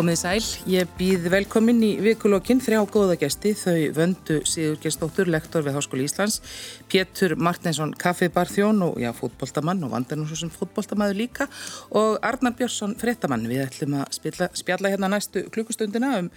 Komið 0.00 0.16
sæl, 0.16 0.44
ég 0.72 0.92
býð 0.96 1.26
velkomin 1.28 1.82
í 1.84 1.90
vikulokkin 2.00 2.62
þrjá 2.64 2.78
góða 2.88 3.18
gesti, 3.20 3.50
þau 3.52 3.74
vöndu 3.92 4.38
Sigur 4.48 4.78
Gestóttur, 4.80 5.28
lektor 5.28 5.60
við 5.66 5.74
Háskóli 5.76 6.06
Íslands, 6.06 6.38
Pétur 6.88 7.34
Martinsson, 7.36 7.92
kaffibarþjón 8.00 8.80
og 8.86 8.94
já, 9.02 9.10
fótboltamann 9.12 9.84
og 9.84 9.92
sem 10.32 10.48
fótboltamaður 10.54 11.18
líka 11.18 11.50
og 11.90 12.16
Arnar 12.24 12.54
Björnsson, 12.56 12.94
frettamann. 12.96 13.44
Við 13.44 13.60
ætlum 13.66 13.98
að 13.98 14.14
spilla, 14.16 14.48
spjalla 14.56 14.88
hérna 14.94 15.10
næstu 15.12 15.42
klukkustundina 15.52 16.14
um 16.22 16.30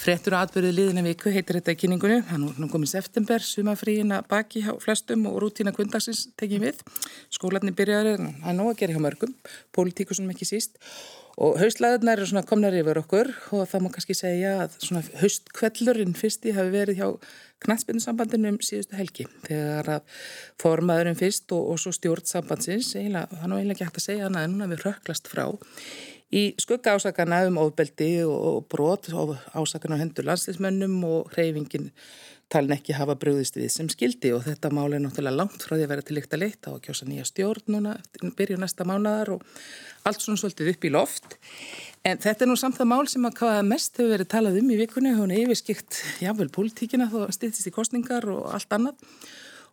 frettur 0.00 0.38
og 0.38 0.46
atbyrðið 0.46 0.78
liðina 0.78 1.04
viku, 1.04 1.28
heitir 1.34 1.58
þetta 1.58 1.74
í 1.74 1.80
kynningunni. 1.82 2.22
Hann 2.30 2.46
er 2.48 2.62
nú 2.62 2.70
komið 2.72 2.94
september, 2.94 3.44
sumafríina 3.44 4.22
baki 4.30 4.64
á 4.64 4.72
flestum 4.80 5.28
og 5.28 5.36
rútína 5.44 5.76
kundagsins 5.76 6.30
tekjum 6.40 6.64
við. 6.64 6.80
Skólarni 7.28 7.76
byrjaður, 7.76 8.24
það 8.40 8.48
er 8.54 8.58
nóg 8.62 8.72
að 8.72 8.80
gera 8.80 8.96
hjá 8.96 9.04
mörgum, 9.04 9.36
pólitíkusum 9.76 10.32
ekki 10.32 10.48
síst 10.48 10.80
og 11.40 11.58
haustlaðurnar 11.58 12.20
eru 12.20 12.28
svona 12.30 12.44
komnar 12.46 12.76
yfir 12.78 13.00
okkur 13.00 13.30
og 13.56 13.66
það 13.70 13.84
má 13.84 13.90
kannski 13.96 14.16
segja 14.18 14.54
að 14.64 14.78
svona 14.84 15.02
haustkvellurinn 15.20 16.14
fyrsti 16.18 16.54
hafi 16.54 16.74
verið 16.74 17.00
hjá 17.00 17.08
knætspinnusambandinu 17.64 18.54
um 18.54 18.58
síðustu 18.62 18.98
helgi. 18.98 19.26
Þegar 19.46 19.90
að 19.96 20.18
formaðurinn 20.62 21.18
fyrst 21.18 21.54
og, 21.56 21.70
og 21.72 21.80
svo 21.80 21.94
stjórn 21.96 22.28
sambandsins 22.28 22.92
eiginlega, 22.98 23.40
er 23.40 23.50
nú 23.50 23.58
eiginlega 23.58 23.78
ekki 23.78 23.88
hægt 23.88 24.02
að 24.02 24.08
segja 24.08 24.28
hana 24.28 24.44
en 24.44 24.54
núna 24.54 24.70
við 24.70 24.84
röklast 24.86 25.30
frá 25.30 25.46
í 26.34 26.44
skugga 26.60 26.96
ásakana 26.96 27.44
um 27.48 27.58
ofbeldi 27.62 28.10
og 28.26 28.66
brot 28.70 29.10
ásakana 29.54 30.00
hendur 30.00 30.26
landslismönnum 30.26 31.02
og 31.06 31.34
hreyfingin 31.34 31.90
talin 32.52 32.74
ekki 32.76 32.94
hafa 32.96 33.16
bröðist 33.18 33.56
við 33.58 33.70
sem 33.72 33.88
skildi 33.92 34.32
og 34.36 34.44
þetta 34.46 34.70
mál 34.74 34.92
er 34.92 35.02
náttúrulega 35.02 35.38
langt 35.38 35.64
frá 35.64 35.74
því 35.74 35.86
að 35.86 35.92
vera 35.92 36.04
til 36.06 36.16
líkt 36.18 36.36
að 36.36 36.42
leita 36.44 36.72
og 36.74 36.82
kjósa 36.84 37.08
nýja 37.08 37.26
stjórn 37.28 37.74
núna, 37.74 37.94
byrju 38.38 38.58
næsta 38.60 38.86
mánadar 38.88 39.32
og 39.36 39.46
allt 40.04 40.20
svona 40.22 40.40
svolítið 40.40 40.72
upp 40.74 40.84
í 40.84 40.92
loft. 40.92 41.38
En 42.04 42.20
þetta 42.20 42.44
er 42.44 42.50
nú 42.50 42.58
samt 42.60 42.78
það 42.80 42.90
mál 42.92 43.06
sem 43.10 43.24
að 43.28 43.38
hvaða 43.40 43.62
mest 43.68 43.96
hefur 43.96 44.12
verið 44.12 44.30
talað 44.34 44.58
um 44.60 44.74
í 44.74 44.80
vikunni, 44.82 45.14
hún 45.16 45.32
er 45.32 45.46
yfirskikt 45.46 46.02
jáfnveil 46.24 46.52
pólitíkina 46.52 47.08
þó 47.12 47.24
stýttist 47.32 47.70
í 47.70 47.74
kostningar 47.74 48.28
og 48.32 48.52
allt 48.52 48.76
annað 48.76 49.08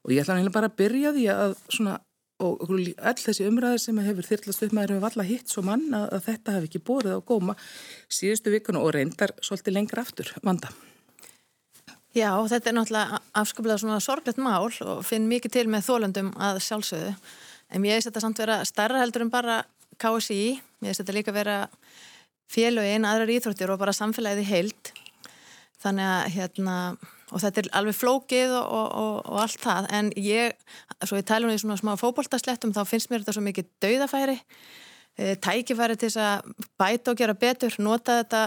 og 0.01 0.15
ég 0.15 0.23
ætla 0.23 0.37
náttúrulega 0.37 0.57
bara 0.57 0.71
að 0.71 0.79
byrja 0.79 1.13
því 1.17 1.27
að 1.35 1.59
svona 1.67 1.99
og 2.41 2.63
all 2.71 3.17
þessi 3.19 3.45
umræðir 3.45 3.81
sem 3.83 3.99
hefur 4.01 4.25
þyrlast 4.25 4.63
upp 4.65 4.71
maður 4.73 4.95
hefur 4.95 5.05
valla 5.05 5.25
hitt 5.27 5.51
svo 5.51 5.63
mann 5.65 5.91
að 5.93 6.23
þetta 6.25 6.55
hefur 6.55 6.69
ekki 6.69 6.85
bórið 6.89 7.17
á 7.17 7.27
góma 7.31 7.57
síðustu 8.09 8.53
vikuna 8.55 8.81
og 8.81 8.95
reyndar 8.95 9.35
svolítið 9.45 9.77
lengra 9.77 10.05
aftur 10.05 10.33
vanda. 10.41 10.71
Já, 12.11 12.33
þetta 12.51 12.67
er 12.67 12.75
náttúrulega 12.75 13.19
afskaplega 13.39 13.79
svona 13.79 14.01
sorglegt 14.03 14.39
mál 14.43 14.67
og 14.67 15.05
finn 15.07 15.29
mikið 15.31 15.53
til 15.53 15.67
með 15.71 15.85
þólundum 15.87 16.33
að 16.35 16.57
sjálfsögðu. 16.65 17.13
En 17.71 17.85
ég 17.87 17.95
veist 17.95 18.09
þetta 18.09 18.23
samt 18.25 18.41
vera 18.41 18.57
starra 18.67 18.99
heldur 18.99 19.23
en 19.23 19.31
bara 19.31 19.61
KSI. 20.01 20.41
Ég 20.59 20.89
veist 20.89 20.99
þetta 20.99 21.15
líka 21.15 21.33
vera 21.35 21.55
félögin, 22.51 23.07
aðrar 23.07 23.31
íþróttir 23.31 23.71
og 23.71 23.79
bara 23.79 23.95
samfélagið 23.95 24.43
í 24.43 24.49
heild. 24.49 24.91
Þannig 25.81 26.09
að 26.09 26.25
hérna, 26.35 26.75
og 27.31 27.43
þetta 27.45 27.63
er 27.63 27.69
alveg 27.79 27.95
flókið 27.95 28.57
og, 28.57 28.73
og, 28.75 29.13
og, 29.21 29.37
allt 29.45 29.63
það. 29.63 29.87
En 29.95 30.09
ég, 30.19 30.57
svo 31.05 31.21
ég 31.21 31.29
tælu 31.29 31.47
nú 31.47 31.55
í 31.55 31.61
svona 31.63 31.79
smá 31.79 31.93
fókbóltaslettum, 32.01 32.75
þá 32.75 32.83
finnst 32.89 33.07
mér 33.11 33.23
þetta 33.23 33.37
svo 33.37 33.45
mikið 33.45 33.71
dauðafæri. 33.85 34.35
Eh, 35.15 35.37
tækifæri 35.39 35.95
til 35.95 36.11
þess 36.11 36.19
að 36.27 36.67
bæta 36.79 37.15
og 37.15 37.23
gera 37.23 37.37
betur, 37.39 37.79
nota 37.79 38.19
þetta 38.19 38.43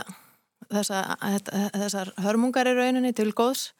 þessa, 0.74 1.00
þessar 1.74 2.12
hörmungar 2.24 2.70
í 2.70 2.76
rauninni 2.76 3.14
til 3.16 3.30
góðs. 3.36 3.72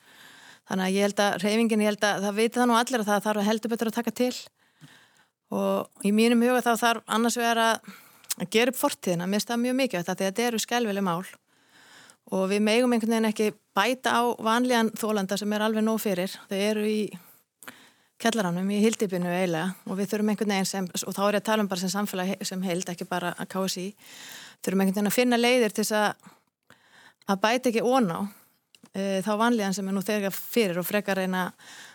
Þannig 0.68 0.86
að 0.86 0.96
ég 0.96 1.06
held 1.08 1.20
að 1.20 1.38
reyfingin, 1.42 1.84
ég 1.84 1.92
held 1.92 2.04
að 2.08 2.24
það 2.24 2.38
veit 2.38 2.54
það 2.56 2.68
nú 2.70 2.76
allir 2.78 3.02
að 3.02 3.10
það 3.10 3.24
þarf 3.26 3.48
heldur 3.48 3.72
betur 3.74 3.90
að 3.90 3.98
taka 3.98 4.14
til. 4.22 4.34
Og 5.54 6.06
í 6.08 6.12
mínum 6.16 6.42
huga 6.42 6.62
þá 6.64 6.72
þarf 6.80 7.14
annars 7.16 7.36
vera 7.38 7.66
að 7.74 8.48
gera 8.50 8.72
upp 8.72 8.78
fortíðina, 8.80 9.28
mér 9.30 9.44
stað 9.44 9.60
mjög 9.62 9.76
mikið 9.82 10.00
þetta 10.00 10.14
því 10.14 10.24
að 10.24 10.30
þetta 10.30 10.46
eru 10.48 10.62
skælveli 10.64 11.04
mál. 11.04 11.20
Og 12.32 12.48
við 12.48 12.64
megum 12.64 12.96
einhvern 12.96 13.12
veginn 13.12 13.28
ekki 13.28 13.50
bæta 13.76 14.16
á 14.16 14.22
vanlíðan 14.40 14.90
þólanda 14.96 15.36
sem 15.38 15.52
er 15.52 15.66
alveg 15.66 15.84
nóg 15.84 16.00
fyrir. 16.00 16.32
Þau 16.48 16.56
eru 16.56 16.86
í 16.88 17.00
kellaránum 18.24 18.70
í 18.72 18.80
hildipinu 18.80 19.28
eiginlega. 19.28 19.74
Og 19.84 19.98
við 19.98 20.14
þurfum 20.14 20.32
einhvern 20.32 20.54
veginn 20.54 20.70
sem, 20.70 20.88
og 20.88 21.12
þá 21.12 21.22
er 21.26 21.36
ég 21.36 21.42
að 21.42 21.48
tala 21.50 21.64
um 21.64 21.68
bara 21.70 21.82
sem 21.82 21.92
samfélag 21.92 22.46
sem 22.48 22.64
heild, 22.64 22.88
ekki 22.88 23.06
bara 23.10 23.34
að 23.36 23.50
kási 23.52 23.90
þurfum 24.64 24.84
einhvern 24.84 24.96
veginn 24.96 25.12
að 25.12 25.18
finna 25.18 25.40
leiðir 25.40 25.76
til 25.76 25.84
þess 25.84 25.98
að 26.00 26.32
að 27.30 27.42
bæta 27.42 27.70
ekki 27.70 27.82
óná 27.84 28.20
e, 28.92 29.20
þá 29.24 29.32
vanlíðan 29.40 29.76
sem 29.76 29.88
er 29.88 29.96
nú 29.96 30.04
þegar 30.04 30.36
fyrir 30.36 30.80
og 30.80 30.88
frekar 30.88 31.20
reyna 31.20 31.48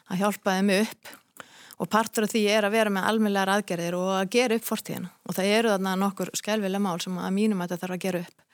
að 0.10 0.24
hjálpa 0.24 0.58
þeim 0.58 0.76
upp. 0.82 1.16
Og 1.80 1.88
partur 1.88 2.26
af 2.26 2.34
því 2.34 2.42
er 2.52 2.66
að 2.68 2.76
vera 2.76 2.92
með 2.92 3.06
almeinlegar 3.08 3.54
aðgerðir 3.54 3.96
og 3.96 4.10
að 4.18 4.32
gera 4.36 4.58
upp 4.60 4.66
fortíðina. 4.68 5.14
Og 5.30 5.38
það 5.38 5.52
eru 5.56 5.72
þarna 5.72 5.96
nokkur 6.02 6.32
skælvilega 6.36 6.84
mál 6.84 7.00
sem 7.00 7.16
að 7.16 7.36
mínum 7.38 7.62
að 7.64 7.70
þetta 7.72 7.86
þarf 7.86 7.96
að 7.96 8.06
gera 8.06 8.24
upp 8.26 8.49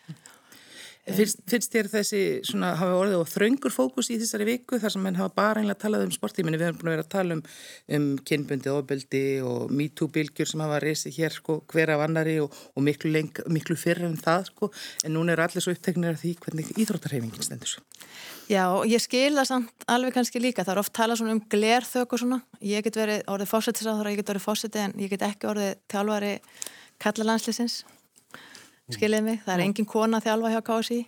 Fyrst, 1.05 1.43
fyrst 1.45 1.69
þér 1.69 1.87
þessi 1.91 2.19
svona, 2.47 2.71
hafa 2.79 2.95
orðið 2.97 3.19
og 3.19 3.27
þraungur 3.29 3.73
fókus 3.73 4.07
í 4.09 4.15
þessari 4.17 4.47
viku 4.47 4.79
þar 4.81 4.93
sem 4.95 5.03
menn 5.05 5.17
hafa 5.19 5.35
bara 5.37 5.61
einlega 5.61 5.77
talað 5.83 6.07
um 6.07 6.13
sportíminni 6.15 6.57
við 6.57 6.71
hefum 6.71 6.79
búin 6.79 6.89
að 6.89 6.95
vera 6.95 7.05
að 7.05 7.11
tala 7.13 7.35
um, 7.37 7.43
um 7.97 8.07
kynbundið 8.25 8.71
ofbeldi 8.73 9.21
og 9.45 9.75
MeToo-bylgjur 9.77 10.49
sem 10.49 10.63
hafa 10.65 10.79
reysið 10.81 11.19
hér 11.19 11.35
sko, 11.37 11.59
hver 11.69 11.93
af 11.93 12.01
annari 12.07 12.39
og, 12.41 12.57
og 12.73 12.87
miklu, 12.87 13.13
leng, 13.13 13.29
miklu 13.53 13.77
fyrir 13.77 14.07
en 14.09 14.17
það 14.17 14.49
sko, 14.49 14.71
en 15.05 15.13
núna 15.13 15.35
eru 15.35 15.45
allir 15.45 15.67
svo 15.67 15.75
uppteknir 15.77 16.17
af 16.17 16.23
því 16.23 16.35
hvernig 16.41 16.73
íþróttarhefingin 16.73 17.45
stendur. 17.45 17.77
Já, 18.49 18.65
ég 18.89 19.01
skilða 19.05 19.45
samt 19.45 19.85
alveg 19.85 20.17
kannski 20.17 20.41
líka, 20.41 20.65
það 20.65 20.73
er 20.73 20.81
oft 20.87 20.95
talað 20.97 21.21
um 21.29 21.43
glerþök 21.53 22.17
og 22.17 22.23
svona, 22.23 22.41
ég 22.65 22.81
get 22.85 22.97
verið 22.97 23.21
orðið 23.29 23.53
fósettisáður, 23.53 24.09
ég 24.09 24.23
get 24.23 24.33
orðið 24.33 24.49
fósetti 24.49 24.81
en 24.81 24.97
ég 25.01 25.13
get 25.13 25.29
ekki 25.29 25.53
orðið 25.53 25.75
þjálfari 25.93 26.39
kallalandslisins 27.01 27.83
skiljið 28.93 29.25
mig, 29.25 29.41
það 29.45 29.53
er 29.55 29.65
engin 29.65 29.89
kona 29.89 30.21
þjálfa 30.23 30.53
hjá 30.53 30.61
KSI 30.69 31.01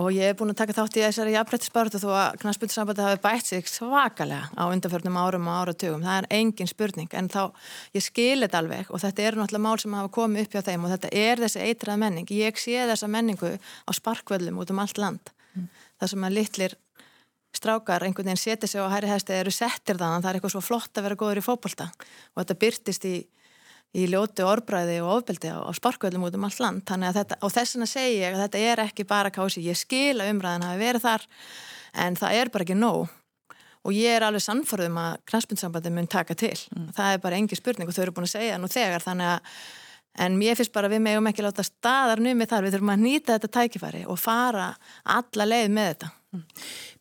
og 0.00 0.12
ég 0.14 0.30
er 0.30 0.36
búin 0.38 0.52
að 0.52 0.60
taka 0.60 0.74
þátt 0.76 0.96
í 1.00 1.02
þessari 1.02 1.32
jafnbrettisbartu 1.34 1.98
þó 1.98 2.10
að 2.14 2.36
knastbyrjusambandi 2.44 3.02
hafi 3.02 3.18
bætt 3.24 3.48
sig 3.48 3.66
svakalega 3.66 4.46
á 4.54 4.70
undanförnum 4.70 5.18
árum 5.18 5.48
og 5.50 5.56
áratugum. 5.64 6.04
Það 6.06 6.20
er 6.20 6.28
engin 6.36 6.70
spurning, 6.70 7.10
en 7.10 7.26
þá 7.32 7.50
ég 7.98 8.04
skilir 8.06 8.46
þetta 8.46 8.60
alveg 8.62 8.92
og 8.94 9.02
þetta 9.02 9.24
eru 9.26 9.40
náttúrulega 9.40 9.64
mál 9.66 9.82
sem 9.82 9.96
hafa 9.98 10.12
komið 10.14 10.46
upp 10.46 10.54
hjá 10.54 10.62
þeim 10.68 10.86
og 10.86 10.94
þetta 10.94 11.10
er 11.24 11.42
þessi 11.42 11.64
eitrað 11.66 12.00
menning. 12.04 12.30
Ég 12.30 12.62
sé 12.62 12.86
þessa 12.86 13.10
menningu 13.10 13.50
á 13.58 13.90
sparkvöldum 13.98 14.62
út 14.62 14.70
um 14.70 14.78
allt 14.84 15.02
land. 15.02 15.34
Mm. 15.56 15.66
þar 15.98 16.12
sem 16.12 16.24
að 16.26 16.36
litlir 16.36 16.74
strákar 17.56 18.04
einhvern 18.06 18.30
veginn 18.30 18.38
setja 18.38 18.68
sig 18.70 18.78
á 18.78 18.92
hæri 18.92 19.10
hæsti 19.10 19.34
eða 19.34 19.44
eru 19.44 19.54
settir 19.54 19.98
þannig 19.98 20.20
að 20.20 20.22
það 20.22 20.30
er 20.30 20.38
eitthvað 20.38 20.54
svo 20.54 20.62
flott 20.62 20.98
að 20.98 21.06
vera 21.06 21.18
góður 21.18 21.40
í 21.40 21.46
fókbalta 21.46 21.86
og 21.90 22.42
þetta 22.42 22.58
byrtist 22.62 23.06
í 23.10 23.14
í 23.96 24.06
ljóti 24.10 24.44
orðbræði 24.46 25.00
og 25.02 25.16
ofbeldi 25.16 25.50
á, 25.50 25.58
á 25.66 25.70
sparkvöldum 25.74 26.28
út 26.28 26.36
um 26.38 26.46
allt 26.46 26.60
land. 26.62 26.84
Þetta, 26.86 27.40
og 27.42 27.54
þess 27.54 27.76
vegna 27.76 27.88
segi 27.90 28.20
ég 28.20 28.36
að 28.36 28.44
þetta 28.44 28.62
er 28.70 28.84
ekki 28.84 29.06
bara 29.08 29.32
kási, 29.34 29.64
ég 29.66 29.78
skila 29.78 30.28
umræðan 30.30 30.68
hafi 30.68 30.82
verið 30.84 31.06
þar 31.06 31.26
en 32.04 32.18
það 32.20 32.36
er 32.38 32.52
bara 32.54 32.66
ekki 32.66 32.78
nóg. 32.78 33.16
Og 33.80 33.96
ég 33.96 34.12
er 34.12 34.26
alveg 34.26 34.44
sannforðum 34.44 34.98
að 35.00 35.20
knastbundsambandi 35.30 35.92
mun 35.94 36.08
taka 36.10 36.36
til. 36.36 36.56
Mm. 36.76 36.90
það 36.96 37.14
er 37.14 37.22
bara 37.22 37.38
engi 37.40 37.56
spurning 37.56 37.88
og 37.88 37.96
þau 37.96 38.02
eru 38.04 38.16
búin 38.18 38.28
að 38.28 38.34
segja 38.34 38.58
nú 38.60 38.68
þegar. 38.68 39.06
Þannig 39.06 39.30
að 39.34 39.54
en 40.18 40.38
mér 40.38 40.58
finnst 40.58 40.72
bara 40.74 40.90
að 40.90 40.96
við 40.96 41.04
meðum 41.06 41.28
ekki 41.30 41.44
láta 41.44 41.64
staðar 41.66 42.22
numið 42.22 42.50
þar, 42.50 42.66
við 42.66 42.76
þurfum 42.76 42.94
að 42.94 43.04
nýta 43.04 43.36
þetta 43.36 43.52
tækifæri 43.58 44.02
og 44.10 44.18
fara 44.20 44.72
alla 45.18 45.46
leið 45.46 45.70
með 45.76 45.92
þetta 45.92 46.10
mm. 46.34 46.42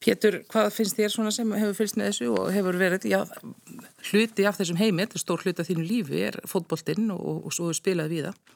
Pétur, 0.06 0.40
hvað 0.52 0.70
finnst 0.76 1.00
þér 1.00 1.16
svona 1.16 1.34
sem 1.36 1.58
hefur 1.58 1.80
fylgst 1.82 2.00
með 2.00 2.12
þessu 2.12 2.30
og 2.36 2.54
hefur 2.56 2.80
verið 2.80 3.10
já, 3.10 3.20
hluti 4.12 4.46
af 4.46 4.62
þessum 4.62 4.80
heimi, 4.80 5.04
þetta 5.04 5.20
er 5.20 5.26
stór 5.26 5.44
hluti 5.46 5.66
af 5.66 5.72
þínu 5.72 5.90
lífi, 5.90 6.24
er 6.30 6.40
fótboltinn 6.50 7.12
og, 7.16 7.44
og 7.50 7.56
svo 7.56 7.74
spilaði 7.76 8.20
við 8.20 8.30
það? 8.30 8.56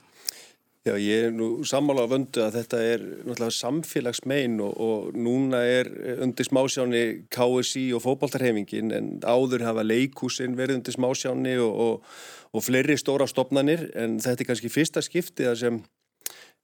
Já, 0.84 0.98
ég 1.00 1.30
er 1.30 1.32
nú 1.32 1.64
sammála 1.64 2.04
á 2.04 2.12
vöndu 2.12 2.42
að 2.44 2.58
þetta 2.58 2.80
er 2.84 3.04
náttúrulega 3.24 3.56
samfélagsmein 3.56 4.58
og, 4.66 4.74
og 4.84 5.14
núna 5.16 5.62
er 5.64 5.88
undir 6.26 6.44
smásjáni 6.44 7.04
KSI 7.32 7.86
og 7.96 8.04
fótboltarhefingin 8.04 8.92
en 8.92 9.08
áður 9.24 9.64
hafa 9.64 9.86
leikúsin 9.88 10.58
verið 10.60 10.82
undir 10.82 10.98
smásjáni 10.98 11.56
og, 11.64 11.80
og 11.86 12.43
fleiri 12.62 13.00
stóra 13.00 13.26
stopnanir 13.26 13.88
en 13.98 14.20
þetta 14.22 14.44
er 14.44 14.50
kannski 14.52 14.70
fyrsta 14.70 15.02
skiptið 15.02 15.56
sem 15.58 15.80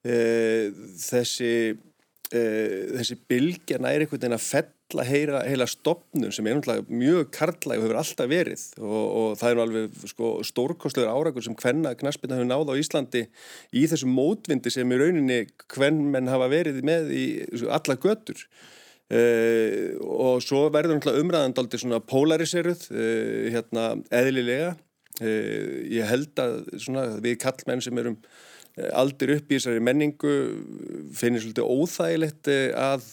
e, 0.05 0.17
þessi 1.01 1.53
Uh, 2.29 2.91
þessi 2.93 3.15
bylgja 3.25 3.79
næri 3.81 4.05
einhvern 4.05 4.19
veginn 4.21 4.35
að 4.35 4.43
fella 4.43 5.03
heila, 5.07 5.39
heila 5.49 5.65
stopnum 5.65 6.29
sem 6.29 6.45
er 6.45 6.59
mjög 6.85 7.31
karlæg 7.33 7.79
og 7.79 7.87
hefur 7.87 7.97
alltaf 8.03 8.27
verið. 8.29 8.65
Og, 8.77 9.05
og 9.17 9.39
það 9.39 9.49
er 9.49 9.61
alveg 9.63 10.03
sko, 10.11 10.29
stórkostlegur 10.45 11.09
árakur 11.09 11.47
sem 11.47 11.55
hvenna 11.57 11.95
knaspina 11.97 12.37
hefur 12.37 12.51
náð 12.51 12.69
á 12.69 12.75
Íslandi 12.77 13.23
í 13.73 13.87
þessum 13.89 14.13
mótvindi 14.13 14.69
sem 14.75 14.93
í 14.93 14.99
rauninni 15.01 15.39
hvenn 15.73 16.03
menn 16.13 16.29
hafa 16.29 16.51
verið 16.53 16.77
með 16.85 17.09
í 17.17 17.25
alla 17.65 17.97
götur. 17.97 18.45
Uh, 19.09 19.97
og 20.05 20.45
svo 20.45 20.67
verður 20.69 21.01
umræðandaldi 21.15 21.81
svona 21.81 21.97
polariseruð 21.97 22.91
uh, 22.93 23.49
hérna 23.55 23.89
eðlilega 24.13 24.75
ég 25.19 26.05
held 26.07 26.39
að 26.39 26.53
svona, 26.79 27.01
við 27.19 27.39
kallmenn 27.41 27.81
sem 27.83 27.97
erum 27.99 28.19
aldir 28.95 29.33
upp 29.35 29.49
í 29.49 29.57
þessari 29.57 29.81
menningu 29.83 30.33
finnir 31.17 31.43
svolítið 31.43 31.67
óþægilegt 31.67 32.49
eh, 32.51 32.69
að 32.77 33.07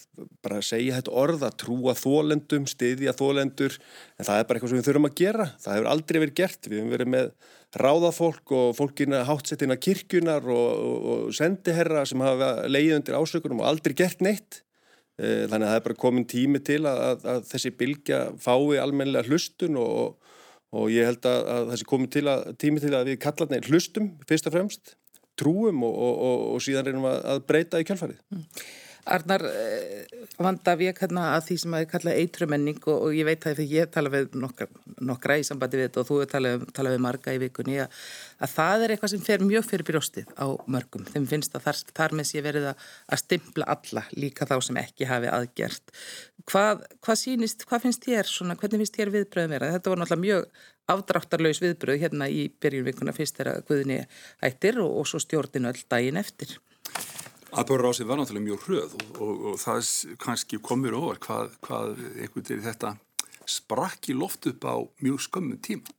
bara 0.45 0.61
segja 0.65 0.99
þetta 0.99 1.15
orð 1.23 1.47
að 1.47 1.57
trúa 1.63 1.95
þólendum, 1.99 2.67
stiðja 2.71 3.15
þólendur 3.17 3.77
en 3.77 4.29
það 4.29 4.41
er 4.41 4.49
bara 4.49 4.59
eitthvað 4.59 4.73
sem 4.73 4.81
við 4.81 4.89
þurfum 4.89 5.09
að 5.09 5.17
gera. 5.23 5.49
Það 5.63 5.77
hefur 5.77 5.91
aldrei 5.93 6.21
verið 6.23 6.37
gert, 6.43 6.69
við 6.69 6.81
hefum 6.81 6.93
verið 6.95 7.11
með 7.15 7.33
ráðafólk 7.77 8.55
og 8.57 8.69
fólkina 8.79 9.25
hátsettina 9.29 9.79
kirkjunar 9.81 10.47
og, 10.53 10.69
og, 10.77 11.09
og 11.15 11.35
sendiherra 11.37 12.05
sem 12.09 12.23
hafa 12.25 12.53
leið 12.71 13.01
undir 13.01 13.19
ásökunum 13.19 13.65
og 13.65 13.71
aldrei 13.73 13.97
gert 13.99 14.23
neitt. 14.25 14.63
Eh, 15.17 15.45
þannig 15.49 15.65
að 15.65 15.73
það 15.73 15.81
er 15.81 15.87
bara 15.89 16.01
komin 16.05 16.29
tími 16.29 16.63
til 16.65 16.83
að, 16.85 17.03
að, 17.11 17.29
að 17.35 17.51
þessi 17.51 17.75
bylgja 17.81 18.23
fái 18.41 18.79
almennilega 18.83 19.29
hlustun 19.31 19.81
og, 19.81 20.33
og 20.75 20.89
ég 20.91 21.07
held 21.09 21.27
að, 21.29 21.51
að 21.55 21.69
þessi 21.73 21.89
komin 21.89 22.13
til 22.13 22.27
tími 22.59 22.83
til 22.83 22.95
að 22.97 23.13
við 23.13 23.21
kallarnir 23.23 23.69
hlustum 23.71 24.11
fyrst 24.29 24.49
og 24.51 24.57
fremst 24.57 24.97
trúum 25.37 25.85
og, 25.85 25.95
og, 25.95 26.43
og 26.57 26.65
síðan 26.65 26.89
reynum 26.89 27.07
að, 27.11 27.21
að 27.35 27.45
breyta 27.49 27.81
í 27.81 27.87
kjálfarið. 27.87 28.21
Mm. 28.33 28.45
Arnar, 29.07 29.43
eh, 29.47 30.07
vanda 30.43 30.75
við 30.79 30.97
hérna 30.99 31.29
að 31.37 31.45
því 31.47 31.57
sem 31.63 31.75
að 31.77 31.83
ég 31.85 31.91
kalla 31.93 32.15
eitrumenning 32.19 32.81
og, 32.91 33.05
og 33.07 33.15
ég 33.15 33.29
veit 33.29 33.45
það 33.45 33.61
þegar 33.61 33.75
ég 33.77 33.91
tala 33.95 34.11
við 34.11 34.37
nokkra, 34.43 34.67
nokkra 35.07 35.37
í 35.39 35.45
sambandi 35.47 35.79
við 35.79 35.89
þetta 35.89 36.03
og 36.03 36.09
þú 36.09 36.19
tala, 36.33 36.53
tala 36.75 36.93
við 36.95 37.03
marga 37.05 37.35
í 37.37 37.41
vikunni 37.45 37.79
að, 37.85 38.01
að 38.43 38.55
það 38.57 38.85
er 38.85 38.95
eitthvað 38.95 39.13
sem 39.15 39.25
fer 39.29 39.47
mjög 39.47 39.69
fyrir 39.71 39.89
brjóstið 39.91 40.33
á 40.35 40.47
mörgum. 40.67 41.07
Þeim 41.13 41.31
finnst 41.31 41.55
að 41.55 41.69
þar, 41.69 41.83
þar 42.01 42.17
með 42.19 42.31
sé 42.33 42.45
verið 42.47 42.71
að, 42.73 42.87
að 43.07 43.23
stimpla 43.23 43.71
alla 43.77 44.07
líka 44.19 44.51
þá 44.51 44.57
sem 44.67 44.83
ekki 44.83 45.11
hafi 45.13 45.31
aðgert. 45.31 45.97
Hvað, 46.51 46.87
hvað 47.03 47.23
sínist, 47.23 47.67
hvað 47.71 47.87
finnst 47.87 48.07
þér 48.07 48.31
svona, 48.31 48.59
hvernig 48.59 48.83
finnst 48.83 48.99
þér 48.99 49.15
viðbröðum 49.15 49.55
vera? 49.55 49.71
Þetta 49.77 49.93
var 49.93 50.03
náttúrulega 50.03 50.27
mjög 50.27 50.65
afdráttarlaus 50.91 51.63
viðbröð 51.63 52.03
hérna 52.03 52.29
í 52.31 52.47
byrjunvikuna 52.63 53.15
fyrst 53.15 53.39
þegar 53.41 53.65
Guðni 53.67 54.03
hættir 54.43 54.79
og, 54.83 55.01
og 55.01 55.11
svo 55.11 55.23
stjórninu 55.23 55.73
öll 55.73 55.83
daginn 55.91 56.21
eftir. 56.21 56.59
Aðbörður 57.55 57.91
á 57.91 57.93
sig 57.95 58.09
var 58.09 58.19
náttúrulega 58.19 58.49
mjög 58.49 58.65
hröð 58.67 58.95
og, 58.99 59.05
og, 59.23 59.45
og 59.53 59.59
það 59.63 59.91
kannski 60.23 60.59
komur 60.59 60.97
over 60.99 61.21
hvað, 61.23 61.53
hvað 61.63 61.93
einhvern 62.17 62.47
veginn 62.49 62.65
þetta 62.65 62.97
sprakk 63.47 64.11
í 64.11 64.17
loft 64.19 64.49
upp 64.51 64.67
á 64.67 64.77
mjög 65.05 65.23
skömmum 65.29 65.61
tíma. 65.63 65.95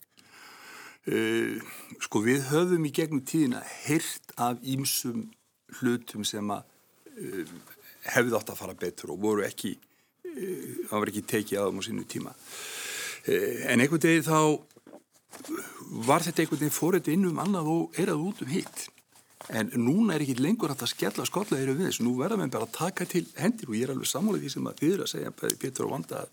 Uh, 1.08 1.64
sko 2.04 2.20
við 2.26 2.50
höfum 2.50 2.84
í 2.84 2.92
gegnum 2.92 3.24
tíðina 3.24 3.62
hirt 3.86 4.34
af 4.36 4.60
ímsum 4.60 5.30
hlutum 5.80 6.26
sem 6.28 6.52
að 6.52 6.66
uh, 7.16 7.54
hefði 8.12 8.36
átt 8.36 8.52
að 8.52 8.60
fara 8.60 8.76
betur 8.76 9.14
og 9.16 9.22
voru 9.24 9.46
ekki, 9.48 9.78
uh, 10.28 10.68
það 10.90 10.98
var 10.98 11.14
ekki 11.14 11.24
tekið 11.32 11.62
aðum 11.62 11.80
á 11.80 11.88
sínu 11.88 12.04
tíma. 12.12 12.36
En 13.28 13.82
einhvern 13.84 14.04
veginn 14.04 14.24
þá 14.24 14.40
var 16.08 16.24
þetta 16.24 16.44
einhvern 16.44 16.62
veginn 16.62 16.76
fórið 16.76 17.10
inn 17.12 17.26
um 17.32 17.42
annað 17.44 17.72
og 17.72 18.00
er 18.00 18.12
að 18.12 18.28
út 18.28 18.44
um 18.44 18.52
hitt 18.52 18.86
en 19.50 19.72
núna 19.80 20.16
er 20.16 20.24
ekki 20.26 20.38
lengur 20.42 20.72
að 20.74 20.82
það 20.82 20.92
skella 20.94 21.26
skollaðir 21.28 21.74
við 21.74 21.88
þessu, 21.88 22.06
nú 22.06 22.16
verða 22.20 22.40
við 22.42 22.54
bara 22.56 22.68
að 22.68 22.76
taka 22.76 23.08
til 23.08 23.26
hendir 23.40 23.70
og 23.70 23.78
ég 23.78 23.88
er 23.88 23.94
alveg 23.94 24.10
sammálið 24.12 24.44
því 24.44 24.54
sem 24.54 24.70
að 24.70 24.82
þið 24.82 24.94
eru 24.94 25.06
að 25.06 25.12
segja 25.14 25.36
Pétur 25.62 25.88
og 25.88 25.94
Vanda 25.94 26.24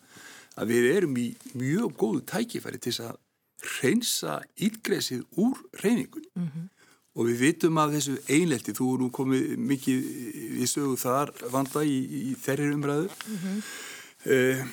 að 0.55 0.70
við 0.70 0.88
erum 0.93 1.19
í 1.19 1.26
mjög 1.58 1.96
góðu 2.00 2.22
tækifæri 2.31 2.81
til 2.82 2.94
að 3.05 3.19
reynsa 3.81 4.38
ílgreysið 4.66 5.25
úr 5.40 5.61
reyningun 5.82 6.26
mm 6.34 6.46
-hmm. 6.46 6.69
og 7.14 7.26
við 7.28 7.40
vitum 7.46 7.78
að 7.78 7.94
þessu 7.96 8.14
einlelti, 8.28 8.72
þú 8.72 8.94
er 8.94 9.00
nú 9.00 9.11
komið 9.11 9.56
mikið 9.58 9.99
í 10.62 10.66
sögu 10.66 10.96
þar 10.96 11.32
Vanda 11.50 11.84
í, 11.84 11.99
í 12.31 12.34
þeirri 12.34 12.75
umræðu 12.75 13.08
mm 13.08 13.38
-hmm. 13.43 13.62
uh, 14.32 14.66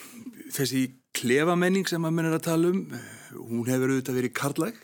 þessi 0.52 0.92
klefamenning 1.14 1.88
sem 1.88 2.06
að 2.06 2.12
menn 2.12 2.26
er 2.26 2.40
að 2.40 2.48
tala 2.50 2.68
um 2.70 2.88
hún 3.32 3.68
hefur 3.68 3.92
auðvitað 3.92 4.18
verið 4.20 4.34
karlæg 4.34 4.76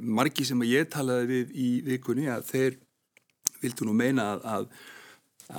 margi 0.00 0.46
sem 0.46 0.60
að 0.62 0.70
ég 0.70 0.90
talaði 0.92 1.26
við 1.32 1.56
í 1.58 1.68
vikunni 1.88 2.28
að 2.30 2.46
þeir 2.52 2.78
vildu 3.62 3.88
nú 3.88 3.96
meina 3.98 4.28
að, 4.34 4.44
að, 4.46 4.68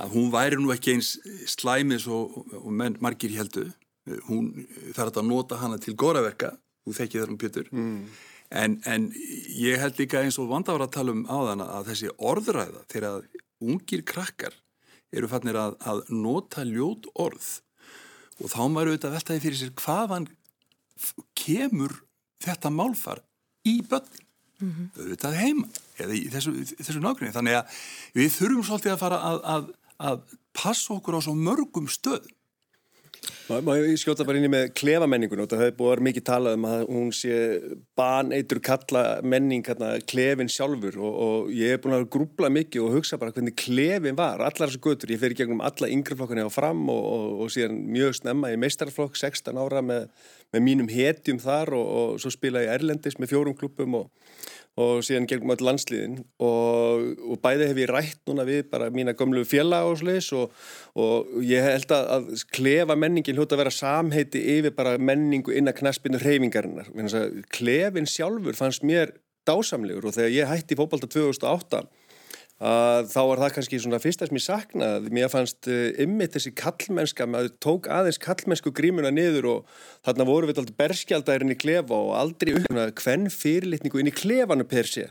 að 0.02 0.14
hún 0.14 0.30
væri 0.32 0.58
nú 0.60 0.72
ekki 0.72 0.94
eins 0.96 1.12
slæmis 1.52 2.06
og, 2.08 2.38
og 2.56 2.70
menn, 2.72 2.96
margir 3.04 3.34
heldu 3.36 3.66
hún 4.30 4.50
þarf 4.96 5.20
að 5.20 5.28
nota 5.28 5.60
hana 5.60 5.78
til 5.80 5.94
góraverka, 5.98 6.54
þú 6.84 6.96
þekkið 6.96 7.22
þar 7.22 7.32
um 7.34 7.38
Pjötur 7.40 7.70
mm. 7.70 8.00
en, 8.62 8.76
en 8.88 9.08
ég 9.60 9.80
held 9.82 10.00
líka 10.00 10.24
eins 10.24 10.40
og 10.40 10.48
vanda 10.50 10.74
var 10.74 10.86
að 10.86 10.96
tala 10.96 11.14
um 11.14 11.26
áðan 11.28 11.64
að 11.66 11.92
þessi 11.92 12.12
orðræða 12.16 12.84
þegar 12.90 13.28
ungir 13.60 14.04
krakkar 14.08 14.56
eru 15.12 15.28
fannir 15.30 15.58
að, 15.60 15.76
að 15.84 16.04
nota 16.14 16.64
ljót 16.64 17.10
orð 17.20 17.58
og 18.40 18.48
þá 18.48 18.62
maður 18.72 18.94
auðvitað 18.94 19.16
veltaði 19.18 19.44
fyrir 19.44 19.60
sér 19.60 19.74
hvaðan 19.76 20.30
kemur 21.36 21.98
þetta 22.40 22.72
málfar 22.72 23.20
í 23.68 23.76
börnin 23.88 24.26
mm 24.60 24.70
-hmm. 24.70 24.88
auðvitað 25.00 25.38
heima 25.40 25.68
eða 26.00 26.16
í 26.16 26.24
þessu, 26.32 26.54
þessu 26.80 27.00
nákvæmni 27.04 27.34
þannig 27.36 27.58
að 27.60 27.80
við 28.16 28.34
þurfum 28.36 28.66
svolítið 28.68 28.92
að 28.92 29.02
fara 29.04 29.22
að, 29.30 29.40
að, 29.54 29.70
að 30.10 30.20
passa 30.56 30.94
okkur 30.94 31.18
á 31.18 31.20
svo 31.24 31.34
mörgum 31.34 31.88
stöðum 31.88 32.36
Má 33.50 33.74
ég 33.74 33.98
skjóta 33.98 34.24
bara 34.24 34.38
inn 34.38 34.46
í 34.46 34.50
með 34.52 34.68
klefamenningun 34.78 35.42
og 35.42 35.48
það 35.50 35.62
hefur 35.64 35.76
búið 35.80 36.02
mikið 36.06 36.24
talað 36.28 36.56
um 36.56 36.66
að 36.70 36.82
hún 36.86 37.08
sé 37.14 37.38
baneitur 37.98 38.60
kalla 38.64 39.02
menning 39.26 39.66
hérna, 39.66 39.90
klefin 40.08 40.50
sjálfur 40.52 40.96
og, 41.02 41.16
og 41.26 41.50
ég 41.52 41.74
hef 41.74 41.82
búin 41.82 41.96
að 41.98 42.06
grúbla 42.14 42.50
mikið 42.54 42.86
og 42.86 42.94
hugsa 42.96 43.18
bara 43.20 43.34
hvernig 43.34 43.56
klefin 43.58 44.18
var, 44.18 44.40
allar 44.46 44.70
þessu 44.70 44.80
götur, 44.86 45.12
ég 45.12 45.20
fer 45.20 45.34
í 45.34 45.38
gegnum 45.40 45.64
alla 45.66 45.90
yngreflokkarni 45.90 46.46
á 46.46 46.50
fram 46.54 46.86
og, 46.94 47.02
og, 47.10 47.26
og 47.44 47.52
síðan 47.52 47.82
mjög 47.90 48.20
snemma 48.20 48.54
í 48.54 48.60
meistarflokk, 48.62 49.18
16 49.18 49.58
ára 49.60 49.82
með, 49.84 50.06
með 50.54 50.66
mínum 50.68 50.92
hetjum 50.92 51.42
þar 51.42 51.74
og 51.76 52.22
svo 52.22 52.32
spila 52.32 52.64
ég 52.64 52.78
Erlendis 52.78 53.18
með 53.18 53.34
fjórum 53.34 53.58
klubum 53.58 53.98
og 54.04 54.08
og 54.80 55.04
síðan 55.06 55.28
gegnum 55.30 55.52
all 55.54 55.64
landsliðin 55.68 56.18
og, 56.42 57.06
og 57.26 57.40
bæði 57.44 57.70
hef 57.70 57.80
ég 57.82 57.92
rætt 57.92 58.20
núna 58.30 58.46
við 58.48 58.62
bara 58.72 58.90
mína 58.94 59.14
gömlu 59.18 59.44
fjalla 59.48 59.82
ásleis 59.86 60.30
og, 60.36 60.54
og 60.98 61.40
ég 61.46 61.64
held 61.66 61.94
að, 61.94 62.10
að 62.16 62.44
klefa 62.54 62.96
menningin 62.98 63.38
hljóta 63.38 63.56
að 63.56 63.64
vera 63.64 63.74
samheiti 63.74 64.42
yfir 64.56 64.76
bara 64.76 64.96
menningu 64.98 65.54
innan 65.56 65.76
knaspinu 65.76 66.20
hreyfingarinnar. 66.22 66.90
Klefin 67.52 68.08
sjálfur 68.08 68.58
fannst 68.58 68.86
mér 68.86 69.14
dásamlegur 69.48 70.10
og 70.10 70.16
þegar 70.16 70.34
ég 70.34 70.50
hætti 70.50 70.78
fókbalta 70.78 71.08
2008 71.10 71.84
að 72.60 73.06
þá 73.08 73.20
var 73.24 73.40
það 73.40 73.52
kannski 73.56 73.78
svona 73.80 74.00
fyrsta 74.02 74.26
sem 74.28 74.36
ég 74.36 74.44
saknaði, 74.44 75.12
mér 75.16 75.30
fannst 75.32 75.68
ymmið 75.70 76.26
eh, 76.26 76.32
þessi 76.34 76.50
kallmennska, 76.60 77.26
maður 77.30 77.54
tók 77.64 77.86
aðeins 77.88 78.20
kallmennsku 78.20 78.72
grímuna 78.76 79.12
niður 79.14 79.48
og 79.54 79.76
þarna 80.04 80.26
voru 80.28 80.50
við 80.50 80.60
alltaf 80.60 80.76
berskjaldærin 80.82 81.54
í 81.54 81.56
klefa 81.60 81.96
og 81.96 82.10
aldrei 82.20 82.52
uppnað 82.58 82.92
hvern 83.00 83.30
fyrirlitningu 83.32 84.02
inn 84.02 84.10
í 84.12 84.16
klefanu 84.16 84.66
per 84.68 84.90
sé. 84.90 85.06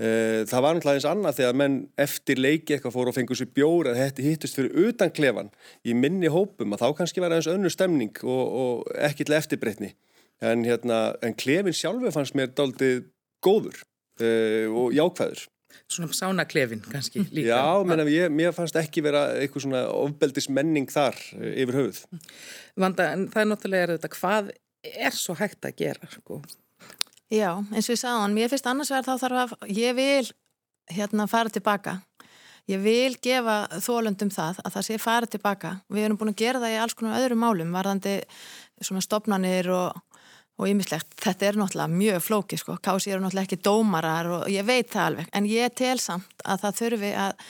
Eh, 0.00 0.44
það 0.48 0.64
var 0.64 0.76
náttúrulega 0.76 0.98
eins 0.98 1.08
annað 1.08 1.38
þegar 1.40 1.56
menn 1.62 1.78
eftir 2.00 2.40
leiki 2.40 2.76
eitthvað 2.76 2.94
fóru 2.94 3.12
og 3.12 3.16
fengur 3.16 3.40
sér 3.40 3.50
bjóra 3.56 3.92
að 3.92 4.00
þetta 4.02 4.26
hittust 4.26 4.56
fyrir 4.58 4.88
utan 4.88 5.12
klefan 5.12 5.50
í 5.84 5.96
minni 5.96 6.28
hópum 6.32 6.76
að 6.76 6.84
þá 6.84 6.98
kannski 7.00 7.24
var 7.24 7.32
aðeins 7.32 7.50
önnu 7.52 7.72
stemning 7.72 8.20
og, 8.24 8.44
og 8.62 8.92
ekki 9.00 9.28
til 9.28 9.36
eftirbreytni. 9.36 9.92
En, 10.42 10.64
hérna, 10.66 11.14
en 11.22 11.36
klefin 11.38 11.76
sjálfu 11.76 12.12
fannst 12.12 12.36
mér 12.36 12.52
daldið 12.56 13.04
góður 13.44 13.76
uh, 13.78 14.66
og 14.74 14.96
jákvæður 14.96 15.44
svona 15.90 16.12
sánaklefin 16.16 16.82
kannski 16.86 17.24
líka. 17.30 17.54
Já, 17.54 17.84
menna, 17.86 18.06
ég, 18.10 18.32
mér 18.32 18.54
fannst 18.56 18.76
ekki 18.80 19.04
vera 19.04 19.26
eitthvað 19.38 19.66
svona 19.66 19.84
ofbeldismenning 19.94 20.90
þar 20.92 21.18
eh, 21.38 21.62
yfir 21.64 21.78
höfuð. 21.80 22.02
Vanda, 22.80 23.12
en 23.16 23.28
það 23.32 23.44
er 23.44 23.50
náttúrulega 23.50 23.96
þetta, 23.96 24.12
hvað 24.16 24.52
er 25.06 25.16
svo 25.16 25.36
hægt 25.38 25.68
að 25.68 25.78
gera? 25.82 26.10
Sko? 26.12 26.40
Já, 27.32 27.50
eins 27.72 27.88
og 27.88 27.94
ég 27.94 28.00
sagði 28.00 28.22
hann, 28.24 28.36
mér 28.36 28.52
finnst 28.52 28.68
annars 28.68 28.92
verð 28.92 29.10
þá 29.10 29.26
þarf 29.26 29.42
að, 29.42 29.68
ég 29.72 29.96
vil 29.96 30.32
hérna 30.92 31.28
fara 31.30 31.52
tilbaka. 31.52 31.98
Ég 32.70 32.78
vil 32.78 33.16
gefa 33.22 33.80
þólundum 33.82 34.30
það 34.30 34.60
að 34.62 34.74
það 34.76 34.84
sé 34.86 34.98
fara 35.02 35.28
tilbaka. 35.30 35.72
Við 35.90 36.06
erum 36.06 36.18
búin 36.20 36.30
að 36.30 36.42
gera 36.44 36.60
það 36.62 36.74
í 36.74 36.78
alls 36.78 36.94
konar 36.98 37.18
öðrum 37.18 37.42
málum, 37.42 37.72
varðandi 37.74 38.20
svona 38.78 39.02
stopnanir 39.02 39.70
og 39.74 39.98
og 40.60 40.68
ýmislegt, 40.68 41.14
þetta 41.22 41.48
er 41.48 41.58
náttúrulega 41.58 41.98
mjög 42.00 42.24
flóki 42.26 42.58
sko, 42.60 42.76
kási 42.82 43.12
eru 43.12 43.24
náttúrulega 43.24 43.48
ekki 43.48 43.62
dómarar 43.64 44.30
og 44.38 44.48
ég 44.52 44.66
veit 44.68 44.90
það 44.92 45.06
alveg, 45.06 45.30
en 45.32 45.48
ég 45.50 45.76
tel 45.78 45.98
samt 46.02 46.44
að 46.44 46.66
það 46.66 46.78
þurfi 46.80 47.12
að 47.24 47.46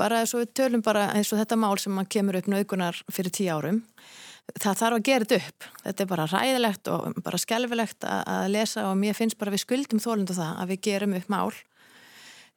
bara 0.00 0.22
eins 0.22 0.32
og 0.34 0.42
við 0.42 0.54
tölum 0.56 0.82
bara 0.84 1.10
eins 1.14 1.32
og 1.32 1.40
þetta 1.40 1.58
mál 1.60 1.76
sem 1.80 1.98
kemur 2.08 2.38
upp 2.40 2.48
naukunar 2.50 3.02
fyrir 3.12 3.34
tíu 3.34 3.52
árum 3.52 3.82
það 4.54 4.80
þarf 4.80 4.96
að 4.96 5.06
gera 5.08 5.26
þetta 5.26 5.38
upp. 5.50 5.68
Þetta 5.82 6.02
er 6.04 6.10
bara 6.10 6.26
ræðilegt 6.30 6.90
og 6.92 7.22
bara 7.26 7.40
skelvilegt 7.42 8.06
að 8.06 8.50
lesa 8.54 8.86
og 8.90 8.98
mér 9.00 9.16
finnst 9.18 9.38
bara 9.40 9.54
við 9.54 9.64
skuldum 9.64 10.02
þólundu 10.02 10.36
það 10.36 10.60
að 10.62 10.72
við 10.72 10.82
gerum 10.86 11.16
upp 11.18 11.32
mál 11.32 11.50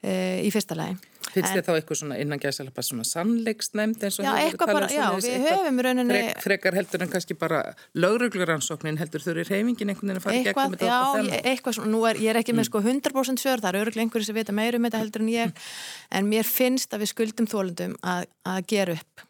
e, 0.03 0.11
í 0.45 0.51
fyrsta 0.53 0.77
lagi 0.77 0.99
Finnst 1.33 1.53
þið 1.53 1.65
þá 1.67 1.71
eitthvað 1.75 1.99
svona 2.01 2.17
innan 2.21 2.41
gæðsalapa 2.41 2.83
svona 2.85 3.05
sannleiksnæmt 3.07 4.05
eins 4.07 4.17
og 4.21 4.25
já, 4.25 4.31
eitthvað 4.43 4.71
bara, 4.73 4.87
um 4.89 4.95
já, 4.95 5.27
við 5.27 5.45
höfum 5.45 5.81
rauninni 5.85 6.15
frek, 6.15 6.41
frekar 6.45 6.77
heldur 6.79 7.05
en 7.05 7.11
kannski 7.13 7.37
bara 7.39 7.59
lögregluransóknin 7.93 8.97
heldur 9.01 9.25
þurri 9.25 9.45
reyfingin 9.47 9.93
einhvern 9.93 10.09
veginn 10.09 10.21
að 10.21 10.25
fara 10.25 10.41
gegnum 10.47 10.75
þetta 10.77 10.89
á 10.89 11.09
þennan 11.13 11.35
Já, 11.35 11.43
eitthvað 11.53 11.77
svona, 11.77 11.91
nú 11.93 12.01
er, 12.09 12.21
ég 12.23 12.33
er 12.33 12.41
ekki 12.41 12.55
með 12.55 12.65
mm. 12.65 12.69
sko 12.71 12.83
100% 12.85 13.43
sör 13.43 13.63
það 13.63 13.69
eru 13.73 13.85
öruglega 13.85 14.07
einhverju 14.07 14.29
sem 14.29 14.39
vita 14.39 14.55
meirum 14.55 14.89
þetta 14.89 15.03
heldur 15.03 15.25
en 15.25 15.31
ég, 15.33 15.69
en 16.17 16.33
mér 16.33 16.49
finnst 16.49 16.95
að 16.95 17.05
við 17.05 17.13
skuldum 17.13 17.49
þólundum 17.49 17.95
að, 18.01 18.25
að 18.49 18.59
gera 18.73 18.97
upp. 18.97 19.25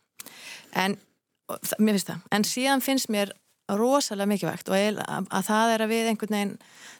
En, 0.79 0.97
mér 1.77 1.97
finnst 1.97 2.11
það, 2.13 2.25
en 2.35 2.47
síðan 2.47 2.85
finnst 2.85 3.11
mér 3.13 3.35
rosalega 3.77 4.29
mikilvægt 4.29 4.69
og 4.71 4.75
að, 4.75 5.27
að 5.29 5.43
það 5.49 5.73
er 5.73 5.83
að 5.83 5.91
við 5.93 6.09
einhvern 6.11 6.35
veginn, 6.35 6.53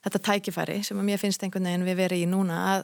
þetta 0.05 0.21
tækifæri 0.27 0.75
sem 0.85 0.99
að 0.99 1.07
mér 1.09 1.21
finnst 1.21 1.45
einhvern 1.45 1.69
veginn 1.69 1.88
við 1.88 1.97
verið 1.99 2.23
í 2.23 2.27
núna 2.29 2.59
að, 2.73 2.83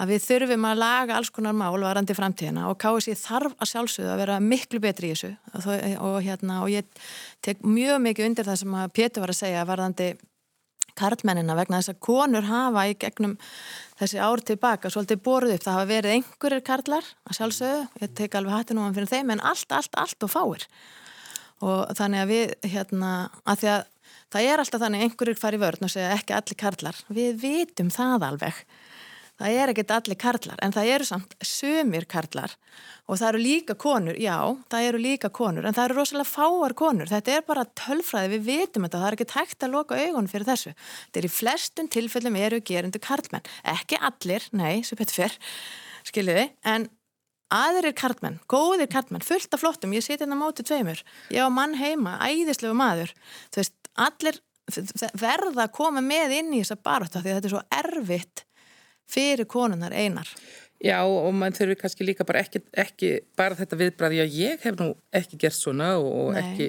að 0.00 0.12
við 0.12 0.26
þurfum 0.28 0.68
að 0.68 0.82
laga 0.82 1.16
alls 1.18 1.32
konar 1.34 1.56
mál 1.56 1.80
varandi 1.82 2.16
framtíðina 2.16 2.68
og 2.70 2.78
KSI 2.82 3.16
þarf 3.20 3.56
að 3.58 3.72
sjálfsögðu 3.72 4.12
að 4.12 4.22
vera 4.22 4.38
miklu 4.44 4.82
betri 4.84 5.10
í 5.10 5.16
þessu. 5.16 5.32
Og, 5.54 5.66
og, 5.98 6.20
hérna, 6.24 6.60
og 6.62 6.70
ég 6.72 7.02
tek 7.44 7.64
mjög 7.66 8.00
mikið 8.06 8.30
undir 8.30 8.48
það 8.48 8.62
sem 8.62 8.78
að 8.78 8.94
Pétur 8.94 9.24
var 9.24 9.34
að 9.34 9.42
segja 9.42 9.66
varandi 9.68 10.14
karlmennina 10.98 11.56
vegna 11.58 11.80
þess 11.80 11.94
að 11.94 12.02
konur 12.06 12.46
hafa 12.46 12.86
í 12.86 12.96
gegnum 12.98 13.36
þessi 13.98 14.20
ár 14.22 14.42
tilbaka 14.46 14.90
svolítið 14.92 15.22
boruð 15.26 15.56
upp, 15.56 15.64
það 15.64 15.78
hafa 15.78 15.90
verið 15.90 16.16
einhverjir 16.18 16.66
karlar 16.66 17.08
að 17.26 17.38
sjálfsögðu, 17.38 17.86
ég 18.02 18.14
tek 18.20 18.36
alveg 18.38 18.54
hattin 18.54 18.80
um 18.80 18.86
hann 18.86 18.96
fyrir 18.96 19.10
þeim 19.10 19.34
en 19.34 19.42
allt, 19.42 19.74
allt, 19.74 19.98
allt 19.98 20.26
og 20.26 20.32
fáir 20.32 20.68
og 21.62 21.92
þannig 21.98 22.24
að 22.24 22.32
við 22.32 22.54
hérna, 22.72 23.12
að 23.44 23.60
því 23.60 23.70
að 23.74 23.84
það 24.34 24.48
er 24.48 24.62
alltaf 24.62 24.82
þannig 24.82 25.04
einhverjir 25.04 25.38
fari 25.38 25.60
vörn 25.62 25.86
og 25.86 25.92
segja 25.92 26.16
ekki 26.16 26.34
allir 26.34 26.60
karlar. 26.64 26.98
Við 27.14 27.38
vitum 27.44 27.92
það 27.94 28.26
alveg. 28.30 28.64
Það 29.34 29.56
er 29.58 29.70
ekkert 29.72 29.92
allir 29.96 30.18
karlar 30.22 30.60
en 30.62 30.72
það 30.74 30.88
eru 30.94 31.06
samt 31.08 31.32
sömur 31.42 32.04
karlar. 32.10 32.52
Og 33.10 33.18
það 33.18 33.28
eru 33.32 33.40
líka 33.42 33.74
konur, 33.76 34.16
já, 34.16 34.36
það 34.70 34.86
eru 34.88 35.00
líka 35.02 35.30
konur 35.34 35.66
en 35.66 35.74
það 35.74 35.88
eru 35.88 35.96
rosalega 35.98 36.30
fáar 36.30 36.74
konur. 36.78 37.10
Þetta 37.10 37.34
er 37.34 37.46
bara 37.48 37.64
tölfræði, 37.80 38.30
við 38.36 38.44
vitum 38.46 38.86
þetta 38.86 39.00
það 39.00 39.08
er 39.08 39.16
ekki 39.18 39.30
tækt 39.32 39.66
að 39.66 39.74
loka 39.74 39.98
augun 39.98 40.30
fyrir 40.30 40.48
þessu. 40.48 40.74
Þetta 41.08 41.20
er 41.20 41.28
í 41.28 41.32
flestum 41.34 41.90
tilfellum 41.90 42.38
eru 42.40 42.62
gerendu 42.62 43.02
karlmenn. 43.02 43.50
Ekki 43.74 43.98
allir, 43.98 44.46
nei, 44.54 44.84
sem 44.86 45.00
betur 45.00 45.24
fyrr 45.24 45.36
skiljiði, 46.04 46.46
en 46.68 46.86
aðrir 47.54 47.94
karlmenn, 47.98 48.40
góðir 48.50 48.90
karlmenn 48.92 49.24
fullt 49.24 49.54
af 49.54 49.62
flottum, 49.62 49.94
ég 49.96 50.04
seti 50.04 50.24
hérna 50.24 50.38
mótið 50.38 50.70
tveimur. 50.72 51.04
Ég 51.34 51.46
á 51.46 51.48
mann 51.52 51.76
heima, 51.78 52.18
æðislegu 52.24 52.74
maður. 52.78 53.14
Þú 53.54 53.62
veist, 53.62 53.76
allir 53.94 54.40
verða 55.20 55.66
að 55.66 55.74
koma 55.76 56.02
með 56.04 56.38
inn 56.38 56.52
í 56.56 56.62
þessa 56.62 56.80
baróta 56.80 57.20
því 57.20 57.36
þetta 57.36 57.48
er 57.50 57.54
svo 57.54 57.64
erfitt 57.78 58.44
fyrir 59.14 59.48
konunar 59.50 59.92
einar. 59.92 60.28
Já 60.84 60.98
og 61.06 61.30
mann 61.32 61.54
þurfi 61.54 61.78
kannski 61.80 62.04
líka 62.04 62.26
bara 62.28 62.42
ekki, 62.44 62.60
ekki 62.76 63.10
bara 63.38 63.56
þetta 63.56 63.76
viðbræði 63.80 64.18
að 64.20 64.34
ég 64.36 64.64
hef 64.66 64.74
nú 64.76 64.90
ekki 65.16 65.38
gert 65.40 65.56
svona 65.56 65.94
og 65.96 66.34
ekki, 66.36 66.66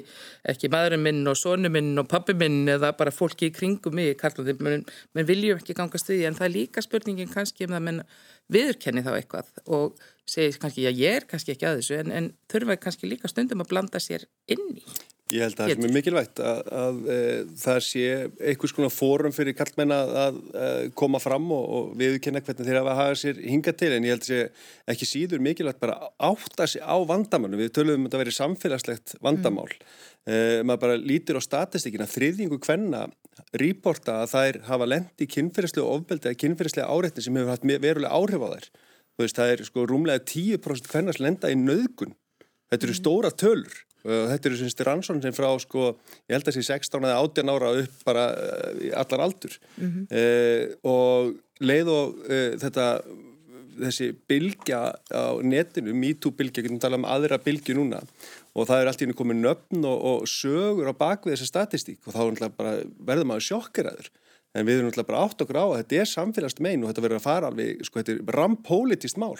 ekki 0.52 0.70
maðurinn 0.72 1.02
minn 1.04 1.28
og 1.28 1.36
sonu 1.36 1.68
minn 1.72 1.90
og 2.00 2.08
pappi 2.08 2.32
minn 2.38 2.62
eða 2.72 2.94
bara 2.96 3.12
fólki 3.12 3.50
í 3.50 3.52
kringum 3.52 3.96
mig, 3.98 4.14
Karlóði, 4.20 4.54
menn 4.62 4.86
men 5.12 5.28
viljum 5.28 5.60
ekki 5.60 5.76
gangast 5.76 6.08
við 6.08 6.24
en 6.30 6.38
það 6.38 6.48
er 6.48 6.54
líka 6.54 6.84
spurningin 6.84 7.32
kannski 7.32 7.66
um 7.66 7.76
það 7.76 7.86
menn 7.90 8.02
viðurkenni 8.56 9.04
þá 9.04 9.12
eitthvað. 9.18 9.52
Og 9.66 10.00
segi 10.30 10.60
kannski 10.62 10.86
já 10.86 10.92
ég 10.92 11.20
er 11.20 11.28
kannski 11.30 11.54
ekki 11.54 11.68
að 11.68 11.82
þessu 11.82 12.00
en, 12.00 12.14
en 12.14 12.32
þurfa 12.52 12.78
kannski 12.82 13.10
líka 13.10 13.30
stundum 13.30 13.62
að 13.64 13.70
blanda 13.74 14.02
sér 14.02 14.26
inn 14.50 14.72
í. 14.76 14.82
Ég 15.34 15.42
held 15.42 15.58
að 15.58 15.72
það 15.72 15.86
er 15.88 15.94
mikilvægt 15.96 16.38
að, 16.38 16.58
að, 16.70 16.76
að 16.78 17.08
e, 17.10 17.22
það 17.58 17.78
sé 17.82 18.02
einhvers 18.46 18.74
konar 18.76 18.92
fórum 18.94 19.32
fyrir 19.34 19.56
kallmenn 19.58 19.94
að, 19.94 20.12
að 20.22 20.36
e, 20.38 20.68
koma 21.00 21.18
fram 21.18 21.48
og, 21.50 21.64
og 21.66 21.88
viðkenna 21.98 22.42
hvernig 22.46 22.68
þeir 22.68 22.78
hafa 22.78 22.94
að 23.08 23.14
sér 23.24 23.40
hinga 23.42 23.74
til 23.74 23.90
en 23.96 24.06
ég 24.06 24.14
held 24.14 24.22
að 24.22 24.30
sé 24.30 24.38
ekki 24.94 25.08
síður 25.10 25.42
mikilvægt 25.42 25.82
bara 25.82 25.98
átta 26.28 26.68
sig 26.70 26.86
á 26.86 26.94
vandamannu. 27.10 27.58
Við 27.58 27.74
töluðum 27.74 28.04
um 28.04 28.06
að 28.06 28.12
þetta 28.12 28.22
veri 28.22 28.36
samfélagslegt 28.38 29.16
vandamál. 29.26 29.66
Mm. 29.66 29.90
E, 30.30 30.38
maður 30.62 30.82
bara 30.84 31.02
lítir 31.02 31.38
á 31.38 31.42
statistikina 31.42 32.06
þriðjingu 32.06 32.62
hvenna 32.62 33.08
rýporta 33.58 34.20
að 34.22 34.30
þær 34.36 34.60
hafa 34.70 34.92
lendi 34.94 35.26
kynferðislega 35.26 35.90
ofbeldi 35.90 36.30
eða 36.30 36.42
kynferðislega 36.44 36.86
áreitni 36.86 37.26
sem 37.26 37.34
hefur 37.42 37.56
haft 37.56 37.66
verulega 37.66 38.14
áhrif 38.14 38.46
á 38.46 38.48
þær. 38.54 38.70
Veist, 39.16 39.36
það 39.38 39.52
er 39.54 39.64
sko 39.64 39.86
rúmlega 39.88 40.24
10% 40.28 40.90
hvennast 40.92 41.22
lenda 41.24 41.48
í 41.48 41.56
nöðgun. 41.56 42.12
Þetta 42.68 42.84
eru 42.84 42.94
mm. 42.94 43.00
stóra 43.00 43.30
tölur 43.32 43.86
þetta 44.06 44.50
eru 44.50 44.58
semst 44.60 44.82
rannsókn 44.86 45.22
sem 45.24 45.34
frá 45.34 45.48
sko, 45.62 45.92
ég 46.26 46.36
held 46.36 46.46
að 46.46 46.52
það 46.52 46.58
sé 46.58 46.74
16 46.76 47.06
eða 47.08 47.22
18 47.22 47.52
ára 47.52 47.70
upp 47.82 48.02
bara 48.06 48.26
uh, 48.32 48.90
allar 49.02 49.24
aldur 49.26 49.56
mm 49.76 49.86
-hmm. 49.86 50.04
eh, 50.10 50.74
og 50.86 51.34
leið 51.60 51.88
og 51.90 52.18
eh, 52.30 52.52
þetta 52.60 52.86
þessi 53.76 54.12
bylgja 54.28 54.80
á 55.12 55.36
netinu 55.44 55.92
MeToo-bylgja, 55.92 56.62
getum 56.64 56.80
talað 56.80 57.02
um 57.02 57.10
aðra 57.12 57.38
bylgju 57.38 57.76
núna 57.76 58.00
og 58.56 58.68
það 58.68 58.80
er 58.80 58.88
allt 58.88 59.02
í 59.02 59.04
henni 59.04 59.16
komið 59.16 59.42
nöfn 59.42 59.84
og, 59.84 59.98
og 60.10 60.28
sögur 60.28 60.88
á 60.88 60.94
bakvið 60.96 61.34
þessa 61.34 61.50
statistík 61.50 62.00
og 62.06 62.14
þá 62.16 62.22
verður 63.04 63.28
maður 63.28 63.48
sjokkeraður 63.50 64.08
en 64.56 64.66
við 64.66 64.78
erum 64.78 64.90
náttúrulega 64.90 65.10
bara 65.10 65.24
átt 65.26 65.42
okkur 65.44 65.58
á 65.60 65.66
að 65.66 65.78
þetta 65.82 65.98
er 66.00 66.10
samfélagst 66.10 66.62
mein 66.64 66.84
og 66.84 66.90
þetta 66.90 67.04
verður 67.04 67.20
að 67.20 67.26
fara 67.26 67.50
alveg, 67.50 67.82
sko, 67.86 68.00
þetta 68.00 68.14
er 68.14 68.36
rampólitist 68.38 69.20
mál. 69.20 69.34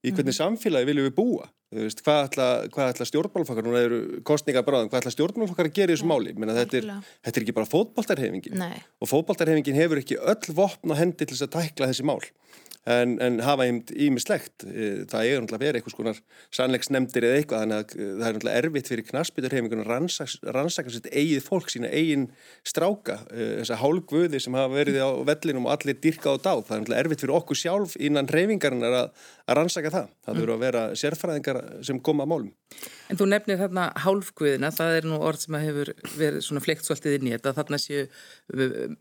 Í 0.00 0.12
hvernig 0.12 0.30
mm. 0.32 0.38
samfélagi 0.38 0.88
viljum 0.88 1.08
við 1.10 1.16
búa? 1.18 1.50
Veist, 1.70 2.00
hvað 2.02 2.24
ætla, 2.26 2.46
ætla 2.90 3.06
stjórnmálfokkar 3.06 3.66
núna 3.66 3.82
eru 3.86 3.98
kostningabráðan, 4.26 4.88
hvað 4.90 5.04
ætla 5.04 5.12
stjórnmálfokkar 5.14 5.68
að 5.68 5.76
gera 5.76 5.92
í 5.92 5.94
þessu 5.94 6.08
máli, 6.10 6.32
Menna, 6.34 6.56
þetta, 6.56 6.80
er, 6.80 7.12
þetta 7.22 7.38
er 7.38 7.44
ekki 7.44 7.54
bara 7.54 7.70
fótballtarhefingin 7.70 8.64
og 8.66 9.10
fótballtarhefingin 9.10 9.78
hefur 9.78 10.00
ekki 10.00 10.18
öll 10.18 10.56
vopn 10.58 10.90
og 10.90 10.98
hendi 10.98 11.22
til 11.22 11.36
þess 11.36 11.46
að 11.46 11.52
tækla 11.60 11.90
þessi 11.92 12.08
mál 12.10 12.18
en, 12.88 13.18
en 13.20 13.40
hafa 13.44 13.66
ímislegt 13.68 14.64
e, 14.64 15.04
það 15.10 15.26
er 15.26 15.42
náttúrulega 15.42 15.60
verið 15.60 15.80
eitthvað 15.80 15.94
skonar 15.94 16.20
sannleiksnemndir 16.56 17.26
eða 17.28 17.40
eitthvað 17.40 17.64
þannig 17.64 17.80
að 17.80 17.90
það 17.92 18.24
er 18.28 18.36
náttúrulega 18.36 18.62
erfitt 18.62 18.90
fyrir 18.90 19.06
knarsbyturhefingun 19.10 19.82
að 19.84 19.90
rannsaka 20.56 20.94
sitt 20.94 21.10
eigið 21.12 21.42
fólk, 21.44 21.68
sína 21.72 21.90
eigin 21.92 22.28
stráka. 22.66 23.18
E, 23.28 23.48
þessa 23.60 23.80
hálgvöði 23.82 24.40
sem 24.40 24.56
hafa 24.56 24.72
verið 24.72 25.00
á 25.04 25.10
vellinum 25.28 25.68
og 25.68 25.74
allir 25.76 26.00
dyrkað 26.00 26.40
á 26.40 26.44
dag 26.46 26.64
það 26.64 26.76
er 26.76 26.80
náttúrulega 26.80 27.04
erfitt 27.04 27.24
fyrir 27.26 27.36
okkur 27.36 27.60
sjálf 27.60 27.98
innan 28.00 28.30
reyfingarinn 28.32 28.88
að, 28.88 29.12
að 29.44 29.60
rannsaka 29.60 29.92
það. 29.92 30.08
Það 30.24 30.40
verður 30.40 30.54
að 30.56 30.64
vera 30.64 30.86
sérfræðingar 31.04 31.62
sem 31.84 32.00
koma 32.00 32.24
að 32.24 32.32
málum. 32.32 32.50
En 33.10 33.18
þú 33.18 33.26
nefnir 33.26 33.58
þarna 33.58 33.88
hálfguðina, 33.98 34.70
það 34.70 34.96
er 35.00 35.06
nú 35.10 35.16
orð 35.26 35.42
sem 35.42 35.56
hefur 35.58 35.88
verið 36.14 36.44
svona 36.46 36.62
fleikt 36.62 36.86
svolítið 36.86 37.16
inn 37.16 37.26
í 37.26 37.32
þetta, 37.34 37.52
þarna 37.56 37.80
séu 37.82 38.04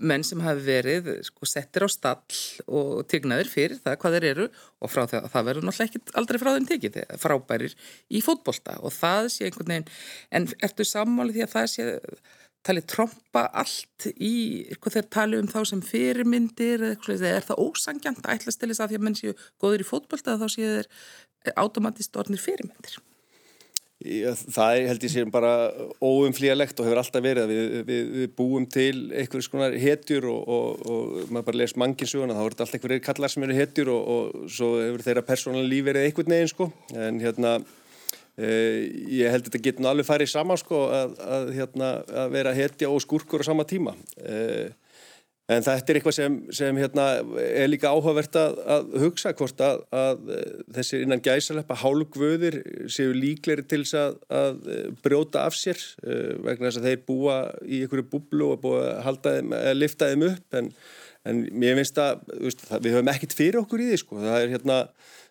menn 0.02 0.26
sem 0.26 0.42
hafi 0.42 0.66
verið 0.66 1.12
sko, 1.28 1.46
settir 1.48 1.86
á 1.86 1.90
stall 1.94 2.40
og 2.66 3.04
tignaðir 3.12 3.52
fyrir 3.52 3.69
það 3.78 3.98
hvað 4.02 4.18
þeir 4.18 4.28
eru 4.32 4.50
og 4.80 4.92
frá 4.92 5.02
það, 5.06 5.30
það 5.34 5.48
verður 5.50 5.68
náttúrulega 5.68 5.90
ekki 5.90 6.18
aldrei 6.22 6.42
frá 6.42 6.52
þeim 6.56 6.68
tekið, 6.70 7.00
frábærir 7.22 7.76
í 8.10 8.22
fótbolta 8.26 8.78
og 8.82 8.96
það 8.96 9.32
sé 9.36 9.48
einhvern 9.48 9.74
veginn, 9.74 9.90
en 10.36 10.48
ertu 10.66 10.88
sammálið 10.88 11.40
því 11.40 11.46
að 11.46 11.56
það 11.56 11.68
sé 11.74 11.90
talið 12.66 12.88
tromba 12.92 13.46
allt 13.62 14.10
í, 14.16 14.34
eitthvað 14.68 14.98
þeir 14.98 15.10
tali 15.16 15.40
um 15.40 15.48
þá 15.50 15.60
sem 15.70 15.84
fyrirmyndir 15.86 16.84
eða 16.84 16.96
eitthvað, 16.96 17.28
er 17.30 17.46
það 17.48 17.62
ósangjant 17.64 18.26
að 18.26 18.34
ætla 18.36 18.52
að 18.52 18.58
stila 18.58 18.74
þess 18.76 18.84
að 18.86 18.92
því 18.92 19.00
að 19.00 19.06
menn 19.08 19.20
séu 19.20 19.36
góður 19.62 19.86
í 19.86 19.88
fótbolta 19.88 20.36
þá 20.42 20.48
séu 20.52 20.74
þeir 20.74 20.90
automatist 21.56 22.20
orðnir 22.20 22.44
fyrirmyndir? 22.44 23.00
Það 24.00 24.78
held 24.88 25.04
ég 25.04 25.12
séum 25.12 25.32
bara 25.32 25.50
óumflíalegt 26.00 26.78
og 26.80 26.88
hefur 26.88 27.02
alltaf 27.02 27.24
verið 27.24 27.50
við, 27.52 27.74
við, 27.84 28.06
við 28.16 28.30
búum 28.38 28.64
til 28.72 28.94
einhverjum 29.12 29.44
skonar 29.44 29.76
hetjur 29.76 30.30
og, 30.32 30.46
og, 30.48 30.86
og 30.88 31.34
maður 31.34 31.48
bara 31.50 31.60
les 31.60 31.76
manginsuguna 31.76 32.38
þá 32.38 32.40
er 32.46 32.54
þetta 32.54 32.64
alltaf 32.64 32.78
einhverjir 32.78 33.04
kallar 33.04 33.34
sem 33.34 33.44
eru 33.44 33.58
hetjur 33.58 33.92
og, 33.92 34.08
og 34.14 34.46
svo 34.56 34.70
hefur 34.80 35.04
þeirra 35.04 35.26
persónal 35.28 35.66
líf 35.68 35.84
verið 35.90 36.08
einhvern 36.08 36.32
veginn 36.32 36.52
sko. 36.54 36.70
En 36.96 37.20
hérna 37.20 37.58
e, 38.40 38.48
ég 39.20 39.36
held 39.36 39.50
þetta 39.50 39.64
getur 39.68 39.92
alveg 39.92 40.08
farið 40.08 40.32
saman 40.32 40.62
sko 40.64 40.86
að, 40.96 41.20
að, 41.36 41.52
hérna, 41.60 41.92
að 42.24 42.38
vera 42.38 42.56
hetja 42.56 42.94
og 42.94 43.04
skurkur 43.04 43.44
á 43.44 43.50
sama 43.52 43.68
tíma. 43.68 43.98
E, 44.24 44.70
En 45.50 45.64
þetta 45.66 45.90
er 45.90 45.98
eitthvað 45.98 46.14
sem, 46.14 46.36
sem 46.54 46.78
hérna, 46.78 47.06
er 47.42 47.70
líka 47.72 47.90
áhugavert 47.90 48.36
að, 48.38 48.60
að 48.70 48.92
hugsa 49.02 49.32
hvort 49.34 49.64
að, 49.66 49.80
að 49.98 50.32
þessir 50.76 51.06
innan 51.06 51.24
gæsaleppa 51.26 51.78
hálgvöðir 51.82 52.60
séu 52.92 53.16
líkleri 53.18 53.66
til 53.66 53.82
þess 53.82 53.98
að, 53.98 54.20
að 54.42 54.60
brjóta 55.02 55.48
af 55.50 55.58
sér 55.58 55.82
uh, 56.06 56.36
vegna 56.46 56.70
þess 56.70 56.82
að 56.82 56.90
þeir 56.92 57.04
búa 57.08 57.38
í 57.66 57.82
einhverju 57.82 58.06
búblu 58.12 58.52
og 58.54 58.62
búa 58.68 58.84
að, 59.02 59.32
lifta 59.74 60.12
þeim 60.12 60.28
upp 60.30 60.60
en, 60.62 60.70
en 61.26 61.42
mér 61.50 61.82
finnst 61.82 61.98
að 62.04 62.22
við 62.78 63.00
höfum 63.00 63.14
ekkert 63.16 63.38
fyrir 63.42 63.62
okkur 63.64 63.82
í 63.82 63.90
því 63.90 64.02
sko. 64.04 64.22
það 64.22 64.44
er 64.44 64.54
hérna 64.54 64.80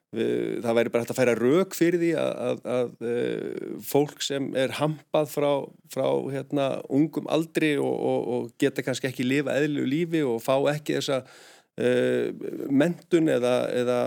það 0.08 0.76
væri 0.78 0.92
bara 0.92 1.04
hægt 1.04 1.12
að 1.12 1.18
færa 1.18 1.34
rauk 1.36 1.74
fyrir 1.76 2.00
því 2.00 2.10
að, 2.16 2.30
að, 2.46 2.60
að 2.72 3.10
eh, 3.10 3.66
fólk 3.84 4.22
sem 4.24 4.46
er 4.56 4.72
hampað 4.78 5.28
frá, 5.34 5.50
frá 5.92 6.06
hérna, 6.32 6.68
ungum 6.88 7.28
aldri 7.28 7.74
og, 7.76 7.92
og, 7.92 8.30
og 8.34 8.46
geta 8.60 8.84
kannski 8.86 9.10
ekki 9.10 9.26
lifa 9.26 9.58
eðlu 9.60 9.84
lífi 9.88 10.24
og 10.24 10.40
fá 10.40 10.54
ekki 10.72 10.96
þessa 10.96 11.20
uh, 11.20 12.48
mentun 12.72 13.28
eða, 13.36 13.54
eða 13.76 14.00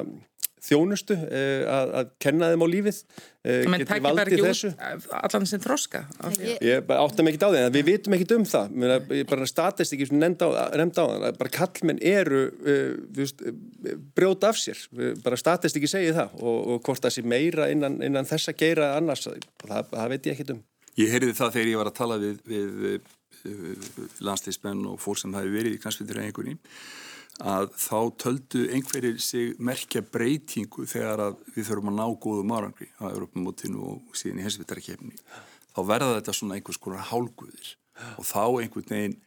þjónustu 0.62 1.16
uh, 1.18 1.62
að, 1.74 1.92
að 2.00 2.10
kenna 2.22 2.50
þeim 2.52 2.64
á 2.64 2.68
lífið 2.70 2.98
menn 3.42 3.84
takir 3.90 4.04
bara 4.06 4.26
ekki 4.28 4.42
þessu. 4.46 4.70
út 4.76 5.14
allan 5.18 5.48
sem 5.50 5.62
þroska 5.64 6.04
ég, 6.38 6.60
ég 6.62 6.92
áttum 6.94 7.30
ekki 7.32 7.42
á 7.42 7.50
því 7.50 7.62
en 7.62 7.74
við 7.74 7.88
vitum 7.88 8.16
ekki 8.18 8.28
um 8.36 8.44
það. 8.46 8.76
Menna, 8.84 8.98
bara 9.32 9.48
statist 9.50 9.96
ekki 9.98 10.10
nefnd 10.14 10.46
á, 10.46 10.50
það 10.52 11.40
bara 11.40 11.54
kallmenn 11.56 12.02
eru 12.06 12.44
uh, 12.52 12.92
viðst, 13.18 13.42
brjóta 14.18 14.52
af 14.52 14.60
sér. 14.62 14.84
Bara 15.26 15.40
statist 15.42 15.80
ekki 15.80 15.90
segið 15.90 16.20
það 16.20 16.38
og, 16.42 16.60
og 16.76 16.84
hvort 16.86 17.08
það 17.08 17.18
sé 17.18 17.26
meira 17.26 17.72
innan, 17.74 17.98
innan 18.06 18.30
þessa 18.30 18.54
geira 18.58 18.94
annars, 19.00 19.26
það, 19.66 19.90
það 19.96 20.14
veit 20.14 20.30
ég 20.30 20.38
ekki 20.38 20.54
um. 20.54 20.62
Ég 21.00 21.16
heyrði 21.16 21.34
það 21.38 21.54
þegar 21.56 21.72
ég 21.72 21.82
var 21.82 21.90
að 21.90 21.98
tala 21.98 22.22
við, 22.22 22.40
við 22.52 23.12
landsleismenn 24.22 24.84
og 24.92 25.00
fólk 25.02 25.22
sem 25.22 25.34
hafi 25.34 25.50
verið 25.54 25.78
í 25.78 25.82
knastfyndir 25.82 26.22
einhverjum 26.22 26.60
að 27.40 27.72
þá 27.80 27.98
töldu 28.22 28.66
einhverjir 28.76 29.22
sig 29.24 29.56
merkja 29.60 30.04
breytingu 30.04 30.86
þegar 30.90 31.24
að 31.30 31.40
við 31.56 31.70
þurfum 31.70 31.92
að 31.94 31.98
ná 31.98 32.06
góðum 32.22 32.54
árangri 32.54 32.90
á 33.02 33.08
Europamótinu 33.10 33.82
og 33.94 34.18
síðan 34.20 34.42
í 34.42 34.46
hensvitarakefni 34.46 35.16
þá 35.72 35.82
verða 35.88 36.18
þetta 36.20 36.36
svona 36.38 36.58
einhvers 36.58 36.82
konar 36.82 37.08
hálguðir 37.10 37.76
og 38.18 38.26
þá 38.28 38.44
einhvern 38.62 38.90
veginn 38.92 39.20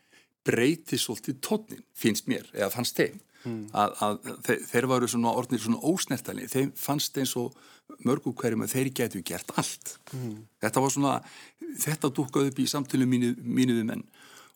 breyti 0.44 0.98
svolítið 1.00 1.38
tónin, 1.40 1.84
finnst 1.96 2.28
mér, 2.28 2.44
eða 2.52 2.70
fannst 2.74 2.98
þeim 2.98 3.16
mm. 3.44 3.62
að, 3.72 3.94
að 4.04 4.18
þeir, 4.46 4.58
þeir 4.70 4.88
varu 4.90 5.08
svona 5.08 5.32
orðnir 5.40 5.62
svona 5.62 5.80
ósnertali, 5.88 6.48
þeim 6.52 6.74
fannst 6.76 7.16
eins 7.20 7.32
og 7.40 7.56
mörgu 8.04 8.34
hverjum 8.36 8.64
að 8.64 8.74
þeir 8.74 8.90
getu 9.00 9.22
gert 9.26 9.54
allt. 9.60 9.96
Mm. 10.12 10.44
Þetta 10.64 10.84
var 10.84 10.92
svona, 10.92 11.14
þetta 11.80 12.12
dúkkaði 12.16 12.52
upp 12.52 12.60
í 12.60 12.68
samtölu 12.68 13.08
mínu, 13.08 13.32
mínu 13.40 13.78
við 13.80 13.88
menn 13.88 14.04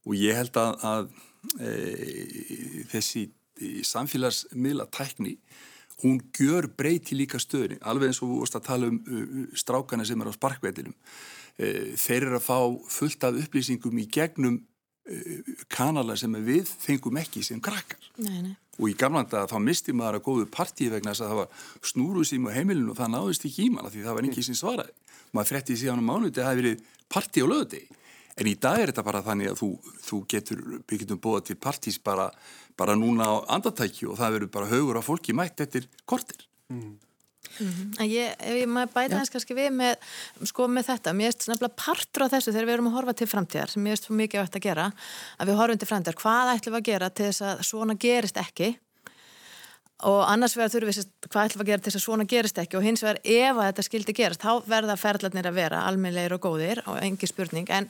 og 0.04 0.14
ég 0.16 0.36
held 0.38 0.60
að, 0.60 0.84
að 0.88 1.08
e, 1.60 1.72
þessi 2.92 3.26
samfélagsmiðla 3.86 4.88
tækni, 4.94 5.36
hún 6.02 6.20
gjör 6.36 6.70
breyti 6.78 7.18
líka 7.18 7.40
stöðni, 7.42 7.80
alveg 7.82 8.12
eins 8.12 8.22
og 8.22 8.30
við 8.30 8.38
vorust 8.38 8.58
að 8.58 8.66
tala 8.70 8.90
um 8.92 8.98
uh, 9.02 9.44
strákana 9.58 10.06
sem 10.06 10.20
er 10.22 10.30
á 10.30 10.38
sparkveldinum. 10.38 10.94
E, 11.58 11.68
þeir 11.98 12.28
eru 12.28 12.36
að 12.38 12.44
fá 12.44 12.58
fullt 12.94 13.24
af 13.26 13.38
upplýsingum 13.40 13.96
í 13.98 14.04
gegnum 14.14 14.60
kanala 15.72 16.16
sem 16.18 16.32
við 16.44 16.68
fengum 16.68 17.18
ekki 17.20 17.42
sem 17.46 17.60
krakkar. 17.64 18.00
Nei, 18.20 18.40
nei. 18.44 18.54
og 18.78 18.90
í 18.90 18.96
gamlanda 18.98 19.46
þá 19.50 19.56
misti 19.64 19.94
maður 19.96 20.18
að 20.18 20.24
góðu 20.26 20.48
partíi 20.54 20.90
vegna 20.92 21.14
þess 21.14 21.24
að 21.24 21.32
það 21.32 21.40
var 21.40 21.88
snúrusím 21.90 22.48
á 22.48 22.50
heimilinu 22.54 22.92
og 22.92 22.98
það 22.98 23.14
náðist 23.14 23.46
ekki 23.48 23.64
í 23.64 23.70
manna 23.74 23.92
því 23.92 24.04
það 24.04 24.18
var 24.18 24.28
ekki 24.28 24.44
sem 24.46 24.58
svaraði. 24.58 24.94
Maður 25.32 25.50
fretti 25.52 25.78
síðan 25.78 26.02
á 26.04 26.08
mánuði 26.08 26.34
að 26.34 26.38
það 26.38 26.50
hefði 26.50 26.62
verið 26.62 26.84
partí 27.08 27.44
á 27.44 27.46
löðdegi 27.48 27.97
en 28.38 28.50
í 28.50 28.54
dag 28.54 28.80
er 28.80 28.92
þetta 28.92 29.06
bara 29.06 29.24
þannig 29.26 29.52
að 29.52 29.60
þú, 29.62 29.70
þú 30.06 30.20
getur 30.34 30.62
byggjum 30.88 31.20
búa 31.22 31.42
til 31.44 31.58
partís 31.58 31.98
bara, 32.02 32.28
bara 32.78 32.96
núna 32.98 33.26
á 33.26 33.34
andartækju 33.58 34.12
og 34.12 34.20
það 34.20 34.38
verður 34.38 34.54
bara 34.54 34.70
högur 34.72 35.00
á 35.00 35.02
fólki 35.02 35.36
mætt 35.36 35.60
eftir 35.64 35.90
kortir 36.06 36.46
mm. 36.72 36.96
Mm 37.58 37.66
-hmm. 37.66 38.06
Ég, 38.06 38.34
ef 38.38 38.54
ég 38.62 38.68
maður 38.68 38.92
bæta 38.94 39.16
hans 39.16 39.30
kannski 39.30 39.54
við 39.54 39.70
með, 39.72 39.94
sko, 40.44 40.66
með 40.68 40.84
þetta, 40.90 41.12
mér 41.12 41.26
erst 41.26 41.48
nefnilega 41.48 41.74
partur 41.74 42.22
á 42.26 42.32
þessu 42.32 42.52
þegar 42.52 42.66
við 42.66 42.74
erum 42.74 42.86
að 42.86 42.96
horfa 42.96 43.12
til 43.12 43.26
framtíðar 43.26 43.70
sem 43.70 43.82
mér 43.82 43.92
erst 43.92 44.06
fyrir 44.06 44.20
mikið 44.22 44.40
átt 44.40 44.56
að 44.56 44.66
gera, 44.66 44.92
að 45.38 45.46
við 45.48 45.58
horfum 45.58 45.78
til 45.78 45.88
framtíðar 45.88 46.20
hvað 46.22 46.52
ætlum 46.54 46.74
við 46.74 46.80
að 46.80 46.90
gera 46.90 47.10
til 47.10 47.26
þess 47.26 47.42
að 47.42 47.62
svona 47.62 47.94
gerist 47.94 48.36
ekki 48.36 48.78
og 50.06 50.20
annars 50.28 50.54
vegar 50.54 50.70
þurfum 50.70 50.92
við 50.92 51.08
hvað 51.26 51.48
ætlum 51.48 51.62
að 51.64 51.70
gera 51.70 51.82
til 51.82 51.90
þess 51.90 51.98
að 51.98 52.04
svona 52.04 52.26
gerist 52.30 52.60
ekki? 52.62 52.76
Og 52.78 52.84
hins 52.86 53.02
vegar 53.02 53.18
ef 53.24 53.56
að 53.56 53.66
þetta 53.66 53.84
skildi 53.86 54.14
gerast, 54.14 54.44
þá 54.44 54.68
verða 54.70 54.94
ferðlarnir 55.00 55.48
að 55.50 55.58
vera 55.58 55.80
almeinleir 55.88 56.34
og 56.36 56.42
góðir 56.44 56.82
og 56.86 57.00
engi 57.02 57.30
spurning. 57.30 57.66
En 57.74 57.88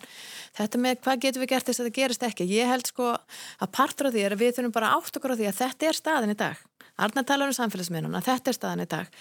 þetta 0.56 0.80
með 0.80 1.02
hvað 1.04 1.20
getum 1.26 1.44
við 1.44 1.52
gert 1.52 1.68
til 1.68 1.74
þess 1.74 1.82
að 1.82 1.90
þetta 1.90 2.00
gerist 2.00 2.26
ekki, 2.30 2.48
ég 2.48 2.72
held 2.72 2.88
sko 2.88 3.12
að 3.12 3.74
partur 3.76 4.08
á 4.08 4.14
því 4.14 4.24
er 4.24 4.36
að 4.36 4.44
við 4.46 4.56
þurfum 4.56 4.76
bara 4.78 4.94
átt 4.96 5.20
okkur 5.20 5.36
á 5.36 5.38
því 5.38 5.50
að 5.50 5.60
þetta 5.60 5.90
er 5.90 6.00
staðin 6.00 6.32
í 6.32 6.38
dag. 6.40 6.64
Arna 6.98 7.22
talar 7.22 7.52
um 7.52 7.54
samfélagsmiðnuna, 7.54 8.24
þetta 8.24 8.50
er 8.50 8.56
staðan 8.56 8.86
í 8.86 8.90
dag 8.90 9.12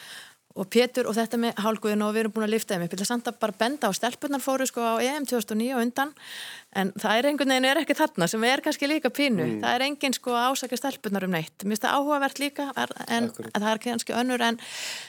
og 0.57 0.69
Pétur 0.73 1.07
og 1.09 1.15
þetta 1.17 1.39
með 1.41 1.59
hálguðin 1.63 2.03
og 2.05 2.13
við 2.15 2.23
erum 2.23 2.33
búin 2.35 2.47
að 2.47 2.53
lifta 2.55 2.75
þeim 2.75 2.85
upp, 2.87 2.93
ég 2.95 3.01
vil 3.01 3.07
samt 3.09 3.29
að 3.29 3.37
bara 3.43 3.55
benda 3.59 3.89
á 3.89 3.91
stelpunar 3.95 4.43
fóru 4.43 4.67
sko 4.69 4.81
á 4.81 4.95
EM 5.03 5.27
2009 5.29 5.75
og 5.77 5.83
undan. 5.85 6.13
En 6.77 6.91
það 6.99 7.19
er 7.19 7.27
einhvern 7.29 7.53
veginn 7.53 7.69
er 7.69 7.81
ekki 7.81 7.95
þarna 7.97 8.27
sem 8.29 8.43
er 8.49 8.61
kannski 8.65 8.89
líka 8.89 9.11
pínu, 9.13 9.45
mm. 9.45 9.61
það 9.63 9.77
er 9.77 9.85
engin 9.87 10.17
sko 10.17 10.35
ásaka 10.35 10.77
stelpunar 10.77 11.25
um 11.27 11.33
neitt, 11.33 11.55
mér 11.63 11.77
finnst 11.77 11.85
það 11.87 11.95
áhugavert 12.01 12.41
líka 12.43 12.67
en 13.07 13.31
það 13.31 13.69
er 13.71 13.81
kannski 13.85 14.17
önnur 14.17 14.43
en, 14.49 14.59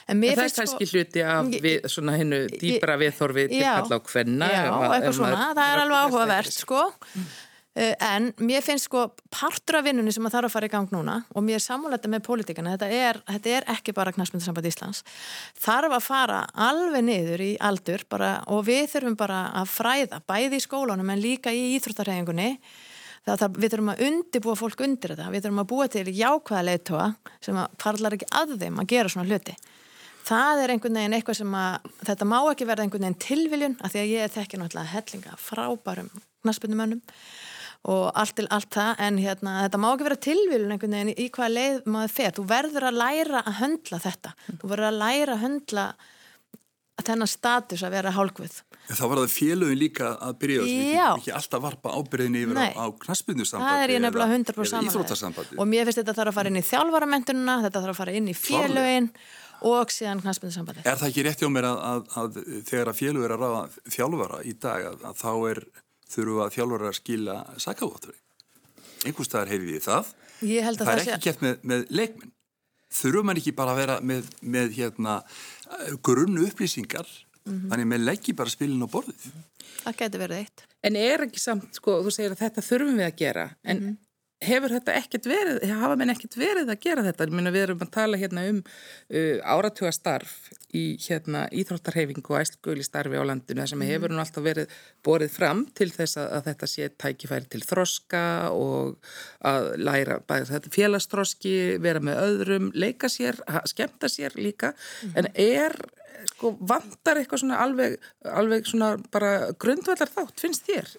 en 0.07 0.21
mér 0.21 0.39
finnst 0.39 0.55
sko 0.55 0.63
Það 0.63 0.71
er 0.71 0.79
kannski 0.79 0.89
hluti 0.93 1.25
af 1.25 1.51
við, 1.67 1.91
svona 1.91 2.15
hennu 2.17 2.41
dýbra 2.55 2.97
viðþorfi 3.03 3.45
til 3.51 3.61
kalla 3.67 3.99
á 3.99 4.01
hvenna 4.13 4.49
Já, 4.49 4.63
eitthvað 4.69 5.19
svona, 5.19 5.51
það 5.59 5.67
er 5.67 5.83
alveg 5.83 6.07
áhugavert 6.07 6.55
sko. 6.55 6.87
Mm. 7.13 7.29
Eh, 7.79 7.95
en 8.03 8.33
mér 8.43 8.59
finnst 8.59 8.89
sko 8.89 9.05
partur 9.31 9.77
af 9.79 9.85
vinnunni 9.85 10.11
sem 10.11 10.25
að 10.27 10.33
þarf 10.33 10.49
að 10.49 10.51
fara 10.51 10.67
í 10.67 10.71
gang 10.73 10.89
núna 10.91 11.13
og 11.31 11.45
mér 11.47 11.61
er 11.61 11.63
samúleita 11.63 12.09
með 12.11 12.25
pólitíkana, 12.25 12.73
þetta 12.75 13.21
þetta 13.29 13.51
er 13.55 13.67
ekki 13.71 13.93
bara 13.95 14.11
knastmyndarsamband 14.11 14.67
Íslands, 14.67 14.99
þarf 15.55 15.95
að 15.95 16.03
fara 16.03 16.41
alveg 16.67 17.05
niður 17.07 17.43
í 17.45 17.53
aldur 17.63 18.03
bara, 18.11 18.33
og 18.51 18.65
við 18.67 18.89
þurfum 18.91 19.15
bara 19.21 19.39
að 19.61 19.71
fræða 19.71 20.19
bæði 20.27 20.59
í 20.59 20.65
skólunum 20.65 21.13
en 21.13 21.23
líka 21.23 21.53
í 21.55 21.69
íþróttarhefingunni 21.77 22.49
það, 22.59 23.37
það, 23.45 23.55
við 23.55 23.71
þurfum 23.71 23.91
að 23.93 24.03
undibúa 24.09 24.59
fólk 24.59 24.83
undir 24.83 25.13
þetta, 25.13 25.31
við 25.31 25.45
þurfum 25.45 25.63
að 25.63 25.69
búa 25.71 25.87
til 25.93 26.07
jákvæða 26.19 26.63
leittóa 26.67 27.05
sem 27.39 27.59
að 27.63 27.77
farlar 27.79 28.17
ekki 28.17 28.27
að 28.41 28.57
þeim 28.59 28.81
að 28.83 28.89
gera 28.91 29.13
svona 29.13 29.29
hluti. 29.29 29.55
Það 30.27 30.65
er 30.65 30.73
einhvern 30.73 30.99
veginn 30.99 31.15
eitthvað 31.15 31.37
sem 31.39 31.53
að 31.57 31.93
þetta 32.09 32.27
má 32.27 32.37
ekki 32.41 32.67
verða 32.67 32.83
einhvern 32.83 33.05
veginn 33.07 33.21
tilviljun 33.23 33.77
af 33.79 33.93
því 33.93 34.01
að 34.01 34.11
ég 34.11 34.25
er 34.25 34.33
þekkið 34.33 34.61
náttúrulega 34.61 34.91
hellinga 34.97 35.37
frábærum 35.39 36.11
knastmyndumönnum 36.43 36.99
og 37.87 38.05
allt 38.19 38.35
til 38.35 38.47
allt 38.51 38.73
það 38.75 39.03
en 39.07 39.19
hérna, 39.23 39.57
þetta 39.65 39.79
má 39.79 39.89
ekki 39.93 40.07
vera 40.09 40.21
tilvílun 40.27 40.73
einhvern 40.75 40.95
veginn 40.97 41.13
í 41.15 41.27
hvaða 41.31 41.51
leið 41.55 41.77
maður 41.87 42.15
fer. 42.15 42.33
Þú 42.35 42.47
verður 42.49 42.87
að 42.89 42.97
læra 42.99 43.43
að 43.45 43.59
höndla 43.61 44.01
þetta. 44.03 44.33
Þú 44.49 44.71
verður 44.73 44.89
að 44.89 44.99
læra 44.99 45.37
að 45.37 45.43
höndla 45.45 45.85
að 46.99 47.07
þennan 47.09 47.31
status 47.31 47.83
að 47.85 47.95
vera 47.97 48.13
hálkvið 48.15 48.59
Þá 48.89 49.03
var 49.05 49.19
það 49.21 49.33
félögin 49.33 49.79
líka 49.79 50.13
að 50.25 50.37
byrja 50.41 50.63
ekki 51.13 51.33
alltaf 51.37 51.61
varpa 51.63 51.91
ábyrðinni 51.93 52.43
yfir 52.45 52.57
Nei. 52.57 52.71
á, 52.73 52.83
á 52.83 52.85
knaspinu-sambandi 53.03 53.75
Það 53.75 53.83
er 53.83 53.93
ég 53.93 54.01
nefnilega 54.05 54.39
100% 54.39 54.89
samanlega 55.19 55.59
og 55.59 55.69
mér 55.69 55.89
finnst 55.89 56.01
þetta 56.01 56.15
þarf 56.17 56.33
að 56.33 56.39
fara 56.39 56.51
inn 56.51 56.59
í 56.59 56.65
þjálfaramentuna 56.69 57.57
þetta 57.67 57.83
þarf 57.83 57.93
að 57.93 58.01
fara 58.01 58.15
inn 58.19 58.31
í 58.31 58.35
félögin 58.37 59.11
og 59.69 59.93
síðan 59.93 60.23
knaspinu-sambandi 60.23 60.85
Er 60.87 60.97
það 60.99 61.11
ekki 61.11 61.27
rétt 61.27 61.43
hjá 61.43 61.51
mér 61.53 61.69
að, 61.69 61.83
að, 61.91 62.01
að 62.23 62.41
þegar 62.71 62.91
að 62.91 62.99
félög 63.03 63.27
er 63.27 63.35
að 63.35 63.45
ráða 63.45 63.93
þjálfara 63.95 64.41
í 64.41 64.55
dag 64.65 64.89
að, 64.89 65.05
að 65.11 65.21
þá 65.21 65.31
er 65.51 65.63
þurfu 66.09 66.41
að 66.45 66.55
þjálfur 66.57 66.87
að 66.89 66.97
skila 66.97 67.37
sakavóttari. 67.61 68.17
Einhvers 69.05 69.29
staðar 69.29 69.53
heyrði 69.53 69.77
ég 69.77 69.85
það. 69.85 70.11
Ég 70.49 70.67
það, 70.67 70.81
það 70.81 70.93
er 70.93 71.03
ekki 71.03 71.15
sé... 71.15 71.23
gert 71.27 71.45
með, 71.45 71.55
með 71.71 71.85
leikminn. 72.01 72.35
Þurfu 72.99 73.23
mann 73.27 73.39
ekki 73.39 73.53
bara 73.53 73.73
að 73.75 73.79
vera 73.83 73.95
með, 74.01 74.29
með 74.41 74.71
hérna, 74.79 75.19
grunnu 76.01 76.47
upplýsingar 76.47 77.05
mm 77.05 77.51
-hmm. 77.53 77.69
þannig 77.69 77.89
með 77.91 78.05
leggi 78.07 78.33
bara 78.33 78.49
spilin 78.49 78.81
á 78.81 78.89
borðið. 78.89 79.27
Það 79.83 79.97
getur 80.01 80.23
verið 80.25 80.43
eitt. 80.43 80.65
En 80.83 80.95
er 80.95 81.25
ekki 81.27 81.41
samt, 81.43 81.69
sko, 81.77 81.99
þú 82.03 82.13
segir 82.15 82.33
að 82.33 82.41
þetta 82.43 82.65
þurfum 82.65 82.97
við 82.97 83.05
að 83.05 83.19
gera, 83.19 83.49
en 83.63 83.77
mm 83.77 83.89
-hmm 83.89 84.08
hefur 84.39 84.71
þetta 84.71 84.95
ekkert 84.95 85.27
verið, 85.27 85.57
hafa 85.81 85.95
menn 85.99 86.13
ekkert 86.13 86.37
verið 86.39 86.71
að 86.71 86.79
gera 86.85 87.03
þetta, 87.03 87.27
Minna, 87.33 87.51
við 87.51 87.65
erum 87.65 87.81
að 87.83 87.91
tala 87.91 88.19
hérna 88.19 88.45
um 88.47 88.61
uh, 88.63 89.39
áratuga 89.43 89.91
starf 89.95 90.35
í 90.75 90.83
hérna 91.01 91.43
íþróttarhefingu 91.55 92.23
og 92.31 92.39
æslgöli 92.39 92.85
starfi 92.85 93.19
á 93.19 93.25
landinu 93.27 93.63
þar 93.63 93.71
sem 93.73 93.81
mm. 93.81 93.89
hefur 93.89 94.13
nú 94.13 94.23
alltaf 94.23 94.45
verið 94.45 94.77
borið 95.05 95.33
fram 95.33 95.65
til 95.75 95.89
þess 95.91 96.21
að, 96.21 96.29
að 96.37 96.49
þetta 96.49 96.71
sé 96.71 96.89
tækifæri 97.03 97.51
til 97.51 97.63
þroska 97.65 98.23
og 98.55 99.13
að 99.49 99.71
læra 99.81 100.19
þetta 100.29 100.73
félagstroski, 100.73 101.55
vera 101.83 102.03
með 102.03 102.23
öðrum, 102.23 102.71
leika 102.77 103.11
sér, 103.11 103.41
skemta 103.67 104.11
sér 104.11 104.37
líka, 104.39 104.71
mm. 105.03 105.17
en 105.19 105.31
er 105.35 105.75
sko 106.27 106.51
vandar 106.67 107.19
eitthvað 107.19 107.41
svona 107.41 107.59
alveg, 107.63 107.95
alveg 108.27 108.67
svona 108.67 108.89
bara 109.11 109.31
grundvallar 109.59 110.09
þátt, 110.11 110.35
finnst 110.41 110.67
þér? 110.67 110.89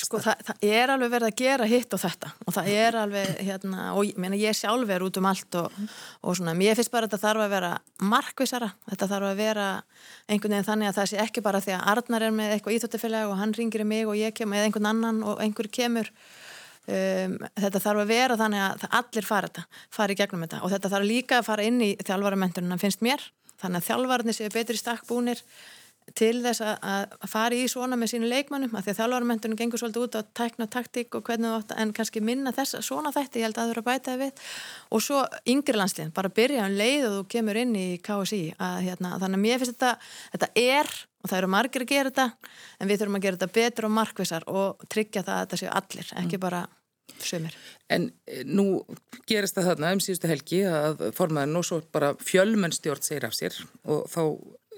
Sko 0.00 0.20
það, 0.22 0.42
það 0.48 0.66
er 0.68 0.92
alveg 0.92 1.12
verið 1.12 1.30
að 1.30 1.40
gera 1.40 1.68
hitt 1.70 1.96
og 1.96 2.02
þetta. 2.02 2.32
Og 2.46 2.56
það 2.56 2.70
er 2.74 2.98
alveg 3.00 3.42
hérna 3.46 3.90
og 3.96 4.08
ég, 4.08 4.36
ég 4.40 4.56
sjálf 4.56 4.92
er 4.92 5.04
út 5.06 5.20
um 5.20 5.28
allt 5.30 5.58
og, 5.60 5.78
og 6.22 6.38
svona, 6.38 6.56
mér 6.58 6.78
finnst 6.78 6.92
bara 6.94 7.08
að 7.08 7.14
þetta 7.14 7.22
þarf 7.26 7.46
að 7.46 7.54
vera 7.56 7.72
markvisara, 8.14 8.72
þetta 8.90 9.10
þarf 9.12 9.30
að 9.30 9.40
vera 9.42 9.68
einhvern 10.26 10.56
veginn 10.56 10.68
þannig 10.70 10.90
að 10.90 10.98
það 11.00 11.12
sé 11.12 11.22
ekki 11.26 11.46
bara 11.46 11.62
því 11.64 11.76
að 11.76 11.86
Arnar 11.94 12.26
er 12.26 12.36
með 12.36 12.56
eitthvað 12.56 12.78
íþjóttafélag 12.78 13.30
og 13.30 13.40
hann 13.40 13.56
ringir 13.56 13.86
í 13.86 13.88
mig 13.88 14.10
og 14.10 14.18
ég 14.18 14.36
kem 14.36 14.52
eða 14.52 14.68
einhvern 14.68 14.92
annan 14.92 15.24
og 15.26 15.40
einhver 15.44 15.70
kemur. 15.72 16.12
Um, 16.86 17.40
þetta 17.58 17.80
þarf 17.82 18.04
að 18.04 18.10
vera 18.12 18.36
þannig 18.38 18.62
að 18.62 18.84
allir 18.94 19.26
fara 19.26 19.48
þetta, 19.48 19.80
fara 19.90 20.14
í 20.14 20.18
gegnum 20.20 20.44
þetta. 20.44 20.60
Og 20.62 20.70
þetta 20.70 20.90
þarf 20.92 21.08
líka 21.08 21.40
að 21.40 21.48
fara 21.48 21.64
inn 21.66 21.80
í 21.82 21.96
þjálfvaramentunum 21.98 22.78
finnst 22.78 23.02
mér 23.02 23.24
þannig 23.62 23.82
að 23.82 23.88
þjálfarnir 23.90 24.36
séu 24.36 24.52
betri 24.54 24.78
stakkbúnir 24.80 25.42
til 26.14 26.38
þess 26.44 26.62
að 26.62 27.14
fara 27.26 27.56
í 27.56 27.64
svona 27.70 27.96
með 27.98 28.12
sínu 28.12 28.28
leikmannum, 28.30 28.74
af 28.78 28.84
því 28.86 28.92
að 28.92 28.98
þjálfarmendunum 29.00 29.58
gengur 29.58 29.80
svolítið 29.80 30.04
út 30.04 30.18
á 30.18 30.22
tækna 30.38 30.68
taktík 30.70 31.16
og 31.18 31.24
hvernig 31.26 31.50
þú 31.50 31.56
átt 31.58 31.74
en 31.82 31.92
kannski 31.96 32.22
minna 32.22 32.52
þess 32.54 32.78
svona 32.86 33.10
þætti, 33.14 33.42
ég 33.42 33.48
held 33.48 33.58
að 33.58 33.64
það 33.64 33.72
eru 33.74 33.82
að 33.82 33.88
bæta 33.88 34.12
það 34.12 34.22
við. 34.22 34.44
Og 34.94 35.02
svo 35.02 35.24
yngri 35.50 35.80
landsliðin, 35.80 36.14
bara 36.14 36.30
byrja 36.36 36.68
um 36.68 36.78
leið 36.78 37.08
og 37.08 37.16
þú 37.16 37.26
kemur 37.34 37.60
inn 37.62 37.74
í 37.74 37.86
KSI 38.06 38.40
að, 38.54 38.78
hérna, 38.86 39.16
þannig 39.18 39.40
að 39.40 39.44
mér 39.48 39.62
finnst 39.62 39.74
þetta, 39.74 39.92
þetta 40.36 40.50
er 40.62 40.94
og 41.26 41.30
það 41.32 41.38
eru 41.40 41.52
margir 41.56 41.82
að 41.82 41.90
gera 41.90 42.12
þetta 42.12 42.52
en 42.78 42.90
við 42.90 43.02
þurfum 43.02 43.18
að 43.18 43.26
gera 43.26 43.40
þetta 43.40 43.58
betur 43.58 43.88
og 43.88 43.96
markvisar 43.98 44.46
og 44.46 44.88
tryggja 44.92 45.26
það 45.26 45.36
að 45.40 45.46
þetta 45.46 45.62
séu 45.64 45.72
allir, 45.80 46.12
ekki 46.22 46.42
bara 46.46 46.66
Sumir. 47.22 47.54
En 47.92 48.10
eh, 48.26 48.42
nú 48.44 48.82
gerist 49.28 49.56
það 49.56 49.70
þarna 49.70 49.94
um 49.96 50.04
síðustu 50.04 50.30
helgi 50.30 50.62
að 50.68 51.08
formaðin 51.16 51.58
og 51.60 51.66
svo 51.66 51.80
bara 51.94 52.14
fjölmennstjórn 52.20 53.04
segir 53.04 53.28
af 53.28 53.36
sér 53.36 53.58
og 53.84 54.06
þá 54.12 54.22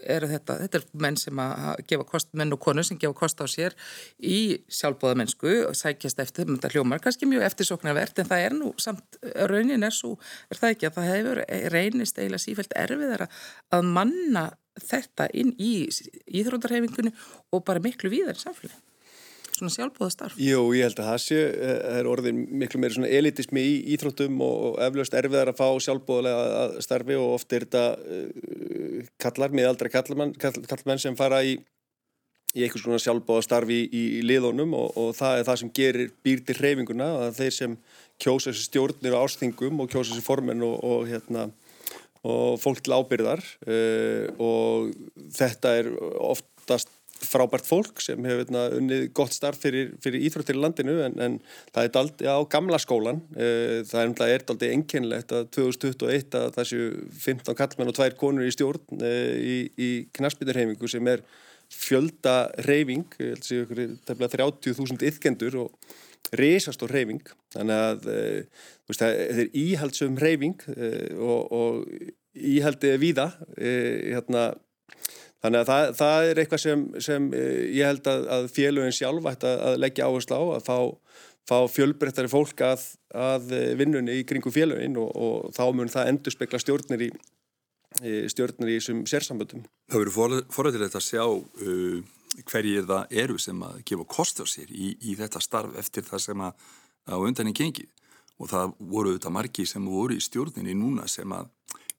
eru 0.07 0.29
þetta, 0.31 0.57
þetta 0.63 0.79
er 0.79 0.85
menn 1.03 1.17
sem 1.19 1.41
að 1.43 1.83
gefa 1.91 2.07
kost, 2.09 2.31
menn 2.39 2.55
og 2.55 2.61
konur 2.63 2.87
sem 2.87 2.99
gefa 3.01 3.17
kost 3.19 3.41
á 3.43 3.47
sér 3.51 3.75
í 4.19 4.61
sjálfbóða 4.71 5.19
mennsku 5.23 5.51
og 5.67 5.77
sækjast 5.79 6.23
eftir, 6.23 6.49
þetta 6.51 6.71
hljómar 6.75 7.03
kannski 7.03 7.29
mjög 7.29 7.47
eftirsoknarvert 7.49 8.23
en 8.23 8.31
það 8.31 8.45
er 8.47 8.57
nú 8.59 8.73
samt, 8.81 9.19
raunin 9.51 9.87
er 9.87 9.95
svo, 9.95 10.15
er 10.53 10.61
það 10.61 10.75
ekki 10.77 10.91
að 10.91 10.99
það 10.99 11.11
hefur 11.13 11.43
reynist 11.75 12.21
eiginlega 12.21 12.45
sífælt 12.45 12.77
erfiðara 12.79 13.31
að 13.75 13.89
manna 13.99 14.45
þetta 14.79 15.27
inn 15.35 15.55
í 15.59 15.73
íþróndarhefingunni 15.89 17.15
og 17.55 17.65
bara 17.67 17.83
miklu 17.83 18.13
víðar 18.13 18.39
í 18.39 18.45
samfélagi 18.45 18.88
svona 19.59 19.75
sjálfbóðastarf? 19.75 20.37
Jú, 20.41 20.61
ég 20.77 20.89
held 20.89 21.01
að 21.03 21.09
það 21.11 21.23
sé, 21.25 21.41
það 21.55 21.73
eh, 21.79 21.97
er 22.01 22.11
orðin 22.11 22.45
miklu 22.61 22.83
meiri 22.83 22.97
svona 22.97 23.11
elitismi 23.19 23.65
í 23.65 23.79
íþróttum 23.95 24.45
og 24.45 24.79
eflaust 24.87 25.17
erfiðar 25.19 25.53
að 25.53 25.59
fá 25.61 25.69
sjálfbóðlega 25.87 26.85
starfi 26.85 27.19
og 27.19 27.35
oft 27.39 27.57
er 27.57 27.67
þetta 27.67 27.85
uh, 27.99 29.11
kallar, 29.21 29.55
miðaldra 29.55 29.93
kallmenn 29.93 30.37
kall, 30.39 30.99
sem 31.03 31.19
fara 31.19 31.43
í 31.47 31.59
í 32.57 32.65
einhvers 32.65 32.85
konar 32.85 33.03
sjálfbóða 33.03 33.45
starfi 33.45 33.83
í, 33.85 34.03
í 34.19 34.21
liðunum 34.25 34.73
og, 34.77 34.93
og 34.97 35.15
það 35.19 35.41
er 35.41 35.49
það 35.49 35.59
sem 35.63 35.73
gerir 35.77 36.13
býr 36.25 36.45
til 36.47 36.57
hreyfinguna 36.57 37.09
að 37.27 37.41
þeir 37.43 37.57
sem 37.59 37.75
kjósa 38.23 38.51
þessi 38.51 38.69
stjórnir 38.71 39.17
á 39.17 39.21
ástingum 39.21 39.83
og 39.83 39.91
kjósa 39.93 40.15
þessi 40.15 40.25
formen 40.25 40.65
og, 40.65 40.79
og, 40.81 41.03
hérna, 41.11 41.49
og 42.25 42.57
fólk 42.63 42.81
til 42.85 42.97
ábyrðar 42.97 43.45
uh, 43.69 44.25
og 44.41 44.95
þetta 45.37 45.75
er 45.83 45.93
oftast 45.99 46.95
frábært 47.25 47.67
fólk 47.67 48.03
sem 48.03 48.25
hefur 48.27 48.45
hérna, 48.45 48.65
unnið 48.79 49.09
gott 49.17 49.35
starf 49.35 49.59
fyrir, 49.63 49.93
fyrir 50.03 50.25
íþróttir 50.29 50.59
í 50.59 50.63
landinu 50.63 50.97
en, 51.05 51.17
en 51.25 51.39
það 51.75 51.89
er 51.89 51.93
daldi 51.97 52.29
á 52.31 52.39
gamla 52.51 52.81
skólan. 52.83 53.23
Uh, 53.35 53.81
það 53.89 54.25
er 54.29 54.47
daldi 54.49 54.71
enginlegt 54.75 55.35
að 55.35 55.49
2021 55.57 56.39
að 56.39 56.51
þessu 56.59 56.83
15 57.27 57.59
kallmenn 57.59 57.93
og 57.93 57.99
tvær 57.99 58.17
konur 58.21 58.49
í 58.49 58.55
stjórn 58.55 59.03
uh, 59.03 59.35
í, 59.39 59.59
í 59.75 59.91
knaspinurheimingu 60.19 60.91
sem 60.91 61.11
er 61.11 61.25
fjölda 61.69 62.37
reyfing, 62.65 63.11
er 63.21 63.43
30.000 63.45 65.03
yfkendur 65.11 65.59
og 65.67 65.97
reysastór 66.39 66.93
reyfing 66.93 67.29
þannig 67.53 67.83
að 67.85 68.07
e, 68.09 68.23
veist, 68.89 69.03
það 69.03 69.19
er 69.21 69.51
íhaldsum 69.57 70.17
reyfing 70.21 70.65
og, 71.21 71.53
og 71.53 71.85
íhaldi 72.39 72.95
víða. 73.01 73.29
E, 73.57 73.71
hérna, 74.15 74.49
þannig 75.45 75.63
að 75.63 75.71
það, 75.71 75.89
það 76.01 76.29
er 76.29 76.43
eitthvað 76.43 76.63
sem, 76.65 76.85
sem 77.09 77.31
ég 77.37 77.83
held 77.87 78.11
að, 78.11 78.29
að 78.37 78.51
félögin 78.55 78.97
sjálf 78.97 79.31
ætti 79.33 79.51
að, 79.51 79.65
að 79.71 79.81
leggja 79.85 80.09
áherslu 80.11 80.39
á 80.39 80.43
að 80.59 80.69
fá, 80.69 80.79
fá 81.49 81.59
fjölbreyttari 81.73 82.33
fólk 82.33 82.63
að, 82.67 82.87
að 83.15 83.57
vinnunni 83.81 84.21
í 84.21 84.29
kringu 84.29 84.53
félögin 84.55 84.99
og, 85.01 85.11
og 85.15 85.51
þá 85.57 85.65
mun 85.73 85.93
það 85.93 86.13
endur 86.13 86.35
spekla 86.35 86.63
stjórnir 86.63 87.09
í 87.09 87.11
stjórnir 88.29 88.69
í 88.71 88.79
þessum 88.79 89.05
sérsamböndum. 89.09 89.65
Það 89.89 90.03
verður 90.05 90.43
forræðilegt 90.53 90.97
að 90.99 91.07
sjá 91.07 91.25
uh, 91.25 92.01
hverjir 92.47 92.87
það 92.87 93.15
eru 93.23 93.39
sem 93.41 93.63
að 93.65 93.81
gefa 93.89 94.05
kost 94.09 94.43
á 94.43 94.47
sér 94.47 94.71
í, 94.71 94.93
í 95.01 95.17
þetta 95.19 95.41
starf 95.43 95.79
eftir 95.81 96.07
það 96.07 96.25
sem 96.27 96.45
að 96.45 96.69
á 97.09 97.17
undanin 97.17 97.57
gengi 97.57 97.89
og 98.39 98.51
það 98.53 98.75
voru 98.79 99.13
auðvitað 99.15 99.35
margi 99.35 99.67
sem 99.67 99.87
voru 99.89 100.19
í 100.19 100.23
stjórninni 100.23 100.77
núna 100.79 101.09
sem 101.11 101.33
að 101.35 101.49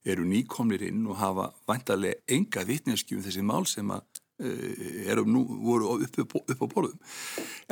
eru 0.06 0.26
nýkomnir 0.28 0.88
inn 0.88 1.06
og 1.10 1.20
hafa 1.20 1.50
vantarlega 1.68 2.22
enga 2.38 2.66
vittneskjum 2.68 3.20
um 3.20 3.28
þessi 3.28 3.46
mál 3.46 3.68
sem 3.68 3.92
að 3.92 4.06
Eh, 4.40 5.12
eru 5.12 5.26
nú 5.28 5.42
voru 5.44 5.98
upp, 6.00 6.18
upp, 6.22 6.34
upp 6.48 6.62
á 6.64 6.68
borðum 6.72 7.00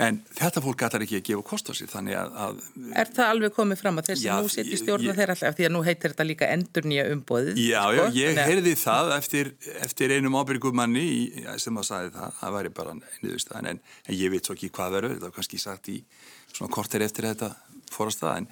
en 0.03 0.17
þetta 0.35 0.59
fólk 0.59 0.81
gætar 0.81 1.05
ekki 1.05 1.21
að 1.21 1.29
gefa 1.29 1.43
kost 1.47 1.69
á 1.71 1.73
sér 1.79 1.87
þannig 1.87 2.17
að, 2.19 2.33
að 2.43 2.57
Er 2.99 3.11
það 3.15 3.31
alveg 3.31 3.53
komið 3.55 3.79
fram 3.79 4.01
að 4.01 4.09
þessi 4.09 4.27
nú 4.27 4.51
setjum 4.51 4.81
stjórna 4.81 5.13
þeirra 5.15 5.37
alltaf 5.37 5.55
því 5.55 5.67
að 5.69 5.71
nú 5.77 5.83
heitir 5.85 6.11
þetta 6.11 6.25
líka 6.27 6.49
endur 6.57 6.89
nýja 6.91 7.05
umbóðið 7.13 7.61
Já, 7.63 7.79
já, 7.95 8.01
sko? 8.01 8.19
ég 8.19 8.41
heyrði 8.49 8.73
það 8.83 9.13
eftir, 9.15 9.53
eftir 9.87 10.15
einum 10.17 10.35
ábyrgumanni 10.41 11.07
sem 11.63 11.79
að 11.79 11.87
sagði 11.87 12.13
það, 12.17 12.35
það 12.41 12.57
væri 12.57 12.73
bara 12.81 12.97
einniðustæðan 12.97 13.71
en, 13.71 13.81
en 14.03 14.19
ég 14.19 14.35
veit 14.35 14.51
svo 14.51 14.59
ekki 14.59 14.73
hvað 14.75 14.97
verður 14.97 15.15
þetta 15.15 15.29
var 15.29 15.37
kannski 15.39 15.63
sagt 15.63 15.87
í 15.95 15.97
svona 16.51 16.73
korter 16.75 17.07
eftir 17.07 17.31
þetta 17.31 17.53
fórast 17.95 18.27
það 18.27 18.41
en, 18.41 18.51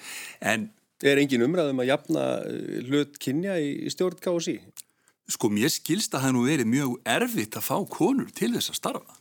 en 0.55 0.69
Er 1.03 1.19
engin 1.19 1.43
umræðum 1.43 1.81
að 1.83 1.89
jafna 1.91 2.23
hlut 2.87 3.17
kynja 3.19 3.57
í 3.59 3.91
stjórn 3.91 4.21
KSI? 4.23 4.59
Sko 5.35 5.49
mér 5.51 5.73
skilst 5.73 6.13
að 6.15 6.27
það 6.27 6.35
nú 6.35 6.43
verið 6.45 6.69
mjög 6.71 6.97
erfitt 7.15 7.57
að 7.57 7.65
fá 7.65 7.77
konur 7.91 8.29
til 8.35 8.53
þess 8.53 8.71
að 8.71 8.79
starfa. 8.79 9.17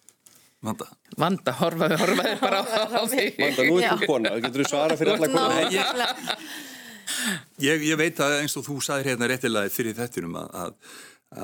Vanda. 0.65 0.87
Vanda, 1.21 1.53
horfaði, 1.59 1.97
horfaði 2.01 2.37
bara 2.41 2.61
á, 2.65 3.03
því. 3.11 3.25
Vanda, 3.41 3.67
nú 3.69 3.75
er 3.81 3.91
þú 3.91 4.09
kona, 4.09 4.33
getur 4.41 4.63
þú 4.63 4.69
svara 4.71 4.97
fyrir 5.01 5.19
alla 5.19 5.29
kona? 5.33 5.59
Ég, 5.75 7.67
ég, 7.67 7.85
ég 7.91 8.01
veit 8.01 8.23
að 8.25 8.39
eins 8.39 8.57
og 8.57 8.65
þú 8.69 8.79
sagðir 8.85 9.13
hérna 9.13 9.29
réttilega 9.29 9.73
fyrir 9.73 9.97
þettinum 9.99 10.39
að, 10.41 10.49
að, 10.63 10.95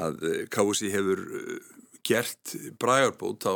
að 0.06 0.24
KSI 0.54 0.92
hefur 0.94 1.20
uh, 1.20 1.58
gert 2.06 2.54
brægarbót 2.80 3.44
á 3.44 3.54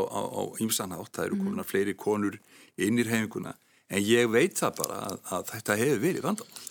ímsanhátt, 0.61 1.15
það 1.17 1.31
eru 1.31 1.41
konar 1.47 1.69
fleiri 1.69 1.97
konur 1.97 2.37
innir 2.77 3.09
hefinguna, 3.09 3.55
en 3.91 4.03
ég 4.03 4.31
veit 4.31 4.57
það 4.59 4.79
bara 4.83 5.01
að, 5.09 5.19
að 5.31 5.51
þetta 5.53 5.81
hefur 5.83 6.01
verið 6.07 6.29
vandamál. 6.29 6.63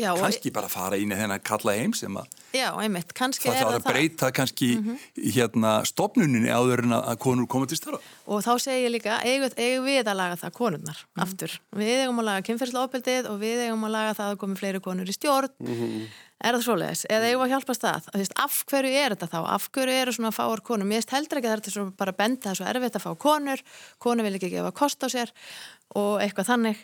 Já, 0.00 0.14
kannski 0.16 0.52
bara 0.54 0.68
fara 0.70 0.96
inn 0.96 1.12
í 1.12 1.16
þennan 1.18 1.42
kalla 1.44 1.74
heim 1.76 1.92
sem 1.96 2.14
að 2.16 2.28
Já, 2.50 2.70
einmitt, 2.82 3.12
kannski 3.14 3.46
það 3.46 3.58
þarf 3.60 3.76
að 3.76 3.84
breyta 3.86 4.24
það. 4.24 4.32
kannski 4.38 4.68
mm 4.74 4.86
-hmm. 4.86 5.34
hérna 5.36 5.72
stopnuninni 5.86 6.50
áður 6.50 6.82
en 6.84 6.94
að 6.96 7.18
konur 7.22 7.46
koma 7.46 7.66
til 7.70 7.78
starfa. 7.78 8.00
Og 8.26 8.42
þá 8.42 8.52
segir 8.58 8.86
ég 8.86 8.94
líka 8.96 9.20
eigum, 9.22 9.52
eigum 9.56 9.84
við 9.86 10.08
að 10.08 10.16
laga 10.18 10.36
það 10.40 10.56
konurnar 10.56 10.98
mm 10.98 11.10
-hmm. 11.14 11.22
aftur. 11.22 11.60
Við 11.76 12.00
eigum 12.02 12.18
að 12.18 12.28
laga 12.30 12.46
kynferðslega 12.48 12.86
ofbeldið 12.86 13.30
og 13.30 13.38
við 13.38 13.58
eigum 13.66 13.84
að 13.84 13.94
laga 13.98 14.16
það 14.18 14.32
að 14.32 14.40
komi 14.42 14.56
fleiri 14.56 14.80
konur 14.80 15.08
í 15.08 15.14
stjórn. 15.14 15.54
Mm 15.60 15.76
-hmm. 15.76 16.08
Er 16.40 16.56
það 16.56 16.62
svoleiðis? 16.64 17.02
Eða 17.12 17.30
eigum 17.30 17.44
að 17.44 17.50
hjálpa 17.52 17.76
stað? 17.76 18.06
Af 18.40 18.60
hverju 18.70 18.92
er 18.96 19.14
þetta 19.14 19.28
þá? 19.28 19.40
Af 19.56 19.66
hverju 19.74 19.96
eru 20.02 20.14
svona 20.16 20.30
fáar 20.32 20.62
konur? 20.64 20.88
Mér 20.88 21.02
veist 21.02 21.12
heldur 21.12 21.40
ekki 21.40 21.50
að 21.50 21.58
þetta 21.58 21.72
er 21.82 21.90
bara 22.00 22.14
að 22.14 22.20
benda 22.22 22.46
það 22.46 22.52
er 22.52 22.60
svo 22.60 22.68
erfitt 22.70 22.96
að 22.96 23.04
fá 23.04 23.10
konur. 23.26 23.64
Konur 24.00 24.28
vil 24.28 24.38
ekki 24.38 24.52
gefa 24.54 24.70
kost 24.80 25.04
á 25.04 25.08
sér 25.12 25.34
og 26.00 26.22
eitthvað 26.24 26.48
þannig. 26.54 26.80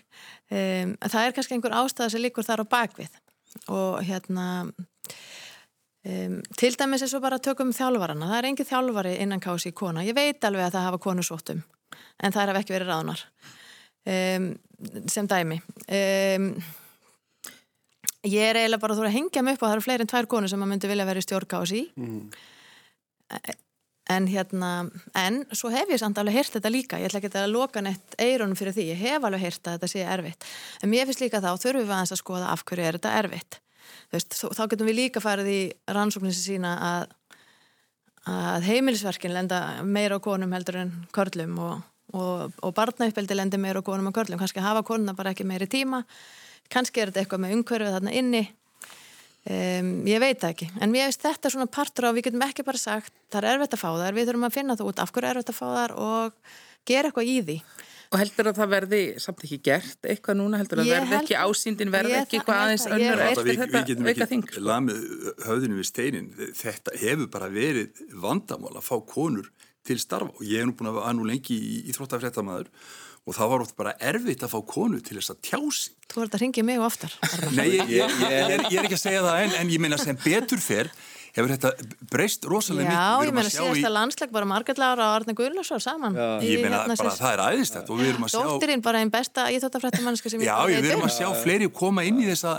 Um, 0.51 0.92
það 1.07 1.23
er 1.23 1.38
kannski 1.38 1.57
einhver 1.57 1.79
ástæða 1.81 2.12
sem 2.12 2.25
líkur 2.27 2.47
þar 2.47 2.66
á 2.69 2.73
bakvið 2.77 3.16
og 3.73 4.05
hérna 4.05 4.47
Um, 6.07 6.42
til 6.59 6.77
dæmis 6.79 7.03
er 7.03 7.09
svo 7.11 7.19
bara 7.19 7.40
að 7.40 7.49
tökum 7.49 7.73
þjálfarana 7.75 8.29
það 8.29 8.38
er 8.38 8.47
engið 8.47 8.69
þjálfari 8.69 9.14
innan 9.25 9.40
kási 9.42 9.73
kona 9.75 10.05
ég 10.07 10.14
veit 10.14 10.45
alveg 10.47 10.69
að 10.69 10.77
það 10.77 10.85
hafa 10.87 11.01
konu 11.03 11.25
svottum 11.27 11.62
en 12.23 12.35
það 12.35 12.53
hafa 12.53 12.61
ekki 12.62 12.75
verið 12.77 12.92
ráðnar 12.92 13.23
um, 14.12 14.47
sem 15.11 15.27
dæmi 15.27 15.59
ég 18.27 18.51
er 18.51 18.59
eiginlega 18.61 18.83
bara 18.83 18.95
að 18.95 19.01
þú 19.01 19.07
að 19.07 19.15
hengja 19.17 19.45
mig 19.45 19.57
upp 19.57 19.62
og 19.62 19.69
það 19.69 19.77
eru 19.77 19.85
fleiri 19.87 20.05
en 20.05 20.11
tvær 20.12 20.29
konu 20.31 20.51
sem 20.51 20.61
maður 20.61 20.73
myndi 20.73 20.91
vilja 20.91 21.07
vera 21.09 21.23
í 21.23 21.25
stjórn 21.25 21.49
kási 21.51 21.83
mm. 21.97 22.23
en 24.15 24.29
hérna 24.31 24.71
en 25.19 25.39
svo 25.57 25.71
hef 25.75 25.93
ég 25.93 26.01
samt 26.03 26.19
alveg 26.21 26.39
heyrt 26.39 26.57
þetta 26.57 26.73
líka. 26.73 27.01
Ég 27.01 27.11
ætla 27.11 27.21
ekki 27.23 27.33
að 27.41 27.53
loka 27.53 27.83
neitt 27.85 28.17
eironum 28.23 28.59
fyrir 28.59 28.77
því. 28.77 28.89
Ég 28.93 29.03
hef 29.03 29.27
alveg 29.27 29.45
heyrt 29.47 29.62
að 29.67 29.79
þetta 29.79 29.91
sé 29.93 30.07
erfitt. 30.17 30.49
En 30.83 30.93
mér 30.93 31.09
finnst 31.09 31.23
líka 31.25 31.43
þá 31.43 31.53
þurfum 31.55 31.85
við 31.85 31.97
aðeins 31.97 32.15
að 32.17 32.23
skoða 32.23 32.53
af 32.55 32.65
hverju 32.69 32.87
er 32.87 32.99
þetta 32.99 33.17
erfitt? 33.23 33.61
Veist, 34.15 34.39
þá 34.39 34.62
getum 34.71 34.91
við 34.91 34.99
líka 35.01 35.23
farið 35.23 35.51
í 35.51 35.61
rannsókninsi 35.91 36.43
sína 36.43 36.73
að, 36.87 37.05
að 38.31 38.71
heimilisverkin 38.71 39.35
lenda 39.35 39.61
meira 39.83 40.19
á 40.19 40.25
konum 40.25 40.55
heldur 40.55 40.81
en 40.85 40.93
körlum 41.15 41.59
og, 41.62 41.87
og, 42.15 42.59
og 42.62 42.75
barnauppeldi 42.75 43.39
lendir 43.39 43.62
meira 43.62 43.83
á 43.83 43.87
konum 43.87 44.11
og 44.11 44.19
körlum. 44.19 44.39
Kannski 44.39 44.62
hafa 44.62 44.87
konuna 44.87 45.15
bara 45.19 45.35
ekki 45.35 45.47
meiri 45.47 45.71
tíma 45.71 46.05
kannski 46.73 47.03
er 47.03 47.13
þetta 47.13 47.25
eitthvað 47.25 47.45
með 47.45 47.57
umhverfið 47.59 47.97
þarna 47.97 48.15
inni. 48.21 48.45
Um, 49.47 49.91
ég 50.11 50.19
veit 50.19 50.43
ekki. 50.43 50.67
En 50.83 50.91
mér 50.91 51.07
veist 51.07 51.23
þetta 51.23 51.53
svona 51.53 51.69
partur 51.71 52.09
á 52.11 52.17
við 52.17 52.29
getum 52.29 52.43
ekki 52.49 52.65
bara 52.67 52.81
sagt 52.83 53.13
það 53.31 53.45
er 53.45 53.53
erfitt 53.53 53.77
að 53.77 53.83
fá 53.85 53.91
þar, 53.95 54.17
við 54.17 54.31
þurfum 54.31 54.47
að 54.49 54.57
finna 54.57 54.75
það 54.79 54.89
út 54.91 55.03
af 55.05 55.13
hverju 55.15 55.29
er 55.29 55.37
erfitt 55.37 55.53
að 55.53 55.59
fá 55.61 55.67
þar 55.71 55.95
og 56.03 56.57
gera 56.91 57.13
eitthvað 57.13 57.31
í 57.31 57.37
því. 57.45 57.57
Og 58.07 58.21
heldur 58.21 58.51
að 58.51 58.59
það 58.61 58.73
verði 58.73 59.01
samt 59.23 59.45
ekki 59.47 59.59
gert 59.67 60.07
eitthvað 60.07 60.39
núna, 60.39 60.61
heldur 60.61 60.83
að 60.83 60.91
verði 60.95 61.17
ekki 61.19 61.39
ásýndin, 61.39 61.91
verði 61.95 62.19
ekki 62.21 62.39
eitthvað 62.39 62.61
aðeins 62.65 62.87
önnur 62.91 63.23
eftir 63.25 63.49
við, 63.49 63.63
þetta 63.63 63.83
við 63.87 64.11
auka 64.13 64.29
þing? 64.31 64.45
Við 64.51 64.67
lamið 64.67 65.01
höfðinu 65.47 65.79
við 65.79 65.89
steinin, 65.91 66.29
þetta 66.61 66.95
hefur 67.03 67.33
bara 67.35 67.49
verið 67.51 68.05
vandamál 68.23 68.77
að 68.77 68.87
fá 68.87 68.95
konur 69.11 69.51
til 69.87 69.99
starfa. 70.03 70.35
Og 70.39 70.47
ég 70.47 70.63
hef 70.63 70.71
nú 70.71 70.77
búin 70.79 70.91
að 70.91 71.01
vera 71.01 71.17
nú 71.19 71.27
lengi 71.27 71.59
í 71.59 71.81
Íþróttafréttamaður 71.91 72.71
og 73.27 73.35
það 73.35 73.53
var 73.53 73.65
oft 73.65 73.77
bara 73.79 73.97
erfitt 74.12 74.45
að 74.47 74.55
fá 74.55 74.61
konu 74.71 75.03
til 75.03 75.19
þess 75.19 75.35
að 75.35 75.43
tjási. 75.49 75.93
Þú 76.07 76.23
verður 76.23 76.39
að 76.39 76.43
ringja 76.45 76.65
mig 76.67 76.87
oftar. 76.87 77.19
Nei, 77.57 77.67
ég, 77.75 77.91
ég, 77.91 78.17
ég, 78.23 78.65
ég 78.71 78.79
er 78.79 78.87
ekki 78.87 78.99
að 78.99 79.03
segja 79.03 79.27
það 79.27 79.43
en, 79.43 79.55
en 79.61 79.73
ég 79.75 79.83
meina 79.83 79.99
sem 79.99 80.19
betur 80.23 80.62
fer 80.62 80.93
hefur 81.37 81.53
þetta 81.53 81.73
breyst 82.09 82.47
rosalega 82.49 82.87
mikið. 82.87 82.97
Já, 82.97 83.27
ég 83.27 83.35
meina 83.37 83.51
síðasta 83.53 83.91
í... 83.91 83.93
landsleik 83.93 84.31
bara 84.33 84.49
margarlega 84.49 85.05
á 85.05 85.09
Arne 85.11 85.35
Guðlarsson 85.37 85.83
saman. 85.85 86.17
Já. 86.17 86.29
Ég 86.47 86.62
meina 86.62 86.85
hérna 86.85 86.97
bara 87.03 87.15
það 87.19 87.33
er 87.35 87.43
aðeinstætt 87.45 87.91
og 87.93 88.01
við 88.01 88.12
erum 88.12 88.29
að 88.29 88.33
sjá... 88.33 88.39
Dóttirinn 88.47 88.85
bara 88.87 89.03
einn 89.03 89.12
besta 89.12 89.49
íþóttafrættumanniska 89.53 90.33
sem 90.33 90.45
ég 90.45 90.49
Já, 90.49 90.57
við 90.71 90.89
erum 90.95 91.05
að 91.09 91.17
sjá 91.19 91.29
fleiri 91.43 91.69
koma 91.83 92.07
inn 92.09 92.23
í, 92.23 92.29
þessa, 92.31 92.55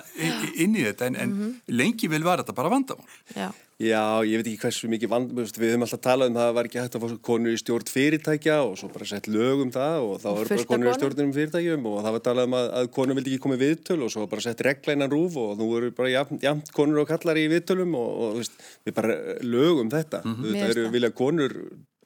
inn 0.54 0.78
í 0.78 0.86
þetta 0.92 1.10
en, 1.10 1.18
en 1.24 1.32
mm 1.32 1.40
-hmm. 1.42 1.56
lengi 1.80 2.12
vel 2.12 2.22
var 2.28 2.44
þetta 2.44 2.58
bara 2.60 2.74
vandamál. 2.76 3.18
Já. 3.34 3.50
Já, 3.78 4.26
ég 4.26 4.40
veit 4.40 4.48
ekki 4.50 4.64
hversu 4.64 4.88
mikið 4.90 5.10
vand, 5.12 5.34
við 5.38 5.68
höfum 5.70 5.84
alltaf 5.86 6.00
talað 6.02 6.32
um 6.32 6.38
það 6.38 6.42
að 6.42 6.48
það 6.48 6.56
var 6.58 6.68
ekki 6.68 6.80
hægt 6.82 6.96
að 6.98 7.04
fá 7.04 7.18
konur 7.28 7.54
í 7.54 7.60
stjórn 7.62 7.92
fyrirtækja 7.94 8.56
og 8.66 8.72
svo 8.80 8.88
bara 8.90 9.06
sett 9.06 9.28
lög 9.30 9.60
um 9.68 9.74
það 9.76 9.98
og 10.08 10.16
þá 10.24 10.26
var 10.26 10.50
bara 10.50 10.66
konur 10.72 10.90
í 10.90 10.94
stjórnum 10.96 11.34
fyrirtækjum 11.36 11.86
og 11.92 12.00
það 12.02 12.16
var 12.16 12.24
talað 12.26 12.50
um 12.50 12.56
að, 12.58 12.70
að 12.80 12.90
konur 12.96 13.20
vildi 13.20 13.36
ekki 13.36 13.44
koma 13.44 13.60
í 13.60 13.62
viðtöl 13.62 14.00
og 14.02 14.10
svo 14.16 14.26
bara 14.32 14.46
sett 14.48 14.64
reglæna 14.66 15.10
rúf 15.12 15.38
og 15.38 15.62
nú 15.62 15.68
eru 15.78 15.92
bara 16.00 16.10
jafn, 16.10 16.42
jafn 16.42 16.64
konur 16.74 17.04
og 17.04 17.12
kallar 17.12 17.38
í 17.38 17.46
viðtölum 17.54 17.94
og, 18.02 18.10
og 18.18 18.40
veist, 18.40 18.58
við 18.88 18.98
bara 18.98 19.20
lög 19.46 19.84
um 19.84 19.94
þetta. 19.94 20.24
Mm 20.26 20.36
-hmm. 20.40 20.58
Það 20.58 20.74
eru 20.74 20.88
vilja 20.98 21.12
konur 21.22 21.56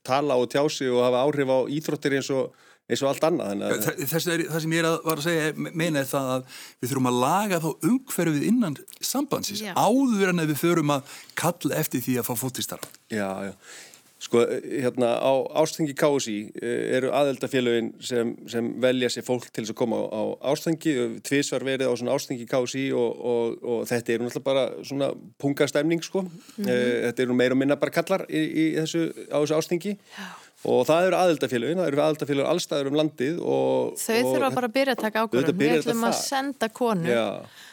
tala 0.03 0.35
og 0.35 0.51
tjási 0.51 0.91
og 0.91 1.05
hafa 1.07 1.23
áhrif 1.23 1.47
á 1.55 1.59
íþróttir 1.71 2.19
eins 2.19 2.29
og 2.35 2.51
eins 2.89 3.03
og 3.03 3.11
allt 3.11 3.27
annað. 3.27 3.75
Þess 3.99 4.27
er, 4.31 4.45
það 4.49 4.65
sem 4.65 4.73
ég 4.75 4.83
er 4.83 4.89
að, 4.89 4.97
var 5.05 5.21
að 5.21 5.27
segja, 5.27 5.51
meina 5.69 6.01
er 6.01 6.09
það 6.09 6.33
að 6.37 6.57
við 6.81 6.91
þurfum 6.91 7.11
að 7.11 7.21
laga 7.25 7.61
þá 7.61 7.69
umhverfið 7.91 8.49
innan 8.49 8.81
sambandsins 8.99 9.63
já. 9.63 9.71
áður 9.77 10.33
en 10.33 10.43
að 10.43 10.51
við 10.51 10.59
þurfum 10.65 10.97
að 10.97 11.15
kalla 11.39 11.79
eftir 11.79 12.03
því 12.07 12.19
að 12.19 12.27
fá 12.27 12.33
fóttistarf. 12.41 12.91
Já, 13.13 13.29
já. 13.47 13.55
Sko, 14.21 14.43
hérna 14.45 15.15
á 15.17 15.33
ástengi 15.57 15.95
KSI 15.97 16.35
eh, 16.61 16.97
eru 16.99 17.09
aðeldafélögin 17.17 17.87
sem, 18.05 18.35
sem 18.45 18.67
velja 18.83 19.09
sér 19.09 19.25
fólk 19.25 19.47
til 19.49 19.63
þess 19.63 19.73
að 19.73 19.79
koma 19.79 19.97
á, 19.97 20.13
á 20.13 20.21
ástengi, 20.51 20.93
tvísvar 21.25 21.65
verið 21.65 21.89
á 21.89 21.93
svona 21.97 22.13
ástengi 22.13 22.45
KSI 22.45 22.83
og, 22.93 23.17
og, 23.17 23.55
og 23.65 23.81
þetta 23.89 24.13
eru 24.13 24.27
náttúrulega 24.27 24.45
bara 24.45 24.67
svona 24.85 25.09
pungastemning 25.41 26.05
sko, 26.05 26.21
mm 26.21 26.29
-hmm. 26.53 27.01
þetta 27.07 27.25
eru 27.25 27.39
meira 27.39 27.57
og 27.57 27.61
minna 27.63 27.79
bara 27.81 27.97
kallar 27.97 28.27
í, 28.29 28.43
í 28.45 28.65
þessu, 28.77 29.09
á 29.33 29.41
þessu 29.41 29.57
ástengi 29.57 29.97
Já. 29.97 30.29
Og 30.69 30.85
það 30.89 31.07
eru 31.07 31.19
aðeldafélögin, 31.21 31.81
það 31.81 31.91
eru 31.91 32.05
aðeldafélögin 32.05 32.51
allstaður 32.51 32.91
um 32.91 32.99
landið 33.01 33.41
og... 33.41 33.99
Þau 34.01 34.21
þurfa 34.29 34.53
bara 34.59 34.69
að 34.69 34.77
byrja 34.77 34.95
að 34.97 35.03
taka 35.07 35.25
ákvörðum, 35.25 35.59
við 35.61 35.75
ætlum 35.79 36.07
að 36.09 36.17
senda 36.21 36.71
konu 36.75 37.11
Já 37.11 37.27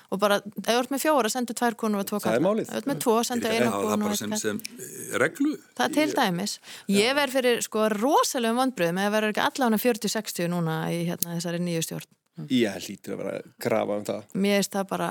og 0.09 0.21
bara, 0.21 0.39
ef 0.41 0.69
þú 0.69 0.77
ert 0.81 0.93
með 0.93 1.03
fjóra, 1.03 1.31
sendu 1.33 1.55
tvær 1.57 1.77
konur 1.79 2.03
og 2.03 2.09
tvo 2.09 2.21
kalla. 2.23 2.41
Það 2.41 2.61
er. 2.61 2.63
Ef 2.63 2.71
þú 2.71 2.79
ert 2.81 2.91
með 2.91 3.01
tvo, 3.05 3.17
sendu 3.29 3.51
einu 3.51 3.73
konu 3.73 3.79
og 3.79 3.89
það 3.89 3.97
er 3.97 4.05
bara 4.05 4.21
sem, 4.21 4.37
sem 4.41 4.61
eh, 4.79 5.17
reglu. 5.23 5.55
Það 5.77 5.89
er 5.89 5.97
til 5.97 6.15
dæmis. 6.17 6.55
Ég 6.95 7.19
verð 7.19 7.39
fyrir 7.39 7.65
sko 7.67 7.89
rosalegum 7.93 8.63
vandbröðum 8.63 9.03
eða 9.03 9.15
verður 9.17 9.35
ekki 9.35 9.45
allavega 9.45 9.83
40-60 9.85 10.53
núna 10.55 10.79
í 10.95 11.03
hérna, 11.11 11.37
þessari 11.37 11.61
nýju 11.65 11.85
stjórn. 11.89 12.15
Ég 12.55 12.85
hlýtur 12.87 13.17
að 13.17 13.21
vera 13.21 13.31
að 13.35 13.47
grafa 13.65 13.97
um 13.99 14.05
það. 14.07 14.27
Mér 14.39 14.61
finnst 14.61 14.77
það 14.77 14.91
bara 14.93 15.09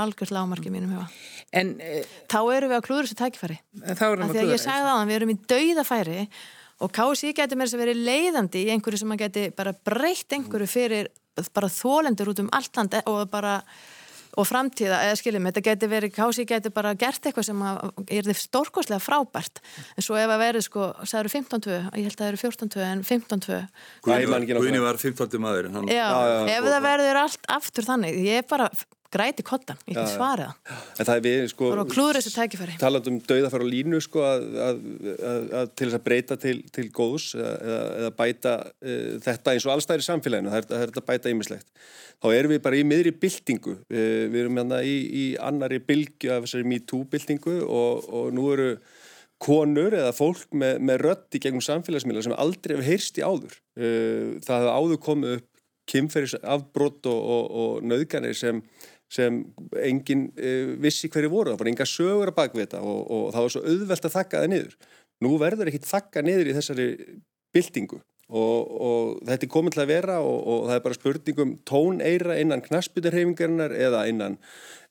algjörð 0.00 0.32
lámarki 0.32 0.70
mínum 0.72 0.94
hefa. 0.96 1.10
En 1.60 1.74
e... 1.84 1.98
þá 2.24 2.38
erum 2.56 2.72
við 2.72 2.80
á 2.80 2.86
klúður 2.86 3.06
þessu 3.06 3.18
tækifæri. 3.20 3.58
Þá 3.84 4.06
erum 4.06 4.22
við 4.22 4.24
á 4.24 4.30
klúður 4.30 4.38
þessu. 4.38 4.54
Ég 4.54 4.62
sagði 4.64 4.86
það 4.86 4.94
að 4.94 5.10
við 5.10 5.18
erum 5.18 5.34
í 5.34 5.36
dauðafæri 5.52 6.22
og 6.80 6.92
KSI 6.96 7.32
getur 7.36 7.60
með 7.60 7.68
þess 7.68 7.78
að 7.78 7.84
vera 7.84 7.96
leiðandi 8.10 8.64
í 8.64 8.74
einhverju 8.74 9.02
sem 9.02 9.14
að 9.14 9.24
geti 9.26 9.46
bara 9.56 9.76
breytt 9.86 10.36
einhverju 10.36 10.68
fyrir 10.70 11.10
bara 11.54 11.70
þólendur 11.72 12.32
út 12.32 12.42
um 12.42 12.52
allt 12.56 12.76
land 12.76 13.00
og 13.06 13.24
bara 13.32 13.60
og 14.38 14.46
framtíða, 14.46 15.00
eða 15.08 15.16
skiljum, 15.18 15.48
þetta 15.48 15.62
getur 15.66 15.90
verið 15.90 16.12
kási 16.14 16.44
getur 16.46 16.72
bara 16.74 16.92
gert 16.98 17.24
eitthvað 17.26 17.48
sem 17.48 17.64
er 18.14 18.28
stórkoslega 18.38 19.02
frábært. 19.02 19.58
En 19.98 20.06
svo 20.06 20.18
ef 20.20 20.30
að 20.30 20.42
verið 20.44 20.66
sko, 20.66 20.86
það 21.02 21.18
eru 21.22 21.32
15-2 21.34 21.74
ég 21.74 22.06
held 22.06 22.14
að 22.14 22.22
það 22.22 22.30
eru 22.30 22.40
14-2 22.44 22.84
en 22.86 23.02
15-2 23.08 23.58
Guðni 24.06 24.84
var 24.84 25.00
15 25.02 25.42
maður 25.42 25.70
hann... 25.74 25.90
Já, 25.90 26.06
já, 26.06 26.36
já, 26.46 26.54
ef 26.54 26.70
það 26.70 26.86
verður 26.86 27.20
allt 27.24 27.52
aftur 27.58 27.88
þannig, 27.90 28.22
ég 28.22 28.44
er 28.44 28.48
bara 28.50 28.70
græti 29.10 29.44
kottan, 29.46 29.78
ég 29.88 29.98
get 29.98 30.12
svariða 30.14 30.52
en 30.70 31.06
það 31.06 31.14
er 31.16 31.24
við 31.24 31.46
sko 31.52 31.70
klúður 31.90 32.20
þessu 32.20 32.34
tækifæri. 32.34 32.76
taland 32.80 33.08
um 33.10 33.18
dauðafæra 33.26 33.66
og 33.66 33.72
línu 33.72 34.00
sko 34.04 34.22
að, 34.26 34.46
að, 34.66 34.80
að, 35.60 35.72
til 35.74 35.88
þess 35.88 35.98
að 35.98 36.04
breyta 36.06 36.38
til, 36.40 36.56
til 36.74 36.86
góðs 36.94 37.32
eða, 37.38 37.80
eða 38.00 38.12
bæta 38.20 38.54
uh, 38.68 39.18
þetta 39.24 39.54
eins 39.54 39.66
og 39.66 39.74
allstæðir 39.74 40.04
í 40.04 40.06
samfélaginu 40.06 40.52
það 40.52 40.62
er, 40.62 40.68
það 40.70 40.84
er 40.84 40.92
þetta 40.92 41.06
bæta 41.10 41.34
ýmislegt. 41.34 41.68
Þá 42.20 42.26
erum 42.36 42.54
við 42.54 42.62
bara 42.64 42.78
í 42.78 42.86
miðri 42.86 43.12
byltingu. 43.16 43.76
Uh, 43.88 44.24
við 44.32 44.40
erum 44.44 44.60
hérna 44.60 44.80
í, 44.86 44.96
í 45.22 45.26
annari 45.50 45.80
bylgu 45.84 46.32
af 46.34 46.46
þessari 46.46 46.68
MeToo 46.74 47.04
byltingu 47.10 47.60
og, 47.66 48.08
og 48.08 48.34
nú 48.36 48.48
eru 48.54 48.72
konur 49.40 49.96
eða 49.96 50.12
fólk 50.12 50.50
með, 50.52 50.82
með 50.84 51.04
rött 51.06 51.38
í 51.38 51.40
gegnum 51.40 51.64
samfélagsmiðla 51.64 52.26
sem 52.26 52.36
aldrei 52.36 52.76
hefur 52.76 52.90
heyrst 52.90 53.20
í 53.20 53.24
áður. 53.24 53.56
Uh, 53.78 54.36
það 54.44 54.66
hefur 54.66 54.74
áður 54.76 55.02
komið 55.06 55.38
upp 55.38 55.48
kynferðis 55.90 56.36
afbrott 56.46 57.06
og, 57.10 57.20
og, 57.34 57.46
og 57.50 57.86
nöðganir 57.88 58.36
sem 58.38 58.60
sem 59.10 59.40
enginn 59.82 60.28
uh, 60.36 60.76
vissi 60.82 61.10
hverju 61.10 61.32
voru, 61.32 61.54
það 61.54 61.64
var 61.64 61.72
enga 61.72 61.88
sögur 61.88 62.32
að 62.32 62.60
þetta 62.60 62.82
og, 62.82 63.00
og 63.10 63.26
það 63.34 63.46
var 63.46 63.54
svo 63.56 63.64
auðvelt 63.66 64.06
að 64.06 64.16
þakka 64.16 64.44
það 64.44 64.52
niður. 64.54 64.78
Nú 65.20 65.34
verður 65.40 65.70
ekki 65.70 65.82
þakka 65.84 66.22
niður 66.24 66.48
í 66.48 66.56
þessari 66.56 66.86
byltingu 67.54 67.98
og, 68.30 68.70
og 68.86 69.08
þetta 69.26 69.46
er 69.46 69.52
komið 69.52 69.74
til 69.74 69.82
að 69.82 69.90
vera 69.90 70.18
og, 70.22 70.38
og 70.38 70.68
það 70.68 70.76
er 70.76 70.84
bara 70.86 70.98
spurningum 70.98 71.54
tóneira 71.68 72.36
innan 72.40 72.62
knaspbytarhefingarinnar 72.64 73.74
eða 73.74 74.04
innan 74.10 74.38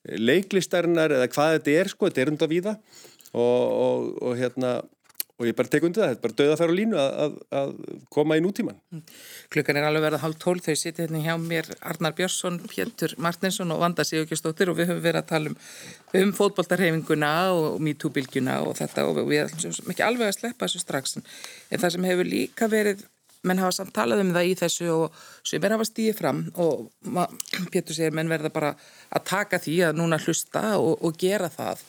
leiklistarinnar 0.04 1.16
eða 1.16 1.30
hvað 1.32 1.56
þetta 1.56 1.76
er 1.80 1.92
sko, 1.92 2.08
þetta 2.08 2.22
er 2.24 2.32
unda 2.34 2.50
víða 2.50 2.76
og 3.40 4.34
hérna 4.38 4.80
og 5.40 5.48
ég 5.48 5.56
bara 5.56 5.70
tek 5.72 5.84
undir 5.86 6.02
það, 6.02 6.10
þetta 6.10 6.18
er 6.18 6.24
bara 6.26 6.36
döða 6.38 6.52
að 6.52 6.60
fara 6.60 6.74
á 6.74 6.78
línu 6.78 6.96
að, 7.00 7.14
að, 7.24 7.36
að 7.60 7.70
koma 8.12 8.36
í 8.36 8.42
nútíman. 8.44 8.80
Mm. 8.92 9.04
Klukkan 9.54 9.78
er 9.80 9.86
alveg 9.88 10.04
verið 10.04 10.22
hálf 10.24 10.40
tól, 10.42 10.56
þau 10.60 10.74
sittir 10.76 11.06
hérna 11.06 11.22
hjá 11.24 11.36
mér 11.40 11.70
Arnar 11.80 12.16
Björnsson, 12.18 12.58
Pétur 12.68 13.14
Martinsson 13.24 13.72
og 13.72 13.80
Vanda 13.80 14.04
Sigurkjastóttir 14.04 14.68
og 14.72 14.76
við 14.76 14.90
höfum 14.92 15.06
verið 15.06 15.22
að 15.22 15.30
tala 15.30 15.52
um, 15.52 15.56
um 16.20 16.34
fótboltarhefinguna 16.36 17.32
og 17.56 17.80
MeToo-bylgjuna 17.86 18.58
og 18.66 18.76
þetta 18.82 19.06
og 19.08 19.22
við 19.22 19.46
erum 19.46 19.94
ekki 19.94 20.04
alveg 20.04 20.28
að 20.28 20.36
sleppa 20.42 20.68
þessu 20.68 20.84
strax 20.84 21.16
en 21.16 21.80
það 21.80 21.96
sem 21.96 22.10
hefur 22.10 22.30
líka 22.34 22.68
verið, 22.68 23.06
menn 23.48 23.64
hafa 23.64 23.78
samt 23.78 23.96
talað 23.96 24.26
um 24.26 24.34
það 24.36 24.50
í 24.50 24.54
þessu 24.60 24.92
og 24.92 25.18
sem 25.40 25.64
er 25.64 25.72
að 25.72 25.78
hafa 25.78 25.88
stíðið 25.88 26.20
fram 26.20 26.44
og 26.60 26.90
Pétur 27.72 27.96
segir 27.96 28.12
menn 28.12 28.28
verða 28.28 28.52
bara 28.52 28.74
að 29.08 29.28
taka 29.32 29.64
því 29.64 29.80
að 29.88 30.00
núna 30.02 30.20
hlusta 30.20 30.74
og, 30.76 30.98
og 31.00 31.16
gera 31.16 31.48
það 31.48 31.80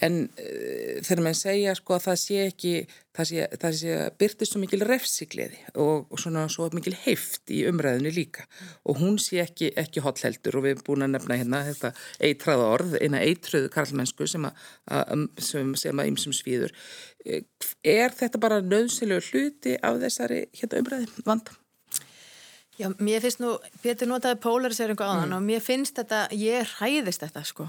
en 0.00 0.18
uh, 0.24 0.98
þegar 1.04 1.24
maður 1.26 1.40
segja 1.42 1.74
sko 1.76 1.96
að 1.96 2.04
það 2.06 2.20
sé 2.22 2.42
ekki 2.46 2.74
það 3.12 3.28
sé, 3.28 3.46
það 3.60 3.74
sé 3.78 3.96
byrtist 4.20 4.54
svo 4.54 4.60
mikil 4.62 4.80
refsigliði 4.88 5.58
og, 5.74 6.06
og 6.08 6.20
svona 6.20 6.44
svo 6.52 6.68
mikil 6.72 6.94
heift 7.04 7.52
í 7.52 7.62
umræðinu 7.68 8.12
líka 8.16 8.46
og 8.88 9.00
hún 9.02 9.18
sé 9.20 9.42
ekki, 9.44 9.72
ekki 9.78 10.04
hotheldur 10.04 10.58
og 10.58 10.66
við 10.66 10.74
erum 10.76 10.86
búin 10.86 11.06
að 11.06 11.14
nefna 11.16 11.38
hérna 11.40 11.64
þetta 11.68 11.92
eitraða 12.28 12.68
orð, 12.76 12.94
eina 13.04 13.20
eitröðu 13.20 13.72
karlmennsku 13.74 14.28
sem 14.30 14.46
að, 14.48 14.62
að 14.96 15.26
sem, 15.44 15.74
sem 15.78 16.00
að 16.00 16.12
ymsum 16.12 16.36
svíður 16.36 16.72
eh, 17.26 17.42
er 17.84 18.16
þetta 18.16 18.40
bara 18.40 18.62
nöðsilegu 18.64 19.26
hluti 19.28 19.76
af 19.84 20.00
þessari 20.02 20.46
hérna 20.56 20.80
umræði 20.84 21.26
vanda? 21.26 21.58
Já, 22.80 22.88
mér 22.96 23.20
finnst 23.20 23.42
nú, 23.42 23.58
Pétur 23.82 24.08
notaði 24.08 24.40
polariseringu 24.40 25.04
á 25.04 25.20
þann 25.20 25.28
mm. 25.28 25.36
og 25.36 25.44
mér 25.44 25.60
finnst 25.60 25.98
þetta, 26.00 26.24
ég 26.32 26.72
hræðist 26.78 27.20
þetta 27.26 27.44
sko 27.44 27.68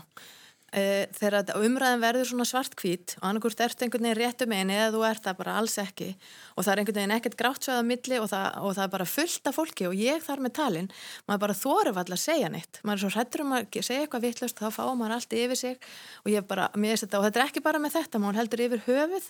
Uh, 0.74 1.04
þegar 1.14 1.52
umræðin 1.62 2.02
verður 2.02 2.26
svona 2.32 2.46
svartkvít 2.50 3.12
og 3.20 3.28
annarkurt 3.30 3.60
ert 3.62 3.84
einhvern 3.86 4.08
veginn 4.08 4.18
réttu 4.18 4.48
meini 4.50 4.74
eða 4.74 4.88
þú 4.96 5.04
ert 5.06 5.28
það 5.28 5.36
bara 5.44 5.58
alls 5.60 5.76
ekki 5.78 6.08
og 6.56 6.66
það 6.66 6.72
er 6.72 6.82
einhvern 6.82 6.98
veginn 6.98 7.14
ekkert 7.14 7.36
gráttsvæða 7.38 7.84
milli 7.86 8.18
og 8.18 8.26
það, 8.32 8.48
og 8.58 8.74
það 8.74 8.88
er 8.88 8.94
bara 8.96 9.08
fullt 9.12 9.52
af 9.52 9.60
fólki 9.60 9.86
og 9.86 9.94
ég 10.02 10.26
þar 10.26 10.42
með 10.42 10.56
talin 10.58 10.90
maður 11.28 11.44
bara 11.44 11.58
þóru 11.60 11.94
vall 11.94 12.08
að 12.18 12.24
segja 12.24 12.50
neitt. 12.50 12.82
Maður 12.82 12.98
er 12.98 13.04
svo 13.04 13.12
hrættur 13.14 13.44
um 13.46 13.54
að 13.60 13.78
segja 13.86 14.08
eitthvað 14.08 14.26
vittlust 14.26 14.64
þá 14.64 14.68
fá 14.74 14.84
maður 14.90 15.16
allt 15.20 15.38
yfir 15.44 15.62
sig 15.62 15.88
og 16.24 16.34
ég 16.34 16.48
bara, 16.50 16.72
mér 16.74 16.96
veist 16.96 17.06
þetta 17.06 17.22
og 17.22 17.28
þetta 17.28 17.44
er 17.44 17.46
ekki 17.52 17.66
bara 17.70 17.84
með 17.84 18.00
þetta, 18.00 18.24
maður 18.24 18.42
heldur 18.42 18.66
yfir 18.66 18.84
höfuð 18.88 19.30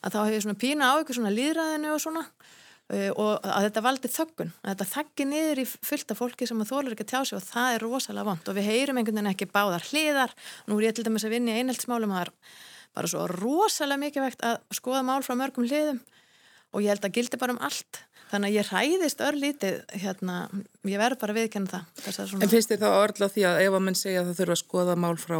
að 0.00 0.16
þá 0.16 0.20
hefur 0.22 0.46
svona 0.46 0.62
pína 0.64 0.88
á 0.88 0.94
ykkur 1.02 1.20
svona 1.20 1.34
líðræðinu 1.36 1.92
og 1.92 2.00
svona 2.00 2.24
og 2.88 3.44
að 3.44 3.66
þetta 3.66 3.82
valdi 3.84 4.08
þöggun 4.08 4.52
að 4.62 4.70
þetta 4.70 4.86
þaggi 4.94 5.24
niður 5.28 5.60
í 5.60 5.64
fullta 5.68 6.14
fólki 6.16 6.46
sem 6.48 6.62
að 6.64 6.70
þólur 6.70 6.94
ekki 6.94 7.04
að 7.04 7.10
tjá 7.10 7.20
sig 7.28 7.36
og 7.36 7.44
það 7.44 7.74
er 7.74 7.84
rosalega 7.84 8.28
vond 8.30 8.48
og 8.48 8.56
við 8.56 8.68
heyrum 8.70 9.00
einhvern 9.00 9.18
veginn 9.20 9.32
ekki 9.34 9.48
báðar 9.52 9.84
hliðar. 9.90 10.32
Nú 10.64 10.78
er 10.78 10.88
ég 10.88 10.96
til 10.96 11.04
dæmis 11.04 11.26
að 11.28 11.34
vinna 11.36 11.52
í 11.52 11.60
einheltsmálum 11.60 12.14
það 12.16 12.24
er 12.24 12.32
bara 12.96 13.12
svo 13.12 13.26
rosalega 13.30 14.02
mikið 14.06 14.24
vegt 14.24 14.46
að 14.48 14.56
skoða 14.80 15.04
mál 15.04 15.20
frá 15.26 15.36
mörgum 15.36 15.68
hliðum. 15.68 16.00
Og 16.72 16.84
ég 16.84 16.92
held 16.92 17.04
að 17.04 17.14
gildi 17.16 17.40
bara 17.40 17.54
um 17.54 17.62
allt. 17.64 18.02
Þannig 18.28 18.50
að 18.50 18.56
ég 18.58 18.72
ræðist 18.72 19.22
örlítið 19.24 19.78
hérna, 20.02 20.40
ég 20.84 21.00
verður 21.00 21.22
bara 21.22 21.36
viðkenna 21.36 21.70
það. 21.72 22.34
En 22.40 22.50
finnst 22.52 22.72
þið 22.72 22.82
þá 22.82 22.88
örla 22.90 23.28
því 23.32 23.46
að 23.48 23.60
ef 23.62 23.76
að 23.78 23.84
mann 23.86 23.96
segja 23.96 24.20
að 24.20 24.28
það 24.30 24.40
þurfa 24.42 24.56
að 24.56 24.60
skoða 24.64 24.96
mál 25.00 25.16
frá 25.20 25.38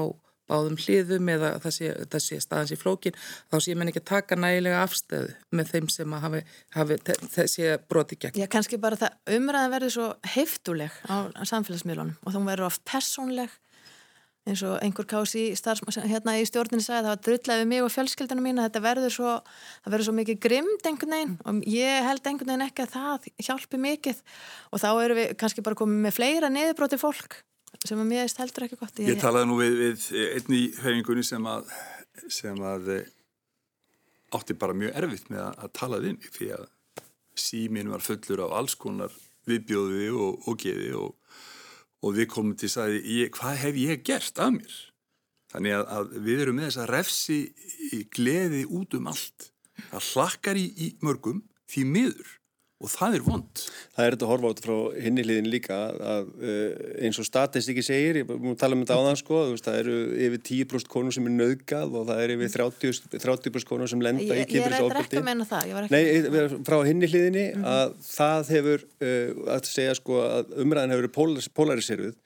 báðum 0.48 0.78
hliðum 0.80 1.30
eða 1.34 1.52
það 1.64 1.76
sé, 1.76 1.92
það 2.14 2.24
sé 2.24 2.40
staðans 2.44 2.74
í 2.74 2.80
flókin 2.80 3.20
þá 3.20 3.56
sé 3.64 3.76
mann 3.78 3.92
ekki 3.92 4.04
taka 4.08 4.38
nægilega 4.38 4.82
afstöðu 4.86 5.36
með 5.54 5.72
þeim 5.74 5.88
sem 5.92 6.16
að 6.16 6.26
hafi, 6.26 6.42
hafi 6.76 6.98
þessi 7.36 7.70
broti 7.88 8.18
gegn. 8.18 8.40
Já, 8.40 8.48
kannski 8.50 8.80
bara 8.80 8.98
það 9.00 9.38
umræðan 9.38 9.74
verður 9.76 9.96
svo 9.96 10.10
heftuleg 10.34 11.00
á 11.08 11.16
samfélagsmiðlunum 11.52 12.18
og 12.24 12.34
þá 12.34 12.40
verður 12.42 12.70
oft 12.72 12.84
personleg 12.88 13.56
eins 14.48 14.62
og 14.64 14.78
einhver 14.82 15.06
kási 15.08 15.50
hérna 16.08 16.36
í 16.38 16.46
stjórninu 16.48 16.82
sagði 16.84 17.04
það 17.04 17.10
var 17.10 17.22
drullega 17.26 17.60
við 17.60 17.70
mig 17.72 17.84
og 17.84 17.92
fjölskyldunum 17.92 18.46
mín 18.48 18.62
þetta 18.62 18.82
verður 18.84 19.14
svo, 19.14 19.34
verður 19.84 20.08
svo 20.08 20.14
mikið 20.16 20.40
grimd 20.44 20.88
einhvern 20.88 21.14
veginn 21.16 21.36
og 21.44 21.68
ég 21.68 22.06
held 22.06 22.30
einhvern 22.30 22.52
veginn 22.52 22.66
ekki 22.68 22.86
að 22.86 22.94
það 22.94 23.28
hjálpi 23.48 23.82
mikið 23.82 24.22
og 24.72 24.82
þá 24.84 24.88
eru 24.92 25.18
við 25.18 25.34
kannski 25.42 25.64
bara 25.66 25.78
komið 25.78 26.02
með 26.06 26.16
fleira 26.16 26.52
niðurbróti 26.52 27.00
fólk 27.00 27.40
sem 27.84 28.00
að 28.00 28.08
mér 28.08 28.24
eist 28.24 28.40
heldur 28.40 28.66
ekki 28.66 28.80
gott 28.80 28.98
Ég, 29.02 29.12
ég 29.12 29.20
talaði 29.22 29.50
nú 29.50 29.58
við, 29.60 29.78
við 29.82 30.08
einn 30.38 30.56
í 30.56 30.64
höfingunni 30.80 31.24
sem 31.26 31.46
að, 31.48 31.70
sem 32.32 32.58
að 32.64 32.90
eh, 32.96 33.14
átti 34.38 34.56
bara 34.58 34.76
mjög 34.76 34.96
erfitt 35.02 35.30
með 35.32 35.44
að, 35.46 35.62
að 35.64 35.74
tala 35.80 36.02
við 36.02 36.16
mig 36.16 36.34
því 36.34 36.50
að 36.58 36.66
símin 37.38 37.92
var 37.92 38.04
fullur 38.04 38.44
af 38.46 38.56
alls 38.58 38.76
konar 38.78 39.14
viðbjóði 39.48 40.08
og, 40.12 40.48
og 40.48 40.58
geði 40.60 40.92
og, 40.98 41.36
og 42.04 42.16
við 42.16 42.30
komum 42.32 42.56
til 42.58 42.68
að 42.70 42.74
sagði 42.74 43.28
hvað 43.36 43.60
hef 43.62 43.80
ég 43.84 44.04
gert 44.06 44.42
af 44.42 44.54
mér? 44.56 44.78
Þannig 45.48 45.78
að, 45.78 45.84
að 45.96 46.16
við 46.26 46.42
erum 46.44 46.58
með 46.58 46.66
þess 46.68 46.80
að 46.82 46.90
refsi 46.92 47.38
gleði 48.12 48.66
út 48.76 48.96
um 48.98 49.06
allt. 49.08 49.46
Það 49.88 50.08
hlakkar 50.10 50.60
í, 50.60 50.66
í 50.76 50.88
mörgum 51.04 51.40
því 51.70 51.84
miður 51.88 52.34
og 52.78 52.90
það 52.92 53.16
er 53.16 53.22
vond. 53.26 53.62
Það 53.96 54.04
er 54.04 54.14
þetta 54.14 54.26
að 54.26 54.30
horfa 54.30 54.50
át 54.52 54.60
frá 54.62 54.74
hinni 55.02 55.22
hliðin 55.24 55.48
líka 55.50 55.78
að 56.12 56.28
uh, 56.38 56.84
eins 57.02 57.18
og 57.18 57.26
statistíki 57.26 57.82
segir, 57.82 58.20
ég 58.20 58.30
múið 58.30 58.58
tala 58.60 58.78
um 58.78 58.84
þetta 58.84 58.98
á 59.02 59.06
þann 59.08 59.18
sko, 59.18 59.40
veist, 59.50 59.66
það 59.66 59.78
eru 59.80 59.96
yfir 60.28 60.42
10% 60.46 60.92
konur 60.92 61.16
sem 61.16 61.26
er 61.26 61.34
nöðgað 61.34 61.98
og 61.98 62.06
það 62.12 62.22
eru 62.24 62.38
yfir 62.38 62.54
30%, 62.54 63.18
30 63.26 63.68
konur 63.72 63.90
sem 63.90 64.04
lenda 64.06 64.28
ég, 64.28 64.44
í 64.44 64.46
kynfyrir 64.52 64.78
sókvöldi. 64.78 64.94
Ég 64.94 65.00
er 65.00 65.08
ekki 65.08 65.22
að 65.22 65.26
menna 65.26 65.48
það. 65.50 65.90
Nei, 65.90 66.62
frá 66.70 66.78
hinni 66.86 67.10
hliðinni 67.10 67.46
mm 67.48 67.58
-hmm. 67.58 67.70
að 67.74 67.96
það 68.12 68.54
hefur, 68.56 68.88
uh, 69.02 69.44
að 69.56 69.70
segja 69.72 69.98
sko 69.98 70.22
að 70.22 70.58
umræðin 70.62 70.94
hefur 70.94 71.08
verið 71.08 71.54
polariseruð, 71.58 72.18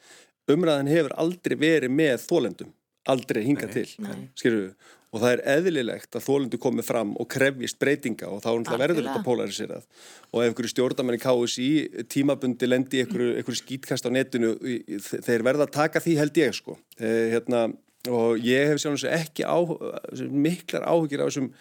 umræðin 0.53 0.93
hefur 0.93 1.17
aldrei 1.17 1.57
verið 1.57 1.97
með 1.97 2.27
þólendum, 2.29 2.75
aldrei 3.09 3.47
hingað 3.49 3.79
til, 3.81 3.89
skiljuðu 4.37 4.75
og 5.13 5.21
það 5.21 5.35
er 5.35 5.43
eðlilegt 5.59 6.17
að 6.17 6.25
þólundi 6.25 6.59
komið 6.61 6.87
fram 6.89 7.13
og 7.21 7.29
krefjist 7.31 7.79
breytinga 7.81 8.31
og 8.33 8.41
þá 8.45 8.79
verður 8.81 9.03
þetta 9.03 9.25
polariserað 9.27 9.85
og 10.33 10.41
ef 10.41 10.47
einhverju 10.47 10.73
stjórnarmenni 10.73 11.21
KSI 11.21 11.69
tímabundi 12.13 12.69
lendi 12.69 13.03
í 13.03 13.05
einhverju 13.05 13.59
skýtkast 13.61 14.09
á 14.09 14.11
netinu 14.15 14.55
þeir 15.03 15.45
verða 15.45 15.69
að 15.69 15.75
taka 15.77 16.01
því 16.01 16.17
held 16.23 16.41
ég 16.41 16.57
sko. 16.57 16.79
Eh, 16.97 17.35
hérna, 17.35 17.67
og 18.09 18.41
ég 18.41 18.73
hef 18.73 18.81
sjálfins 18.81 19.05
ekki 19.13 19.45
á, 19.45 19.61
miklar 20.33 20.89
áhugir 20.89 21.21
á 21.21 21.29
þessum 21.29 21.53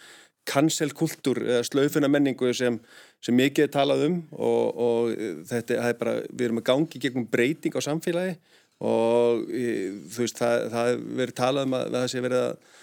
kanselkultúr 0.48 1.44
eða 1.44 1.66
slaufuna 1.68 2.08
menningu 2.10 2.50
sem, 2.56 2.80
sem 3.22 3.36
mikið 3.36 3.68
er 3.68 3.74
talað 3.76 4.06
um. 4.08 4.16
Og, 4.32 4.80
og 4.86 5.44
þetta 5.50 5.76
er 5.90 5.98
bara, 6.00 6.16
við 6.32 6.48
erum 6.48 6.62
að 6.62 6.68
gangi 6.72 7.02
gegnum 7.04 7.28
breyting 7.30 7.76
á 7.76 7.80
samfélagi. 7.84 8.38
Og 8.82 9.44
þú 9.46 10.24
veist, 10.24 10.40
það, 10.40 10.64
það 10.72 11.04
verður 11.20 11.36
talað 11.38 11.68
um 11.68 11.76
að 11.78 11.92
það 11.94 12.08
sé 12.10 12.24
verið 12.24 12.46
að 12.48 12.80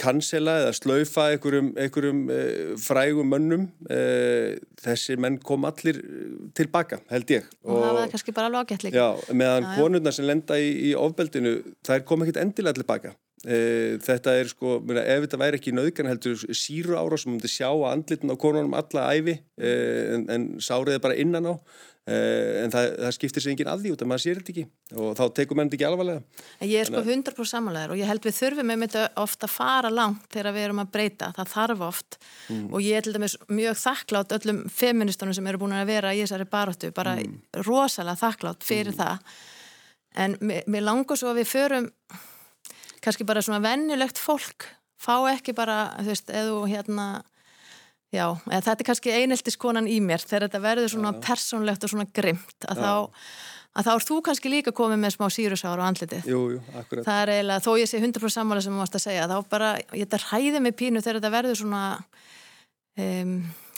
kansela 0.00 0.56
eða 0.64 0.74
slaufa 0.76 1.28
einhverjum, 1.34 1.72
einhverjum 1.78 2.20
e, 2.32 2.40
frægum 2.80 3.32
mönnum. 3.34 3.66
E, 3.90 4.00
þessi 4.80 5.16
menn 5.20 5.38
kom 5.44 5.66
allir 5.68 6.00
tilbaka 6.56 7.00
held 7.12 7.34
ég. 7.34 7.48
Og, 7.64 7.74
og 7.76 7.82
það 7.84 7.98
var 7.98 8.14
kannski 8.14 8.36
bara 8.36 8.50
alveg 8.50 8.70
ágætt 8.70 8.86
líka 8.88 9.08
meðan 9.36 9.68
konurna 9.76 10.12
sem 10.14 10.28
lenda 10.28 10.58
í, 10.60 10.70
í 10.90 10.94
ofbeldinu 10.98 11.58
þær 11.86 12.06
kom 12.08 12.24
ekkit 12.24 12.40
endilega 12.42 12.80
tilbaka 12.80 13.14
þetta 13.40 14.34
er 14.36 14.50
sko, 14.50 14.78
myrna, 14.84 15.04
ef 15.08 15.22
þetta 15.24 15.38
væri 15.40 15.60
ekki 15.60 15.72
nöðgan 15.72 16.10
heldur 16.10 16.42
síru 16.52 16.98
ára 17.00 17.16
sem 17.16 17.32
myndi 17.32 17.48
sjá 17.48 17.70
að 17.70 17.86
andlitin 17.94 18.34
á 18.34 18.36
konunum 18.36 18.76
alla 18.76 19.06
æfi 19.16 19.38
e, 19.56 19.70
en, 20.16 20.26
en 20.28 20.44
sáriði 20.60 21.00
bara 21.00 21.16
innan 21.16 21.48
á 21.48 21.54
Eh, 22.08 22.62
en 22.64 22.72
það, 22.72 22.86
það 22.96 23.12
skiptir 23.12 23.42
sér 23.44 23.52
enginn 23.52 23.68
að 23.68 23.82
því 23.84 23.90
út 23.92 24.02
af 24.02 24.08
maður 24.08 24.22
sér 24.22 24.38
þetta 24.40 24.52
ekki 24.54 24.62
og 24.96 25.10
þá 25.18 25.20
tekum 25.36 25.58
maður 25.58 25.68
þetta 25.68 25.76
ekki 25.76 25.86
alvarlega 25.90 26.70
Ég 26.70 26.80
er 26.80 26.88
sko 26.88 27.02
100% 27.04 27.50
samanlegar 27.50 27.92
og 27.92 28.00
ég 28.00 28.08
held 28.08 28.24
við 28.24 28.34
þurfum 28.38 28.70
með 28.70 28.80
þetta 28.86 29.02
ofta 29.20 29.46
að 29.46 29.52
fara 29.52 29.90
langt 29.92 30.24
þegar 30.32 30.56
við 30.56 30.64
erum 30.64 30.80
að 30.80 30.90
breyta, 30.96 31.28
það 31.36 31.52
þarf 31.52 31.84
oft 31.86 32.16
mm. 32.24 32.64
og 32.72 32.86
ég 32.86 32.96
er 32.96 33.04
til 33.04 33.14
dæmis 33.14 33.36
mjög 33.52 33.78
þakklátt 33.82 34.34
öllum 34.38 34.62
feministunum 34.80 35.36
sem 35.36 35.50
eru 35.52 35.60
búin 35.60 35.76
að 35.76 35.92
vera 35.92 36.14
í 36.16 36.24
þessari 36.24 36.48
baróttu, 36.56 36.90
bara 36.96 37.14
mm. 37.20 37.36
rosalega 37.68 38.22
þakklátt 38.24 38.66
fyrir 38.66 38.96
mm. 38.96 39.04
það 39.04 39.38
en 40.24 40.38
mér 40.72 40.88
langur 40.88 41.20
svo 41.20 41.30
að 41.34 41.42
við 41.44 41.52
förum 41.52 41.90
kannski 43.04 43.26
bara 43.28 43.42
svona 43.44 43.62
vennilegt 43.64 44.20
fólk 44.20 44.68
fá 45.00 45.14
ekki 45.32 45.54
bara, 45.56 45.96
þú 46.00 46.12
veist, 46.12 46.32
eða 46.32 46.62
hérna 46.68 47.06
Já, 48.10 48.24
þetta 48.42 48.72
er 48.74 48.86
kannski 48.88 49.12
eineltiskonan 49.14 49.86
í 49.86 50.00
mér 50.02 50.22
þegar 50.24 50.48
þetta 50.48 50.60
verður 50.64 50.90
svona 50.90 51.12
já. 51.14 51.20
persónlegt 51.28 51.84
og 51.86 51.92
svona 51.92 52.08
grimt 52.10 52.66
að 52.66 52.80
þá, 52.82 52.94
að 53.78 53.86
þá 53.86 53.90
er 53.92 54.06
þú 54.08 54.16
kannski 54.26 54.50
líka 54.50 54.72
komið 54.74 54.98
með 55.04 55.14
smá 55.14 55.28
sírusára 55.30 55.86
á 55.86 55.88
andlitið. 55.92 56.26
Jú, 56.26 56.40
jú, 56.56 56.58
akkurat. 56.74 57.06
Það 57.06 57.22
er 57.22 57.32
eiginlega, 57.36 57.62
þó 57.62 57.70
ég 57.78 57.90
sé 57.92 58.00
100% 58.02 58.34
sammála 58.34 58.64
sem 58.66 58.74
þú 58.74 58.82
varst 58.82 58.98
að 58.98 59.04
segja, 59.04 59.28
þá 59.30 59.36
bara, 59.54 59.70
ég 59.94 60.10
þetta 60.10 60.22
ræði 60.24 60.64
mig 60.64 60.74
pínu 60.80 61.04
þegar 61.04 61.20
þetta 61.20 61.32
verður 61.36 61.60
svona 61.62 61.84
um, 63.06 63.36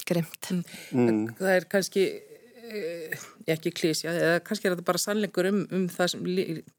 grimt. 0.09 0.53
Mm. 0.97 1.23
Það 1.37 1.57
er 1.59 1.69
kannski 1.77 2.07
Eh, 2.73 3.17
ekki 3.51 3.73
klísja, 3.75 4.13
eða 4.13 4.43
kannski 4.47 4.69
er 4.69 4.75
þetta 4.75 4.87
bara 4.87 5.01
sannleikur 5.03 5.49
um, 5.51 5.63
um 5.75 5.87
það 5.91 6.13
sem 6.13 6.27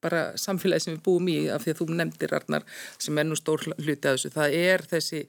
bara 0.04 0.23
samfélagi 0.39 0.86
sem 0.86 0.95
við 0.95 1.04
búum 1.06 1.32
í 1.32 1.38
af 1.54 1.65
því 1.65 1.73
að 1.73 1.82
þú 1.82 1.88
nefndir 1.99 2.36
Arnar 2.38 2.67
sem 3.02 3.19
er 3.19 3.28
nú 3.28 3.38
stór 3.39 3.65
hluti 3.73 3.97
að 4.10 4.17
þessu, 4.17 4.34
það 4.34 4.58
er 4.60 4.86
þessi, 4.91 5.23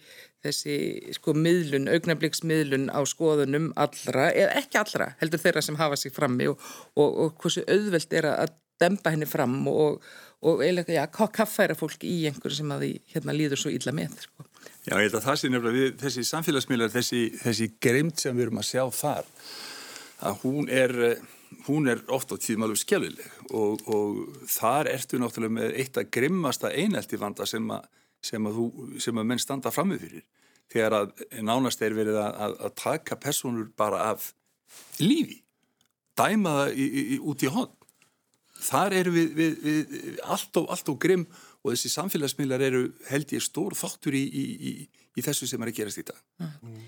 þessi 0.47 0.77
sko 1.19 1.37
miðlun, 1.39 1.89
augnabliksmiðlun 1.95 2.91
á 2.95 3.01
skoðunum 3.09 3.73
allra, 3.81 4.29
eða 4.33 4.61
ekki 4.63 4.83
allra 4.83 5.13
heldur 5.23 5.43
þeirra 5.43 5.65
sem 5.65 5.81
hafa 5.81 5.99
sig 6.01 6.15
frammi 6.15 6.51
og, 6.53 6.69
og, 6.95 7.09
og 7.27 7.41
hversu 7.43 7.67
auðvelt 7.67 8.17
er 8.21 8.31
að 8.35 8.55
dempa 8.81 9.13
henni 9.15 9.27
fram 9.29 9.61
og, 9.71 10.01
og 10.45 10.63
eiginlega, 10.65 10.97
já, 10.97 11.05
kaffæra 11.11 11.77
fólk 11.79 12.03
í 12.07 12.25
einhverju 12.29 12.59
sem 12.59 12.73
að 12.75 12.87
því 12.87 12.91
hérna 13.15 13.37
líður 13.37 13.63
svo 13.63 13.73
illa 13.75 13.95
með 13.95 14.19
sko. 14.27 14.47
Já, 14.85 14.97
ég 14.99 15.07
held 15.07 15.19
að 15.21 15.29
það 15.29 15.39
sé 15.41 15.51
nefnilega 15.51 15.79
við, 15.79 15.95
þessi 16.03 16.25
samfélagsmiðlar, 16.29 16.93
þessi, 16.93 17.23
þessi 17.41 17.71
greimt 17.83 18.21
sem 18.21 18.37
við 18.37 18.49
erum 18.49 18.61
að 18.61 18.69
sjá 18.73 18.83
þar 18.93 19.31
að 20.23 20.39
hún 20.45 20.71
er, 20.71 20.95
hún 21.67 21.89
er 21.91 22.03
ofta 22.15 22.39
tíðum 22.41 22.67
alveg 22.69 22.83
skjálfileg 22.83 23.51
og, 23.51 23.83
og 23.91 24.47
þar 24.51 24.91
ertu 24.93 25.21
náttúrulega 25.21 25.59
með 25.59 25.77
eitt 25.83 25.99
að 26.01 26.11
grimmasta 26.15 26.71
einelti 26.71 27.21
vanda 27.21 27.47
sem 27.49 27.67
að, 27.75 27.87
sem 28.25 28.47
að, 28.47 28.59
þú, 28.61 28.89
sem 29.03 29.21
að 29.21 29.29
menn 29.31 29.43
standa 29.43 29.75
framið 29.75 30.07
fyrir 30.07 30.27
þegar 30.73 30.99
að 30.99 31.25
nánast 31.45 31.83
er 31.85 31.97
verið 31.97 32.19
að, 32.23 32.59
að 32.67 32.77
taka 32.81 33.19
personur 33.21 33.69
bara 33.77 34.11
af 34.11 34.33
lífi, 34.99 35.41
dæma 36.19 36.55
það 36.61 36.79
í, 36.79 36.87
í, 36.87 37.19
út 37.21 37.45
í 37.45 37.51
hon. 37.53 37.73
Þar 38.65 38.97
eru 38.97 39.13
við, 39.13 39.35
við, 39.37 39.59
við 39.61 40.23
allt 40.25 40.57
og, 40.57 40.71
allt 40.73 40.89
og 40.89 40.99
grimm 41.03 41.27
og 41.63 41.75
þessi 41.75 41.91
samfélagsmiðlar 41.93 42.65
eru 42.65 42.87
held 43.11 43.35
ég 43.35 43.45
stór 43.45 43.77
þáttur 43.77 44.17
í, 44.17 44.25
í 45.15 45.25
þessu 45.25 45.49
sem 45.49 45.63
er 45.63 45.71
að 45.71 45.79
gerast 45.79 46.01
í 46.01 46.07
dag. 46.09 46.19
Mm. 46.41 46.81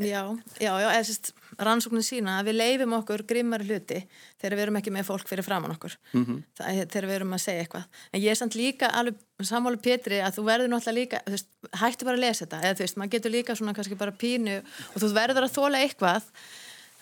Já, 0.00 0.22
já, 0.56 0.72
já, 0.80 0.88
eða 0.88 1.04
sérst 1.04 1.32
rannsóknin 1.60 2.04
sína 2.04 2.38
að 2.40 2.50
við 2.50 2.56
leifum 2.56 2.94
okkur 2.96 3.24
grimmari 3.28 3.66
hluti 3.68 3.98
þegar 4.40 4.56
við 4.56 4.62
erum 4.64 4.78
ekki 4.80 4.92
með 4.94 5.08
fólk 5.10 5.28
fyrir 5.28 5.44
framann 5.44 5.74
okkur. 5.74 5.96
Mm 6.14 6.24
-hmm. 6.24 6.38
er, 6.64 6.86
þegar 6.86 7.08
við 7.10 7.16
erum 7.18 7.36
að 7.36 7.42
segja 7.44 7.64
eitthvað. 7.64 7.84
En 8.12 8.22
ég 8.22 8.30
er 8.30 8.40
samt 8.40 8.56
líka 8.56 8.88
alveg 8.88 9.20
sammálu 9.42 9.76
Petri 9.82 10.22
að 10.24 10.38
þú 10.38 10.46
verður 10.48 10.72
náttúrulega 10.72 11.00
líka 11.00 11.20
veist, 11.26 11.48
hættu 11.82 12.08
bara 12.08 12.16
að 12.16 12.24
lesa 12.24 12.44
þetta, 12.46 12.62
eða 12.64 12.74
þú 12.74 12.84
veist, 12.86 12.96
maður 12.96 13.12
getur 13.12 13.30
líka 13.30 13.56
svona 13.56 13.74
kannski 13.76 14.00
bara 14.00 14.12
pínu 14.12 14.56
og 14.94 14.98
þú 15.02 15.12
verður 15.12 15.44
að 15.44 15.56
þóla 15.58 15.84
eitthvað. 15.84 16.22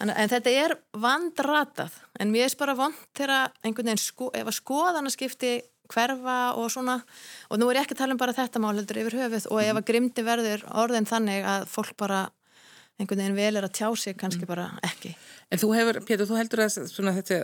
En, 0.01 0.11
en 0.11 0.29
þetta 0.29 0.51
er 0.51 0.77
vandratað, 0.93 1.91
en 2.21 2.31
mér 2.31 2.47
er 2.47 2.59
bara 2.59 2.75
vond 2.75 2.95
þegar 3.15 3.51
einhvern 3.63 3.87
veginn 3.87 3.99
sko, 3.99 4.31
ef 4.35 4.47
að 4.47 4.59
skoðana 4.59 5.11
skipti 5.11 5.63
hverfa 5.89 6.55
og 6.59 6.71
svona. 6.71 7.01
Og 7.51 7.59
nú 7.59 7.69
er 7.71 7.81
ég 7.81 7.87
ekki 7.87 7.97
að 7.97 8.03
tala 8.03 8.15
um 8.15 8.21
bara 8.21 8.37
þetta 8.37 8.63
mál 8.63 8.75
heldur 8.77 9.01
yfir 9.03 9.19
höfuð 9.23 9.49
og 9.51 9.63
ef 9.63 9.81
að 9.81 9.87
grimdi 9.91 10.25
verður 10.27 10.65
orðin 10.83 11.09
þannig 11.09 11.47
að 11.49 11.67
fólk 11.73 11.97
bara 12.01 12.27
einhvern 12.99 13.23
veginn 13.23 13.39
vel 13.39 13.61
er 13.61 13.69
að 13.69 13.79
tjá 13.79 13.89
sig 13.97 14.19
kannski 14.19 14.45
mm. 14.45 14.51
bara 14.51 14.69
ekki. 14.87 15.15
En 15.53 15.63
þú 15.63 15.73
hefur, 15.77 16.03
Pétur, 16.05 16.29
þú 16.29 16.39
heldur 16.39 16.65
að 16.65 16.77
svona, 16.91 17.15
þetta, 17.17 17.41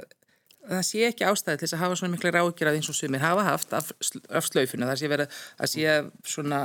það 0.68 0.84
sé 0.88 1.02
ekki 1.08 1.26
ástæði 1.28 1.60
til 1.60 1.66
þess 1.66 1.76
að 1.76 1.82
hafa 1.84 1.98
svona 2.00 2.14
mikla 2.14 2.34
rákjörað 2.34 2.78
eins 2.78 2.90
og 2.90 2.98
sumir 2.98 3.24
hafa 3.24 3.46
haft 3.46 3.74
af, 3.76 3.90
af 4.28 4.48
slaufinu, 4.48 4.88
það 4.90 5.00
sé 5.00 5.10
verið 5.12 5.40
að 5.58 5.72
sé 5.74 5.96
svona 6.34 6.60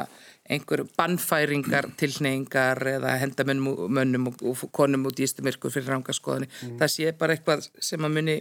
einhver 0.50 0.86
bannfæringar, 0.98 1.90
tilneyingar 2.00 2.82
eða 2.96 3.18
henda 3.22 3.46
mönnum, 3.46 3.84
mönnum 4.00 4.32
og, 4.32 4.46
og 4.52 4.66
konum 4.76 5.06
út 5.10 5.22
í 5.22 5.28
ístumirkur 5.28 5.74
fyrir 5.74 5.94
rángaskoðinni. 5.94 6.50
Mm. 6.50 6.80
Það 6.82 6.96
sé 6.96 7.14
bara 7.20 7.38
eitthvað 7.38 7.70
sem 7.92 8.08
að 8.08 8.16
muni 8.18 8.40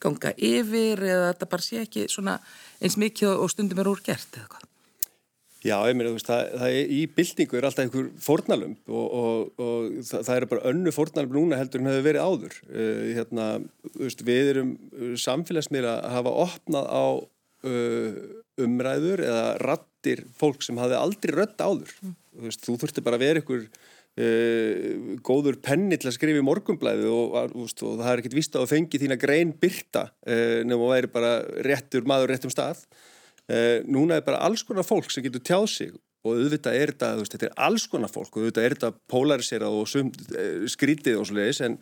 ganga 0.00 0.32
yfir 0.36 1.02
eða 1.04 1.30
þetta 1.32 1.50
bara 1.52 1.66
sé 1.66 1.84
ekki 1.84 2.06
svona 2.08 2.38
eins 2.80 2.96
mikið 3.00 3.34
og 3.34 3.50
stundum 3.52 3.82
er 3.82 3.90
úr 3.90 4.02
gert 4.04 4.38
eða 4.38 4.48
hvað. 4.54 4.68
Já, 5.60 5.74
ég 5.90 5.96
meina, 5.98 6.14
það, 6.24 6.46
það 6.56 6.72
er, 6.72 6.92
í 6.96 7.00
byltingu 7.12 7.58
er 7.58 7.66
alltaf 7.68 7.84
einhver 7.84 8.06
fornalump 8.24 8.88
og, 8.88 9.16
og, 9.20 9.50
og 9.60 9.98
það, 10.08 10.22
það 10.24 10.38
er 10.38 10.46
bara 10.54 10.70
önnu 10.70 10.92
fornalump 10.96 11.34
núna 11.36 11.58
heldur 11.60 11.82
en 11.82 11.90
hefur 11.90 12.06
verið 12.06 12.24
áður. 12.24 12.56
Uh, 12.70 13.02
hérna, 13.18 13.48
veist, 13.98 14.24
við 14.24 14.48
erum 14.54 14.70
samfélagsmiðla 15.20 15.98
að 15.98 16.16
hafa 16.16 16.32
opnað 16.46 16.88
á 16.88 17.04
uh, 17.20 18.22
umræður 18.64 19.24
eða 19.26 19.44
rattir 19.60 20.24
fólk 20.40 20.64
sem 20.64 20.80
hafi 20.80 20.96
aldrei 20.96 21.36
rött 21.36 21.60
áður. 21.60 21.92
Mm. 22.00 22.16
Veist, 22.46 22.64
þú 22.64 22.78
þurfti 22.80 23.04
bara 23.04 23.20
að 23.20 23.26
vera 23.26 23.44
einhver 23.44 23.68
uh, 23.68 25.20
góður 25.28 25.60
penni 25.60 26.00
til 26.00 26.08
að 26.08 26.16
skrifa 26.16 26.40
í 26.40 26.48
morgumblæðu 26.48 27.12
og, 27.12 27.38
og 27.52 27.76
það 27.76 28.08
er 28.14 28.24
ekkert 28.24 28.40
vist 28.40 28.56
á 28.56 28.64
að 28.64 28.70
fengi 28.72 29.04
þína 29.04 29.20
grein 29.20 29.52
byrta 29.60 30.08
nefnum 30.24 30.88
að 30.88 30.96
væri 30.96 31.14
bara 31.20 31.38
réttur 31.68 32.08
maður 32.08 32.32
réttum 32.32 32.56
stað. 32.56 32.86
Eh, 33.50 33.82
núna 33.90 34.20
er 34.20 34.26
bara 34.26 34.44
alls 34.46 34.62
konar 34.66 34.86
fólk 34.86 35.10
sem 35.10 35.24
getur 35.24 35.42
tjáð 35.42 35.66
sig 35.72 35.90
og 36.20 36.36
auðvitað 36.36 36.76
er 36.76 36.90
þetta, 36.92 37.08
veist, 37.16 37.32
þetta 37.34 37.46
er 37.48 37.62
alls 37.64 37.86
konar 37.88 38.10
fólk 38.12 38.34
og 38.36 38.44
auðvitað 38.44 38.66
er 38.66 38.74
þetta 38.76 38.90
polariserað 39.10 39.76
og 39.80 39.88
sum, 39.88 40.10
eh, 40.36 40.66
skrítið 40.70 41.16
og 41.18 41.26
svoleiðis 41.26 41.62
en, 41.64 41.78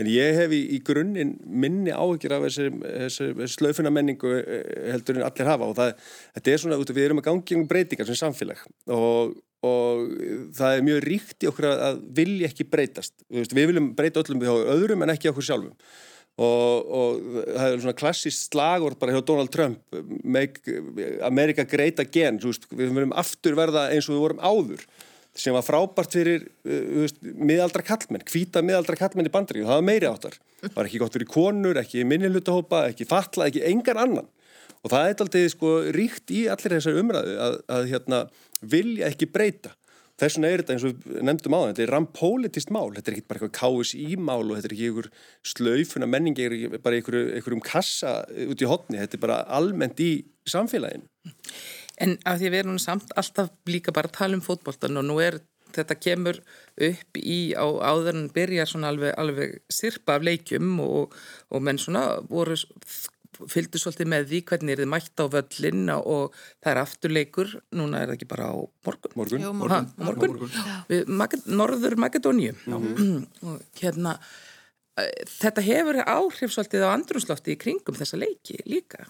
en 0.00 0.08
ég 0.08 0.38
hef 0.38 0.54
í, 0.54 0.60
í 0.76 0.80
grunninn 0.86 1.34
minni 1.44 1.90
áhugir 1.90 2.36
af 2.36 2.46
þessi, 2.46 2.70
þessi, 2.84 3.28
þessi 3.40 3.58
slöfuna 3.58 3.92
menningu 3.92 4.32
eh, 4.38 4.92
heldur 4.94 5.18
en 5.18 5.26
allir 5.26 5.50
hafa 5.50 5.68
og 5.68 5.76
það, 5.80 5.92
þetta 6.38 6.54
er 6.54 6.62
svona, 6.64 6.78
við 6.86 7.08
erum 7.08 7.22
að 7.24 7.28
gangi 7.28 7.58
um 7.58 7.66
breytingar 7.72 8.08
sem 8.08 8.20
samfélag 8.22 8.62
og, 8.94 9.34
og 9.66 10.14
það 10.56 10.76
er 10.76 10.86
mjög 10.86 11.02
ríkt 11.08 11.44
í 11.44 11.50
okkur 11.50 11.68
að 11.74 12.00
vilja 12.22 12.52
ekki 12.52 12.70
breytast, 12.70 13.18
við 13.28 13.66
viljum 13.74 13.90
breyta 13.98 14.22
öllum 14.22 14.40
við 14.40 14.54
á 14.54 14.70
öðrum 14.78 15.04
en 15.04 15.18
ekki 15.18 15.34
okkur 15.34 15.50
sjálfum 15.50 15.74
Og, 16.40 16.90
og 16.96 17.24
það 17.44 17.66
er 17.66 17.80
svona 17.82 17.98
klassist 17.98 18.46
slagur 18.48 18.94
bara 18.96 19.12
hjá 19.12 19.24
Donald 19.28 19.50
Trump 19.52 19.96
make 20.24 20.62
America 21.26 21.66
great 21.68 22.00
again 22.00 22.38
veist, 22.40 22.64
við 22.70 22.94
verðum 22.94 23.12
aftur 23.18 23.58
verða 23.58 23.90
eins 23.92 24.08
og 24.08 24.14
við 24.14 24.22
vorum 24.22 24.40
áður 24.40 24.86
sem 25.36 25.54
var 25.54 25.66
frábært 25.66 26.14
fyrir 26.16 26.46
uh, 26.64 27.04
miðaldra 27.36 27.84
kallmenn, 27.86 28.24
hvita 28.26 28.62
miðaldra 28.64 28.96
kallmenn 28.98 29.28
í 29.28 29.34
bandringu, 29.34 29.68
það 29.68 29.82
var 29.82 29.86
meiri 29.90 30.08
áttar 30.08 30.38
það 30.62 30.76
var 30.76 30.88
ekki 30.88 31.00
gott 31.02 31.16
fyrir 31.16 31.30
konur, 31.30 31.80
ekki 31.80 32.06
minnilutahópa 32.08 32.84
ekki 32.90 33.08
fatla, 33.08 33.48
ekki 33.48 33.64
engan 33.70 34.00
annan. 34.04 34.30
Og 34.80 34.92
það 34.92 35.06
er 35.06 35.22
alltaf 35.24 35.52
sko, 35.52 35.74
ríkt 35.92 36.32
í 36.32 36.46
allir 36.48 36.76
þessar 36.78 37.00
umræðu 37.02 37.36
að, 37.44 37.56
að 37.76 37.88
hérna, 37.90 38.20
vilja 38.60 39.10
ekki 39.10 39.28
breyta 39.32 39.74
Þess 40.20 40.36
vegna 40.36 40.50
er 40.50 40.62
þetta 40.62 40.74
eins 40.76 40.86
og 40.88 41.04
nefndum 41.24 41.56
á 41.56 41.60
það, 41.60 41.68
þetta 41.70 41.84
er 41.86 41.92
rampólitist 41.94 42.72
mál, 42.76 42.90
þetta 42.96 43.10
er 43.10 43.16
ekki 43.16 43.28
bara 43.30 43.40
eitthvað 43.40 43.84
KSI-mál 43.84 44.42
og 44.42 44.56
þetta 44.58 44.68
er 44.68 44.74
ekki 44.76 44.88
einhver 44.90 45.10
slaufuna 45.52 46.08
menningi, 46.10 46.48
bara 46.76 46.98
einhverjum 46.98 47.62
kassa 47.64 48.16
út 48.44 48.60
í 48.60 48.68
hotni, 48.68 49.00
þetta 49.00 49.16
er 49.16 49.22
bara 49.24 49.38
almennt 49.56 50.02
í 50.04 50.10
samfélaginu. 50.48 51.08
En 52.00 52.16
af 52.28 52.40
því 52.40 52.50
við 52.52 52.62
erum 52.62 52.80
samt 52.80 53.14
alltaf 53.20 53.52
líka 53.68 53.94
bara 53.96 54.08
að 54.08 54.18
tala 54.18 54.36
um 54.38 54.44
fótboltan 54.44 55.00
og 55.00 55.08
nú 55.08 55.18
er 55.24 55.40
þetta 55.74 55.96
kemur 56.00 56.40
upp 56.88 57.20
í 57.20 57.52
á 57.54 57.64
áður 57.64 58.16
en 58.16 58.28
byrjar 58.34 58.68
svona 58.68 58.90
alveg, 58.92 59.14
alveg 59.20 59.58
sirpa 59.72 60.18
af 60.18 60.26
leikjum 60.26 60.80
og, 60.84 61.16
og 61.50 61.64
menn 61.64 61.80
svona 61.80 62.20
voru 62.28 62.56
fylgdu 63.48 63.80
svolítið 63.80 64.10
með 64.12 64.28
því 64.30 64.42
hvernig 64.50 64.74
er 64.74 64.82
þið 64.82 64.90
mætt 64.92 65.22
á 65.22 65.24
völlin 65.32 65.94
og 65.96 66.36
það 66.60 66.70
er 66.72 66.80
afturleikur, 66.82 67.56
núna 67.80 68.02
er 68.02 68.10
það 68.10 68.18
ekki 68.18 68.30
bara 68.30 68.50
á 68.52 68.56
morgun. 68.86 69.16
Morgun. 69.16 69.44
Jú, 69.46 69.52
morgun. 69.56 69.90
Ha, 69.96 70.06
morgun. 70.06 70.36
morgun. 70.36 71.18
Magad, 71.20 71.50
Norður 71.60 71.98
Makedóníu 72.00 72.54
og 73.48 73.80
hérna 73.80 74.18
þetta 75.40 75.64
hefur 75.64 76.00
áhrif 76.04 76.52
svolítið 76.52 76.84
á 76.84 76.92
andrumslótti 76.92 77.54
í 77.54 77.60
kringum 77.60 77.96
þessa 77.96 78.18
leiki 78.20 78.58
líka 78.68 79.06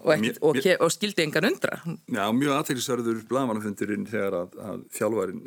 og, 0.00 0.14
ekki, 0.14 0.32
og, 0.40 0.56
mér, 0.56 0.80
og 0.80 0.92
skildi 0.94 1.24
engan 1.26 1.50
undra. 1.50 1.80
Já, 2.08 2.24
mjög 2.32 2.56
aðtækisverður 2.56 3.22
blagamannafundurinn 3.28 4.08
þegar 4.08 4.38
að, 4.38 4.58
að 4.64 4.82
þjálfarin 4.96 5.42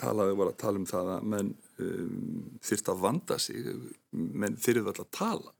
talaði 0.00 0.38
var 0.40 0.50
að 0.50 0.58
tala 0.60 0.80
um 0.80 0.88
það 0.88 1.10
að 1.14 1.28
menn 1.34 1.52
um, 1.82 2.48
þurft 2.64 2.90
að 2.90 3.04
vanda 3.04 3.38
sig 3.42 3.68
menn 4.12 4.58
þurfið 4.58 4.90
alltaf 4.90 5.06
að 5.06 5.14
tala 5.18 5.54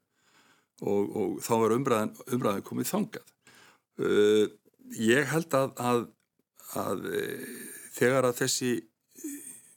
og, 0.84 1.14
og 1.16 1.38
þá 1.44 1.54
er 1.56 1.76
umræðin, 1.78 2.12
umræðin 2.36 2.66
komið 2.66 2.90
þangað. 2.90 3.32
Uh, 3.94 4.44
ég 4.98 5.30
held 5.30 5.56
að, 5.56 5.72
að, 5.78 6.02
að 6.80 7.06
uh, 7.08 7.48
þegar 7.94 8.28
að 8.28 8.40
þessi 8.42 8.72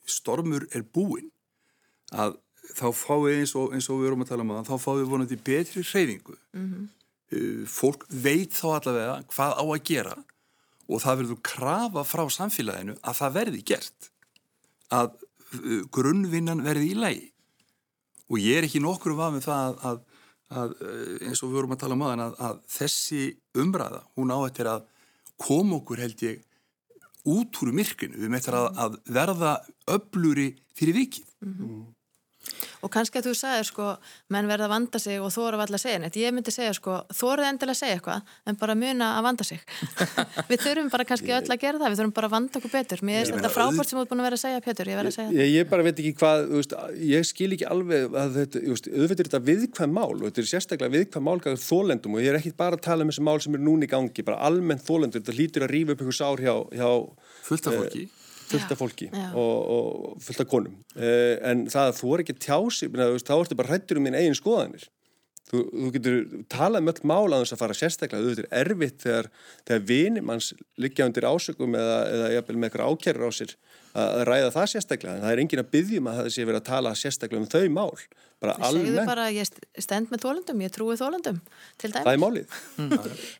stormur 0.07 0.67
er 0.75 0.85
búinn 0.95 1.29
að 2.15 2.37
þá 2.77 2.87
fáið 2.95 3.41
eins 3.41 3.53
og, 3.57 3.73
eins 3.75 3.87
og 3.91 4.01
við 4.01 4.09
erum 4.09 4.23
að 4.23 4.31
tala 4.31 4.45
um 4.45 4.55
að 4.55 4.71
þá 4.71 4.75
fáið 4.83 5.05
vonandi 5.11 5.39
betri 5.49 5.83
hreyfingu. 5.83 6.37
Mm 6.57 6.65
-hmm. 6.67 6.89
uh, 7.37 7.63
fólk 7.67 8.07
veit 8.09 8.57
þá 8.57 8.67
allavega 8.79 9.21
hvað 9.33 9.55
á 9.57 9.63
að 9.65 9.85
gera 9.91 10.17
og 10.87 11.01
það 11.03 11.17
verður 11.21 11.41
krafa 11.43 12.03
frá 12.07 12.23
samfélaginu 12.31 12.95
að 13.01 13.17
það 13.21 13.33
verði 13.39 13.63
gert. 13.71 14.11
Að 14.87 15.17
grunnvinnan 15.91 16.63
verði 16.63 16.91
í 16.91 16.99
lægi. 16.99 17.25
Og 18.27 18.39
ég 18.43 18.59
er 18.59 18.67
ekki 18.67 18.81
nokkur 18.83 19.13
um 19.13 19.23
að 19.23 19.37
með 19.37 19.47
það 19.47 19.81
að, 19.89 19.99
að 20.53 20.75
eh, 20.81 21.27
eins 21.27 21.41
og 21.43 21.49
við 21.49 21.59
vorum 21.59 21.75
að 21.75 21.81
tala 21.83 21.97
um 21.97 22.05
aðan 22.07 22.25
að, 22.27 22.37
að 22.47 22.59
þessi 22.77 23.23
umræða, 23.63 24.01
hún 24.15 24.31
á 24.31 24.37
þetta 24.47 24.75
að 24.77 24.85
koma 25.37 25.77
okkur 25.81 26.01
held 26.01 26.23
ég 26.25 26.43
út 27.27 27.59
úr 27.61 27.73
myrkinu, 27.75 28.17
við 28.21 28.31
meðtar 28.31 28.55
að, 28.61 28.67
að 28.83 28.97
verða 29.17 29.53
öbluri 29.97 30.47
fyrir 30.77 30.95
vikið. 31.01 31.27
Mm 31.43 31.53
-hmm. 31.53 31.85
Og 32.85 32.91
kannski 32.93 33.19
að 33.19 33.29
þú 33.29 33.33
sagir 33.37 33.67
sko, 33.67 33.87
menn 34.33 34.49
verða 34.49 34.67
að 34.67 34.73
vanda 34.73 35.01
sig 35.01 35.21
og 35.21 35.31
þóra 35.33 35.59
alltaf 35.61 35.79
að 35.79 35.83
segja 35.83 36.01
neitt. 36.01 36.17
Ég 36.19 36.33
myndi 36.35 36.53
segja 36.53 36.75
sko, 36.77 36.99
þóraði 37.13 37.49
endilega 37.51 37.75
að 37.75 37.79
segja 37.81 37.97
eitthvað, 37.97 38.33
en 38.47 38.59
bara 38.61 38.75
muna 38.77 39.09
að 39.17 39.27
vanda 39.27 39.47
sig. 39.47 39.63
við 40.51 40.63
þurfum 40.63 40.91
bara 40.93 41.07
kannski 41.09 41.33
öll 41.33 41.43
að 41.43 41.61
gera 41.63 41.81
það, 41.81 41.89
við 41.93 42.01
þurfum 42.01 42.15
bara 42.19 42.29
að 42.29 42.35
vanda 42.35 42.61
okkur 42.61 42.73
betur. 42.73 43.03
Mér 43.07 43.23
er 43.23 43.33
þetta 43.33 43.53
frábært 43.53 43.89
sem 43.89 43.97
þú 43.97 44.03
er 44.03 44.11
búin 44.11 44.23
að 44.23 44.29
vera 44.29 44.39
að 44.39 44.43
segja, 44.43 44.63
Pétur, 44.67 44.91
ég 44.91 44.99
verði 44.99 45.13
að 45.13 45.17
segja 45.17 45.31
það. 45.31 45.39
Ég, 45.41 45.53
ég 45.55 45.71
bara 45.71 45.87
veit 45.87 46.01
ekki 46.03 46.13
hvað, 46.21 46.45
veist, 46.53 46.75
ég 47.07 47.27
skil 47.27 47.49
ekki 47.57 47.69
alveg 47.71 48.17
að 48.21 48.37
þetta, 48.41 48.63
auðvitað 48.67 49.23
er 49.23 49.31
þetta 49.31 49.43
viðkvæm 49.47 49.97
mál 49.97 50.13
og 50.13 50.25
þetta 50.27 50.43
er 50.43 50.49
sérstaklega 50.51 50.95
viðkvæm 50.97 51.27
mál 51.27 51.37
gæðið 51.43 51.65
þólendum 51.65 52.17
og 52.17 52.23
ég 52.23 52.31
er 52.31 52.39
ekki 52.41 52.53
bara 52.57 52.77
að 52.77 52.85
tala 52.87 53.05
um 53.05 53.11
þessi 53.11 53.25
mál 53.27 53.39
sem 53.43 53.57
er 53.57 53.65
núni 53.65 53.87
í 53.87 53.91
gangi, 53.91 54.27
bara 54.27 54.41
almennt 54.47 54.85
þólendur, 54.87 55.23
þetta 55.23 55.37
hlýtur 55.37 55.67
að 55.67 55.73
rífa 55.73 55.95
upp 55.95 56.03
einhver 56.03 56.19
sár 56.19 56.43
hjá, 56.43 56.55
hjá 56.77 56.89
fullt 57.47 57.69
af 57.69 57.77
eh, 57.77 57.83
fólki 57.83 58.07
fullt 58.47 58.73
af 58.73 58.79
fólki 58.79 59.09
og, 59.13 59.55
og 59.77 60.21
fullt 60.23 60.43
af 60.43 60.51
konum. 60.51 60.77
Uh, 60.97 61.35
en 61.47 61.65
það 61.71 61.91
að 61.91 61.97
þú 62.01 62.13
er 62.13 62.23
ekki 62.23 62.37
tjási 62.47 62.91
þá 62.91 63.33
ertu 63.37 63.59
bara 63.59 63.73
hrættur 63.73 63.99
um 64.01 64.07
þín 64.07 64.19
eigin 64.19 64.37
skoðanir. 64.37 64.87
Þú, 65.47 65.61
þú 65.71 65.89
getur 65.95 66.15
talað 66.51 66.89
öll 66.91 67.07
mála 67.07 67.37
að 67.37 67.45
þess 67.45 67.55
að 67.55 67.61
fara 67.61 67.75
sérstaklega, 67.79 68.23
þú 68.23 68.31
veitur 68.33 68.47
erfitt 68.61 68.97
þegar, 69.05 69.29
þegar 69.69 69.85
vinimanns 69.87 70.49
liggja 70.75 71.07
undir 71.07 71.27
ásökum 71.29 71.77
eða, 71.79 71.99
eða 72.11 72.31
jafnvel 72.33 72.57
með 72.57 72.67
eitthvað 72.67 72.91
ákjærur 72.91 73.31
á 73.31 73.37
sér 73.37 73.53
að 74.03 74.23
ræða 74.29 74.53
það 74.55 74.71
sérstaklega 74.73 75.17
en 75.17 75.25
það 75.25 75.33
er 75.33 75.43
engin 75.43 75.63
að 75.63 75.73
byggjum 75.75 76.09
að 76.11 76.21
það 76.21 76.31
sé 76.35 76.47
verið 76.47 76.61
að 76.61 76.69
tala 76.71 76.95
sérstaklega 76.97 77.43
um 77.43 77.51
þau 77.51 77.67
mál 77.77 77.91
bara 78.41 78.53
almennt. 78.61 78.91
Segðu 78.91 79.05
bara 79.07 79.25
ég 79.33 79.49
stend 79.81 80.11
með 80.11 80.21
þólundum, 80.21 80.59
ég 80.61 80.73
trúi 80.73 80.95
þólundum 80.99 81.39
til 81.81 81.89
dæmis. 81.89 82.05
Það 82.05 82.11
er 82.11 82.19
málið. 82.21 82.57
Mm. 82.77 82.91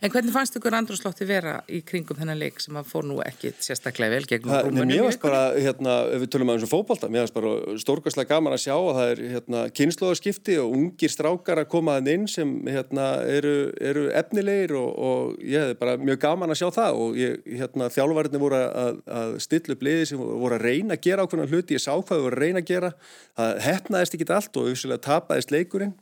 en 0.01 0.14
hvernig 0.14 0.34
fannst 0.34 0.58
ykkur 0.58 0.78
andrúrslótti 0.80 1.28
vera 1.30 1.53
í 1.70 1.84
kringum 1.86 2.18
þennan 2.18 2.39
leik 2.41 2.58
sem 2.64 2.78
að 2.80 2.89
fór 2.89 3.05
nú 3.05 3.20
ekki 3.26 3.51
sérstaklega 3.62 4.16
vel 4.16 4.26
gegn 4.30 4.49
Rúmuni? 4.49 4.95
Mér 4.95 5.05
varst 5.05 5.22
bara, 5.22 5.41
hérna, 5.53 5.99
ef 6.16 6.24
við 6.24 6.32
tölum 6.34 6.49
að 6.49 6.58
eins 6.58 6.66
og 6.66 6.72
fókbalta, 6.72 7.10
mér 7.14 7.28
varst 7.28 7.38
bara 7.38 7.78
stórkværslega 7.84 8.32
gaman 8.32 8.58
að 8.58 8.64
sjá 8.66 8.74
að 8.74 8.89
það 8.97 9.12
er 9.12 9.22
hérna, 9.36 9.64
kynnslóðarskipti 9.78 10.58
og 10.64 10.74
ungir 10.80 11.14
strákar 11.14 11.62
að 11.62 11.70
koma 11.76 11.99
þann 11.99 12.12
inn 12.16 12.28
sem 12.32 12.55
hérna, 12.66 13.08
eru, 13.38 13.55
eru 13.78 14.08
efnilegir 14.18 14.74
og, 14.82 14.89
og 14.97 15.45
ég 15.45 15.76
hef 15.76 15.82
bara 15.82 15.97
mjög 16.01 16.22
gaman 16.26 16.55
að 16.55 16.62
sjá 16.64 16.72
það 16.80 17.03
og 17.03 17.22
ég, 17.22 17.38
hérna, 17.45 17.91
þjálfvarðinni 17.93 18.41
voru 18.41 18.64
að, 18.66 19.01
að 19.22 19.38
stilla 19.45 19.78
upp 19.78 19.86
liði 19.86 20.10
sem 20.10 20.26
voru 20.26 20.47
að 20.56 20.64
reyna 20.64 20.95
að 20.95 21.04
gera 21.04 21.26
ákveðna 21.26 21.50
hluti, 21.52 21.76
ég 21.76 21.84
sá 21.84 21.91
hvað 21.91 22.14
þau 22.14 22.24
voru 22.24 22.38
að 22.38 22.43
reyna 22.43 22.64
að 22.64 22.70
gera, 22.72 22.91
það 23.38 23.62
hefnaðist 23.66 24.16
ekki 24.16 24.28
allt 24.38 24.60
og 24.60 24.70
vissulega 24.72 25.06
tapaðist 25.08 25.54
leikurinn. 25.54 25.93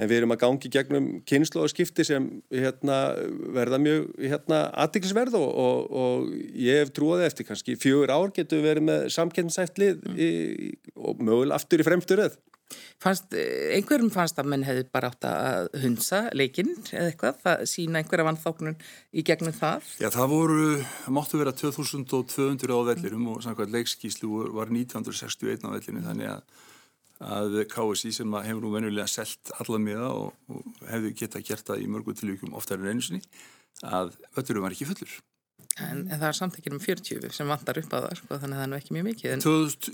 En 0.00 0.08
við 0.08 0.22
erum 0.22 0.32
að 0.32 0.40
gangi 0.40 0.70
gegnum 0.72 1.08
kynslu 1.28 1.60
og 1.60 1.68
skipti 1.68 2.04
sem 2.08 2.26
hérna, 2.48 2.96
verða 3.52 3.78
mjög 3.82 4.06
hérna, 4.24 4.62
aðdeklisverð 4.84 5.36
og, 5.36 5.50
og, 5.62 5.90
og 6.02 6.30
ég 6.56 6.80
hef 6.80 6.94
trúið 6.96 7.26
eftir 7.26 7.46
kannski. 7.46 7.76
Fjögur 7.76 8.10
ár 8.14 8.32
getur 8.32 8.62
við 8.62 8.70
verið 8.70 8.86
með 8.88 9.04
samkynnsæft 9.12 9.82
lið 9.82 10.00
mm. 10.08 10.80
og 10.96 11.20
mögulega 11.20 11.60
aftur 11.60 11.84
í 11.84 11.86
fremsturöð 11.86 12.40
Fannst, 13.02 13.34
einhverjum 13.34 14.12
fannst 14.14 14.38
að 14.40 14.48
menn 14.52 14.64
hefði 14.64 14.84
bara 14.94 15.10
átt 15.12 15.26
að 15.28 15.68
hunsa 15.82 16.22
leikinn 16.38 16.70
eða 16.92 17.10
eitthvað, 17.10 17.40
það 17.42 17.64
sína 17.68 18.00
einhverja 18.00 18.26
vannþóknun 18.28 18.78
í 19.12 19.24
gegnum 19.26 19.56
það? 19.56 19.88
Já, 20.00 20.08
það 20.14 20.32
voru, 20.32 20.66
það 21.02 21.16
máttu 21.18 21.40
vera 21.42 21.54
2200 21.58 22.78
á 22.78 22.80
vellirum 22.92 23.26
og 23.34 23.42
samkvæmt 23.44 23.74
leikskíslu 23.74 24.46
var 24.54 24.72
1961 24.72 25.66
á 25.66 25.74
vellinu 25.74 26.04
þannig 26.06 26.36
að 26.36 26.60
að 27.22 27.60
KSI 27.70 28.12
sem 28.16 28.32
hefur 28.34 28.64
nú 28.64 28.72
venulega 28.72 29.06
selgt 29.10 29.52
alla 29.62 29.78
miða 29.78 30.08
og, 30.10 30.32
og 30.50 30.86
hefðu 30.90 31.12
geta 31.18 31.42
gert 31.44 31.68
það 31.68 31.84
í 31.84 31.90
mörgu 31.90 32.16
tilvíkum 32.18 32.56
oftar 32.58 32.82
en 32.82 32.96
einu 32.96 33.04
sinni 33.06 33.22
að 33.86 34.16
völdurum 34.34 34.66
var 34.66 34.74
ekki 34.74 34.88
fullur. 34.88 35.12
En, 35.80 36.02
en 36.04 36.18
það 36.18 36.26
er 36.28 36.36
samtækjum 36.36 36.74
um 36.76 36.80
40 36.84 37.32
sem 37.32 37.48
vantar 37.48 37.78
upp 37.80 37.94
að 37.96 38.02
það, 38.04 38.18
sko, 38.18 38.36
þannig 38.42 38.56
að 38.56 38.58
það 38.58 38.64
er 38.64 38.70
nú 38.70 38.76
ekki 38.76 38.96
mjög 38.96 39.06
mikið. 39.06 39.30
En... 39.32 39.44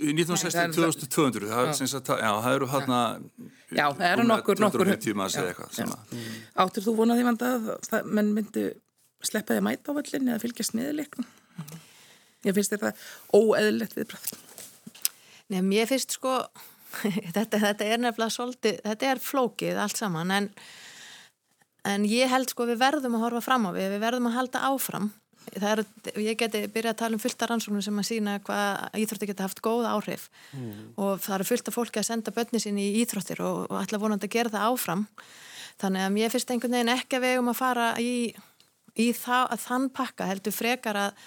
1960-2200, 0.08 1.50
það, 1.52 2.08
það 2.18 2.48
eru 2.56 2.68
hann 2.72 2.94
að... 2.96 3.28
Já, 3.70 3.84
það 3.84 4.06
eru 4.08 4.24
nokkur... 4.26 4.62
nokkur 4.64 4.90
Áttur 6.58 6.82
þú 6.82 6.96
vonaði 6.98 7.26
vanda 7.28 7.52
að 7.60 8.10
menn 8.10 8.32
myndi 8.34 8.64
sleppa 9.22 9.54
því 9.54 9.62
að 9.62 9.68
mæta 9.68 9.94
á 9.94 9.98
völlin 10.00 10.32
eða 10.32 10.42
fylgjast 10.42 10.74
niðurleiknum? 10.74 11.30
Ég 12.46 12.58
finnst 12.58 12.74
þetta 12.74 12.92
óeðlilegt 13.34 13.94
viðbröð. 13.98 14.26
Nei, 15.54 15.62
mér 15.62 15.86
finnst 15.90 16.18
sko 16.18 16.40
þetta, 17.36 17.54
þetta 17.54 17.86
er 17.86 18.02
nefnilega 18.02 18.34
svolítið, 18.34 18.82
þetta 18.82 19.10
er 19.12 19.22
flókið 19.22 19.80
allt 19.82 20.00
saman 20.00 20.34
en, 20.34 20.50
en 21.86 22.04
ég 22.08 22.30
held 22.32 22.50
sko 22.50 22.66
við 22.68 22.82
verðum 22.82 23.18
að 23.18 23.26
horfa 23.26 23.46
fram 23.46 23.68
á 23.68 23.70
við, 23.76 23.90
við 23.94 24.04
verðum 24.06 24.30
að 24.30 24.38
halda 24.40 24.66
áfram 24.72 25.10
Er, 25.58 25.80
ég 26.20 26.36
geti 26.36 26.64
byrjað 26.68 26.92
að 26.92 26.98
tala 27.00 27.16
um 27.16 27.22
fullta 27.22 27.46
rannsóknum 27.48 27.82
sem 27.84 28.00
að 28.00 28.08
sína 28.10 28.34
hvað 28.44 28.98
íþrótti 29.00 29.28
geta 29.30 29.46
haft 29.46 29.62
góða 29.64 29.94
áhrif 29.96 30.26
mm. 30.52 30.72
og 31.00 31.22
það 31.24 31.36
eru 31.38 31.46
fullta 31.48 31.74
fólki 31.74 32.02
að 32.02 32.08
senda 32.10 32.34
börni 32.36 32.60
sín 32.60 32.80
í 32.82 32.88
íþróttir 33.00 33.40
og, 33.46 33.62
og 33.70 33.78
ætla 33.80 34.00
vonandi 34.02 34.28
að 34.28 34.34
gera 34.34 34.52
það 34.52 34.66
áfram 34.68 35.06
þannig 35.80 36.04
að 36.04 36.14
mér 36.18 36.34
finnst 36.34 36.52
einhvern 36.52 36.76
veginn 36.76 36.92
ekki 36.92 37.18
að 37.18 37.24
vegum 37.24 37.52
að 37.54 37.60
fara 37.62 37.86
í, 38.02 38.12
í 38.98 39.08
það, 39.16 39.56
þann 39.64 39.88
pakka 39.96 40.28
heldur 40.28 40.56
frekar 40.58 41.00
að 41.06 41.22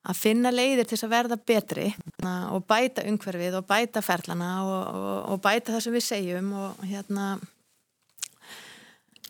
að 0.00 0.16
finna 0.16 0.52
leiðir 0.52 0.88
til 0.88 0.96
að 1.04 1.12
verða 1.12 1.36
betri 1.36 1.90
og 2.24 2.62
bæta 2.68 3.04
umhverfið 3.08 3.58
og 3.58 3.66
bæta 3.68 4.00
ferlana 4.04 4.52
og, 4.64 4.84
og, 4.96 5.16
og 5.34 5.42
bæta 5.44 5.74
það 5.74 5.82
sem 5.84 5.96
við 5.96 6.06
segjum 6.06 6.52
og 6.56 6.84
hérna 6.88 7.26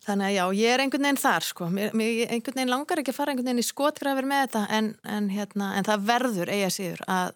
þannig 0.06 0.28
að 0.28 0.34
já, 0.36 0.44
ég 0.60 0.74
er 0.74 0.82
einhvern 0.84 1.06
veginn 1.06 1.20
þar 1.20 1.46
sko, 1.46 1.68
mér, 1.72 1.94
mér 1.96 2.20
einhvern 2.32 2.56
veginn 2.56 2.72
langar 2.72 3.02
ekki 3.02 3.12
að 3.12 3.18
fara 3.18 3.34
einhvern 3.34 3.50
veginn 3.50 3.62
í 3.62 3.66
skotgrafir 3.68 4.28
með 4.28 4.44
þetta 4.46 4.62
en, 4.76 4.92
en 5.16 5.32
hérna, 5.32 5.72
en 5.76 5.88
það 5.88 6.06
verður 6.12 6.52
eiga 6.54 6.70
síður 6.72 7.02
að 7.06 7.34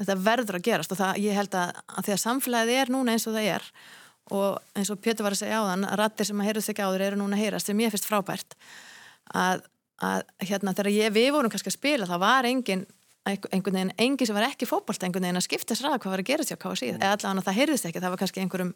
þetta 0.00 0.16
verður 0.24 0.58
að 0.58 0.64
gerast. 0.68 0.94
Og 0.94 1.02
það, 1.02 1.18
ég 1.20 1.36
held 1.36 1.58
að, 1.58 1.82
að 1.92 2.06
því 2.06 2.14
að 2.14 2.22
samfélagið 2.22 2.80
er 2.80 2.94
núna 2.94 3.16
eins 3.16 3.28
og 3.28 3.36
það 3.36 3.50
er 3.56 3.68
og 4.32 4.78
eins 4.78 4.88
og 4.94 5.02
Pétur 5.02 5.26
var 5.26 5.34
að 5.34 5.42
segja 5.42 5.58
á 5.60 5.68
þann 5.68 5.84
rattir 5.98 6.28
sem 6.28 6.40
að 6.40 6.48
heyrðast 6.48 6.72
ekki 6.72 6.84
áður 6.86 7.04
eru 7.08 7.18
núna 7.20 7.36
að 7.36 7.42
heyrast 7.42 7.68
sem 7.68 7.80
ég 7.82 7.92
finnst 7.92 8.08
frábært. 8.08 8.56
Að 9.36 9.66
að 10.02 10.24
hérna 10.42 10.74
þegar 10.74 10.92
ég, 10.92 11.14
við 11.14 11.30
vorum 11.34 11.52
kannski 11.52 11.70
að 11.70 11.78
spila 11.78 12.08
þá 12.10 12.16
var 12.22 12.48
engin, 12.48 12.84
einhvern 13.22 13.76
veginn 13.76 13.92
engin 14.02 14.26
sem 14.26 14.34
var 14.34 14.48
ekki 14.48 14.66
fókbalt 14.66 15.04
einhvern 15.06 15.22
veginn 15.22 15.38
að 15.38 15.46
skipta 15.46 15.76
sér 15.78 15.92
að 15.92 16.00
hvað 16.02 16.14
var 16.14 16.22
að 16.22 16.30
gera 16.30 16.46
sér 16.46 16.58
á 16.58 16.62
KSI, 16.64 16.88
eða 16.96 17.12
allavega 17.14 17.46
það 17.46 17.58
heyrðist 17.60 17.86
ekki 17.88 18.02
það 18.02 18.12
var 18.14 18.20
kannski 18.22 18.42
einhverjum 18.42 18.72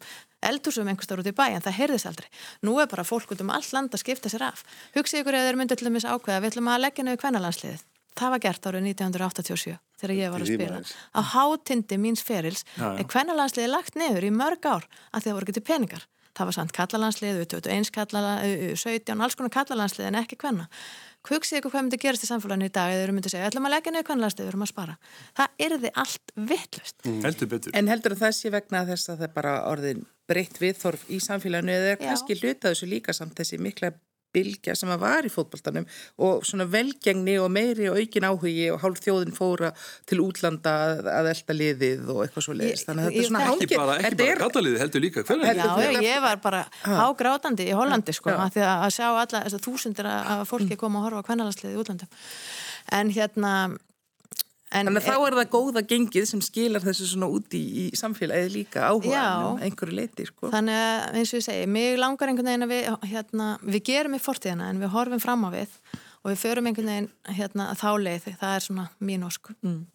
eldursum 0.49 0.91
einhverstar 0.91 1.21
út 1.21 1.27
í 1.27 1.35
bæ 1.35 1.45
en 1.49 1.65
það 1.65 1.77
heyrðist 1.81 2.07
aldrei. 2.07 2.29
Nú 2.63 2.77
er 2.79 2.87
bara 2.87 3.03
fólk 3.07 3.35
út 3.35 3.43
um 3.43 3.51
all 3.51 3.67
land 3.75 3.91
að 3.91 4.03
skipta 4.05 4.31
sér 4.31 4.47
af. 4.47 4.63
Hugsið 4.95 5.23
ykkur 5.23 5.35
eða 5.35 5.51
þeir 5.51 5.59
myndið 5.59 5.81
til 5.81 5.89
dæmis 5.89 6.07
ákveða, 6.07 6.41
við 6.43 6.53
ætlum 6.53 6.71
að 6.71 6.83
leggja 6.85 7.07
nefnir 7.07 7.23
kvennalandsliðið. 7.25 7.85
Það 8.17 8.33
var 8.33 8.43
gert 8.47 8.67
árið 8.71 8.85
1987 8.95 9.77
þegar 9.99 10.15
ég 10.17 10.31
var 10.33 10.45
að 10.45 10.53
spila. 10.53 10.79
Á 11.13 11.21
hátindi 11.35 11.97
míns 12.01 12.23
ferils 12.25 12.63
er 12.79 13.05
kvennalandsliðið 13.05 13.73
lagt 13.75 13.99
nefur 13.99 14.25
í 14.25 14.31
mörg 14.33 14.63
ár 14.65 14.87
að 15.11 15.27
það. 15.27 16.07
Það 16.37 16.45
var 16.45 16.53
samt 16.53 16.73
kallalandslið, 16.77 17.37
21 17.49 17.87
kallalandslið, 17.95 18.75
17, 18.77 19.21
alls 19.25 19.37
konar 19.37 19.53
kallalandslið 19.55 20.09
en 20.11 20.19
ekki 20.19 20.37
kvenna 20.37 20.67
hugsið 21.31 21.59
ykkur 21.59 21.73
hvað 21.73 21.85
myndi 21.85 21.99
gerast 22.01 22.25
í 22.25 22.29
samfélaginu 22.29 22.69
í 22.69 22.73
dag 22.77 22.93
eða 22.93 23.05
eru 23.05 23.15
myndið 23.17 23.35
segja, 23.35 23.49
ætlum 23.51 23.67
að 23.69 23.75
leggja 23.75 23.93
niður 23.93 24.07
kannast 24.09 24.41
við 24.41 24.51
erum 24.51 24.65
að 24.65 24.71
spara. 24.71 24.97
Það 25.37 25.63
er 25.65 25.77
þið 25.83 26.01
allt 26.03 26.35
vittlust. 26.51 26.97
Mm. 27.05 27.21
Heldur 27.27 27.51
betur. 27.53 27.77
En 27.77 27.91
heldur 27.91 28.17
það 28.19 28.35
sé 28.37 28.53
vegna 28.53 28.83
þess 28.87 29.13
að 29.13 29.23
það 29.23 29.33
bara 29.37 29.55
orðin 29.71 30.03
breytt 30.27 30.59
viðþorf 30.61 31.07
í 31.13 31.21
samfélaginu 31.23 31.75
eða 31.77 31.97
kannski 32.01 32.37
hluta 32.41 32.71
þessu 32.73 32.89
líka 32.91 33.15
samt 33.15 33.37
þessi 33.39 33.59
mikla 33.63 33.93
bylgja 34.37 34.75
sem 34.77 34.91
að 34.93 35.03
var 35.03 35.27
í 35.27 35.31
fótballtanum 35.33 35.87
og 36.27 36.45
svona 36.47 36.67
velgengni 36.71 37.37
og 37.41 37.49
meiri 37.53 37.89
og 37.91 37.99
aukin 37.99 38.27
áhugi 38.29 38.67
og 38.73 38.81
hálf 38.83 39.01
þjóðin 39.03 39.35
fóra 39.35 39.73
til 40.09 40.21
útlanda 40.23 40.75
að 41.17 41.31
elda 41.33 41.57
liðið 41.57 42.11
og 42.13 42.23
eitthvað 42.25 42.47
svo 42.47 42.57
leiðist 42.57 42.89
þannig 42.89 43.07
að 43.07 43.11
þetta 43.11 43.23
er 43.23 43.29
svona 43.31 43.43
hálf 43.47 43.65
ekki 43.65 43.81
bara, 43.81 43.97
ekki 44.01 44.21
bara 44.21 44.37
kallaliðið 44.45 44.83
heldur 44.85 45.05
líka 45.07 45.25
hvernig 45.27 45.57
Já, 45.57 46.05
ég 46.05 46.23
var 46.23 46.41
bara 46.43 46.63
ágrátandi 47.07 47.67
í 47.67 47.75
Hollandi 47.77 48.15
sko, 48.15 48.33
að 48.35 48.57
því 48.57 48.65
að 48.69 48.87
sjá 48.97 49.07
alla 49.09 49.43
þessar 49.47 49.65
þúsundir 49.67 50.11
að 50.13 50.45
fólki 50.49 50.79
koma 50.79 51.01
að 51.01 51.09
horfa 51.09 51.25
á 51.25 51.27
kvennalagsliðið 51.31 51.77
í 51.77 51.81
útlandum 51.83 52.25
en 52.97 53.11
hérna 53.11 53.53
En 54.75 54.89
Þannig 54.89 54.99
að 54.99 55.07
þá 55.07 55.27
er 55.27 55.35
það 55.37 55.51
góða 55.53 55.83
gengið 55.87 56.25
sem 56.27 56.41
skilar 56.43 56.83
þessu 56.83 57.05
svona 57.07 57.29
úti 57.31 57.59
í, 57.61 57.83
í 57.87 57.99
samfélagið 57.99 58.49
líka 58.51 58.89
áhuga 58.89 59.21
um 59.47 59.61
einhverju 59.63 59.95
leiti. 59.95 60.25
Sko. 60.27 60.51
Þannig 60.51 60.79
að 60.81 61.19
eins 61.21 61.31
og 61.31 61.39
ég 61.39 61.45
segi, 61.45 61.69
mig 61.71 61.95
langar 61.95 62.27
einhvern 62.27 62.51
veginn 62.51 62.67
að 62.67 62.73
við, 62.73 62.89
hérna, 63.13 63.47
við 63.63 63.85
gerum 63.87 64.17
í 64.17 64.23
fortíðina 64.23 64.67
en 64.73 64.81
við 64.83 64.91
horfum 64.91 65.23
fram 65.23 65.47
á 65.47 65.49
við 65.55 65.77
og 66.19 66.33
við 66.33 66.41
förum 66.43 66.67
einhvern 66.67 66.91
veginn 66.91 67.11
hérna, 67.37 67.69
þá 67.79 67.89
leið, 68.03 68.27
það 68.41 68.57
er 68.57 68.67
svona 68.67 68.89
mín 68.99 69.23
ósku. 69.29 69.55
Mm 69.63 69.85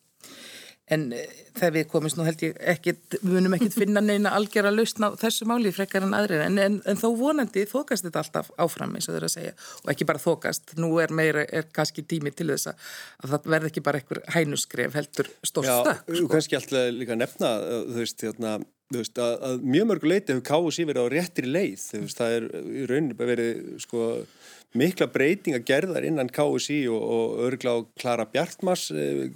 en 0.92 1.06
eh, 1.16 1.30
þegar 1.56 1.74
við 1.76 1.86
komumst 1.92 2.18
nú 2.18 2.26
held 2.26 2.42
ég 2.44 2.58
ekkit, 2.72 3.16
við 3.20 3.36
munum 3.36 3.56
ekkit 3.56 3.76
finna 3.76 4.02
neina 4.04 4.32
algjör 4.36 4.68
að 4.70 4.78
lausna 4.80 5.12
þessu 5.20 5.48
máli 5.48 5.72
frekar 5.74 6.06
en 6.06 6.16
aðrir 6.16 6.44
en, 6.46 6.58
en, 6.62 6.78
en 6.88 7.00
þó 7.00 7.08
vonandi 7.18 7.64
þokast 7.70 8.06
þetta 8.06 8.22
alltaf 8.24 8.52
áfram 8.62 8.96
eins 8.96 9.08
og 9.08 9.16
þeir 9.16 9.28
að 9.28 9.34
segja 9.36 9.54
og 9.82 9.92
ekki 9.94 10.08
bara 10.08 10.22
þokast, 10.22 10.76
nú 10.80 10.92
er 11.02 11.14
meira 11.14 11.46
er 11.48 11.68
kannski 11.74 12.04
tími 12.08 12.34
til 12.36 12.50
þess 12.52 12.72
að 12.72 13.34
það 13.34 13.50
verði 13.54 13.72
ekki 13.72 13.86
bara 13.88 14.02
einhver 14.02 14.22
hænuskref 14.36 14.98
heldur 14.98 15.32
stór 15.42 15.68
stökk. 15.68 16.06
Já, 16.06 16.20
sko. 16.20 16.30
kannski 16.36 16.60
alltaf 16.60 16.94
líka 16.96 17.18
nefna 17.18 17.56
þú 17.62 17.98
veist, 18.00 18.26
hérna 18.26 18.56
Veist, 18.92 19.18
að, 19.22 19.36
að 19.48 19.62
mjög 19.74 19.90
mörgu 19.90 20.10
leiti 20.10 20.34
hefur 20.34 20.46
káðu 20.48 20.72
sífur 20.76 21.00
á 21.00 21.04
réttir 21.12 21.48
leið, 21.48 21.84
veist, 22.02 22.18
það 22.18 22.36
er 22.36 22.48
í 22.60 22.88
rauninu 22.90 23.16
verið 23.18 23.62
sko 23.82 24.08
mikla 24.78 25.06
breytinga 25.12 25.60
gerðar 25.68 26.04
innan 26.08 26.30
KSI 26.32 26.78
og, 26.90 27.00
og 27.00 27.40
örgla 27.46 27.74
á 27.76 27.78
Klara 28.00 28.24
Bjartmars 28.32 28.86
eh, 28.94 29.28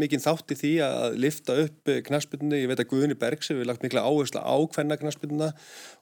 mikið 0.00 0.22
þátti 0.24 0.56
því 0.56 0.70
að 0.86 1.18
lifta 1.24 1.56
upp 1.64 1.92
knaspunni, 2.06 2.62
ég 2.62 2.70
veit 2.70 2.80
að 2.80 2.88
Guðni 2.94 3.18
Bergs 3.18 3.52
hefur 3.52 3.68
lagt 3.68 3.84
mikla 3.84 4.06
áherslu 4.08 4.40
á 4.40 4.56
hvenna 4.56 4.96
knaspunna 5.00 5.50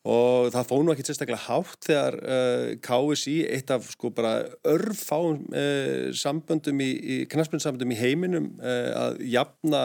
og 0.06 0.52
það 0.54 0.68
fóð 0.70 0.84
nú 0.84 0.94
ekki 0.94 1.08
sérstaklega 1.08 1.42
hátt 1.48 1.88
þegar 1.88 2.18
uh, 2.20 2.36
eh, 2.36 2.68
KSI 2.86 3.36
eitt 3.56 3.72
af 3.74 3.90
sko 3.90 4.12
bara 4.14 4.36
örfáum 4.70 5.42
uh, 5.50 6.14
samböndum 6.14 6.84
í, 6.84 6.92
í 6.94 7.18
knaspunnsamböndum 7.32 7.96
í 7.96 7.98
heiminum 7.98 8.52
uh, 8.62 8.92
að 9.08 9.26
jafna 9.34 9.82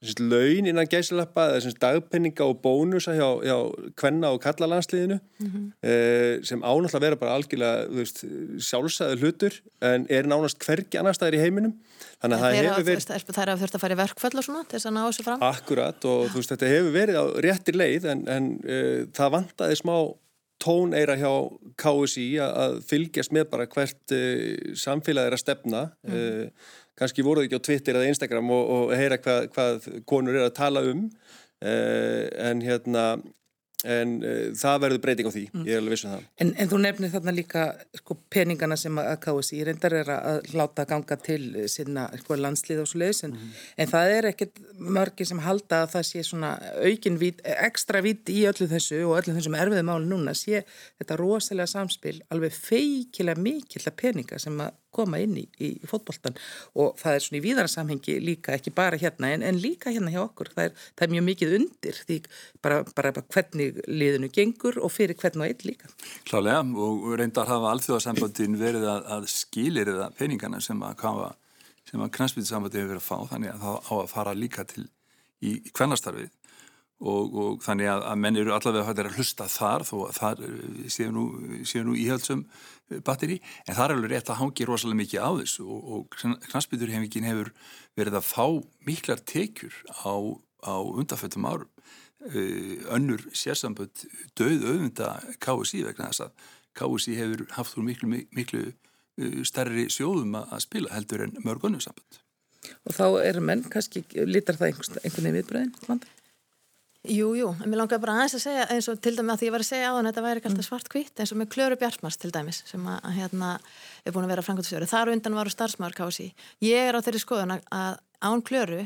laun 0.00 0.68
innan 0.70 0.88
gæslappa 0.88 1.44
eða 1.58 1.72
dagpenninga 1.80 2.46
og 2.48 2.62
bónusa 2.64 3.12
hjá, 3.12 3.26
hjá 3.44 3.56
kvenna 4.00 4.30
og 4.32 4.40
kallalandsliðinu 4.40 5.18
mm 5.20 5.46
-hmm. 5.46 5.66
eh, 5.88 6.40
sem 6.42 6.62
ánátt 6.62 6.94
að 6.94 7.04
vera 7.04 7.16
bara 7.16 7.34
algjörlega 7.36 8.06
sjálfsæðu 8.58 9.18
hlutur 9.20 9.60
en 9.82 10.06
er 10.08 10.24
nánast 10.24 10.58
hvergi 10.64 10.98
annar 10.98 11.14
staðir 11.14 11.36
í 11.36 11.42
heiminum 11.44 11.74
þannig 12.22 12.36
að 12.36 12.40
það 12.40 12.54
hefur 12.54 12.84
verið 12.84 13.06
Það 13.30 13.42
er 13.42 13.52
að 13.52 13.60
þurft 13.60 13.74
að 13.74 13.80
fara 13.80 13.94
í 13.94 14.00
verkföll 14.00 14.38
og 14.38 14.44
svona 14.44 14.64
til 14.64 14.78
þess 14.78 14.86
að 14.86 14.96
ná 14.96 15.02
þessu 15.04 15.22
fram 15.22 15.42
Akkurat 15.42 16.04
og 16.04 16.24
ja. 16.24 16.32
veist, 16.34 16.50
þetta 16.50 16.72
hefur 16.72 16.92
verið 16.92 17.16
á 17.20 17.24
réttir 17.44 17.76
leið 17.76 18.04
en, 18.04 18.28
en 18.28 18.44
eh, 18.64 19.04
það 19.12 19.32
vantaði 19.36 19.76
smá 19.76 19.96
tóneira 20.60 21.16
hjá 21.16 21.32
KSI 21.80 22.28
að 22.44 22.80
fylgjast 22.88 23.32
með 23.32 23.48
bara 23.52 23.66
hvert 23.66 24.12
uh, 24.12 24.74
samfélag 24.76 25.30
er 25.30 25.36
að 25.36 25.42
stefna 25.44 25.82
mm. 26.04 26.50
Kannski 27.00 27.26
voruð 27.26 27.48
ekki 27.48 27.60
á 27.60 27.66
Twitter 27.66 27.98
eða 27.98 28.12
Instagram 28.12 28.54
og, 28.54 28.72
og 28.76 28.96
heyra 28.96 29.20
hvað, 29.20 29.50
hvað 29.56 29.90
konur 30.08 30.36
er 30.36 30.48
að 30.48 30.56
tala 30.60 30.84
um 30.92 31.06
uh, 31.08 32.24
en 32.50 32.64
hérna 32.64 33.10
en 33.88 34.16
uh, 34.20 34.50
það 34.58 34.82
verður 34.84 35.00
breyting 35.04 35.28
á 35.28 35.32
því 35.32 35.42
mm. 35.48 35.62
ég 35.64 35.76
er 35.76 35.80
alveg 35.80 35.94
vissun 35.94 36.10
um 36.10 36.16
það. 36.16 36.24
En, 36.44 36.50
en 36.60 36.70
þú 36.70 36.80
nefnir 36.84 37.12
þarna 37.14 37.32
líka 37.36 37.62
sko, 37.96 38.16
peningana 38.32 38.76
sem 38.80 39.00
að 39.00 39.14
KSI 39.24 39.60
reyndar 39.68 39.96
er 40.02 40.10
að 40.12 40.50
láta 40.58 40.84
ganga 40.88 41.16
til 41.20 41.44
sinna 41.72 42.06
sko, 42.20 42.36
landslið 42.40 42.82
og 42.82 42.90
svo 42.90 43.00
leiðis 43.00 43.24
en, 43.28 43.36
mm. 43.36 43.54
en 43.80 43.92
það 43.94 44.16
er 44.16 44.30
ekkert 44.32 44.60
mörgi 44.98 45.28
sem 45.30 45.40
halda 45.44 45.82
að 45.84 45.94
það 45.94 46.06
sé 46.10 46.26
svona 46.28 46.52
aukin 46.84 47.16
vít, 47.22 47.40
ekstra 47.56 48.04
vít 48.04 48.32
í 48.32 48.42
öllu 48.50 48.68
þessu 48.70 49.00
og 49.06 49.16
öllu 49.22 49.36
þessum 49.38 49.56
erfiðu 49.60 49.86
máli 49.88 50.12
núna 50.12 50.36
sé 50.36 50.64
þetta 51.00 51.20
rosalega 51.20 51.72
samspil 51.72 52.18
alveg 52.28 52.56
feikilega 52.56 53.40
mikill 53.40 53.86
að 53.86 53.98
peninga 54.04 54.40
sem 54.42 54.60
að 54.60 54.76
koma 54.94 55.20
inn 55.22 55.36
í, 55.38 55.46
í 55.62 55.70
fótboltan 55.88 56.36
og 56.74 56.96
það 57.00 57.16
er 57.16 57.26
svona 57.26 57.40
í 57.40 57.44
víðara 57.44 57.70
samhengi 57.70 58.18
líka 58.22 58.56
ekki 58.56 58.74
bara 58.74 58.98
hérna 59.00 59.32
en, 59.34 59.46
en 59.46 59.60
líka 59.60 59.92
hérna 59.94 60.12
hjá 60.12 60.22
okkur. 60.24 60.52
Það 60.56 60.68
er, 60.68 60.76
það 60.98 61.06
er 61.06 61.14
mjög 61.14 61.26
mikið 61.30 61.56
undir 61.60 62.02
því 62.08 62.20
bara, 62.64 62.82
bara 62.96 63.14
hvernig 63.20 63.60
hvernig 63.60 63.80
liðinu 63.88 64.30
gengur 64.32 64.78
og 64.80 64.92
fyrir 64.92 65.16
hvern 65.18 65.42
og 65.42 65.48
einn 65.48 65.66
líka. 65.66 65.90
Klálega 66.28 66.62
og 66.62 67.06
reyndar 67.18 67.48
hafa 67.50 67.72
alþjóðarsambandin 67.74 68.58
verið 68.60 68.86
að, 68.88 69.06
að 69.16 69.28
skilir 69.32 69.90
eða 69.94 70.10
peningana 70.16 70.60
sem 70.60 70.80
að, 70.82 71.04
að 71.04 72.10
knæspilsambandin 72.16 72.84
hefur 72.84 72.94
verið 72.94 73.02
að 73.02 73.08
fá 73.08 73.32
þannig 73.34 73.54
að 73.54 73.64
það 73.64 73.78
á 73.90 73.94
að 74.00 74.10
fara 74.14 74.36
líka 74.36 74.66
til 74.68 74.86
í, 75.40 75.56
kvennastarfið 75.72 76.30
og, 77.00 77.36
og 77.42 77.62
þannig 77.64 77.90
að, 77.92 78.04
að 78.10 78.20
menn 78.24 78.40
eru 78.40 78.54
allavega 78.54 78.86
hættir 78.88 79.08
að 79.10 79.18
hlusta 79.18 79.48
þar 79.48 79.86
þó 79.88 79.96
að 80.06 80.18
þar 80.18 80.44
eh, 80.46 80.84
séu 80.92 81.14
nú, 81.16 81.24
nú 81.88 81.96
íhjálpsum 81.96 82.44
eh, 82.44 83.00
batteri 83.06 83.40
en 83.66 83.74
það 83.74 83.84
er 83.86 83.96
alveg 83.96 84.14
rétt 84.14 84.32
að 84.32 84.40
hangi 84.42 84.68
rosalega 84.68 85.00
mikið 85.02 85.24
á 85.24 85.30
þessu 85.40 85.66
og, 85.66 85.90
og 85.96 86.46
knæspilurhefingin 86.50 87.28
hefur 87.30 87.52
verið 87.98 88.20
að 88.20 88.28
fá 88.28 88.46
miklar 88.88 89.24
tekjur 89.24 89.76
á, 90.04 90.14
á 90.66 90.76
undarföldum 90.76 91.48
árum 91.48 91.70
Eh, 92.20 92.84
önnur 92.92 93.22
sérsamböld 93.32 94.02
döð 94.36 94.66
auðvunda 94.68 95.06
KSI 95.40 95.86
vegna 95.86 96.10
þess 96.10 96.26
að 96.26 96.48
KSI 96.76 97.14
hefur 97.16 97.46
haft 97.56 97.78
úr 97.80 97.86
miklu, 97.86 98.10
miklu 98.36 98.64
starri 99.48 99.86
sjóðum 99.88 100.36
að 100.36 100.58
spila 100.66 100.92
heldur 100.92 101.24
en 101.24 101.32
mörg 101.46 101.64
önnur 101.64 101.80
samböld. 101.80 102.18
Og 102.84 102.92
þá 102.92 103.06
eru 103.24 103.40
menn, 103.48 103.64
kannski 103.72 104.04
lítar 104.28 104.60
það 104.60 104.74
einhvern 104.74 105.00
veginn 105.00 105.38
viðbröðin? 105.38 106.04
Jú, 107.08 107.30
jú, 107.32 107.54
en 107.64 107.70
mér 107.72 107.80
langar 107.80 107.96
bara 107.96 108.12
aðeins 108.18 108.34
að 108.36 108.42
segja 108.42 108.64
eins 108.74 108.86
og 108.92 108.98
til 109.00 109.14
dæmi 109.16 109.32
að 109.32 109.40
því 109.40 109.46
ég 109.46 109.52
var 109.54 109.62
að 109.64 109.68
segja 109.70 109.88
á 109.88 109.96
þann 109.96 110.08
þetta 110.10 110.24
væri 110.26 110.40
ekki 110.40 110.48
alltaf 110.50 110.60
mm. 110.60 110.66
svart 110.66 110.88
kvitt 110.92 111.22
eins 111.22 111.30
og 111.32 111.38
með 111.40 111.48
Klöru 111.54 111.78
Bjartmars 111.80 112.18
til 112.20 112.28
dæmis 112.34 112.58
sem 112.68 112.90
að 112.92 113.06
hérna 113.16 113.52
er 114.04 114.12
búin 114.12 114.26
að 114.26 114.34
vera 114.34 114.44
frangotstjóri. 114.44 114.88
Þar 114.90 115.12
undan 115.14 115.38
varu 115.38 115.52
starfsmæður 115.54 115.96
KSI. 115.96 116.26
Ég 116.66 116.90
er 116.90 116.98
á 116.98 117.00
þeirri 117.00 117.22
skoðun 117.22 117.54
að 117.56 117.96
án 118.20 118.44
Klöru 118.44 118.82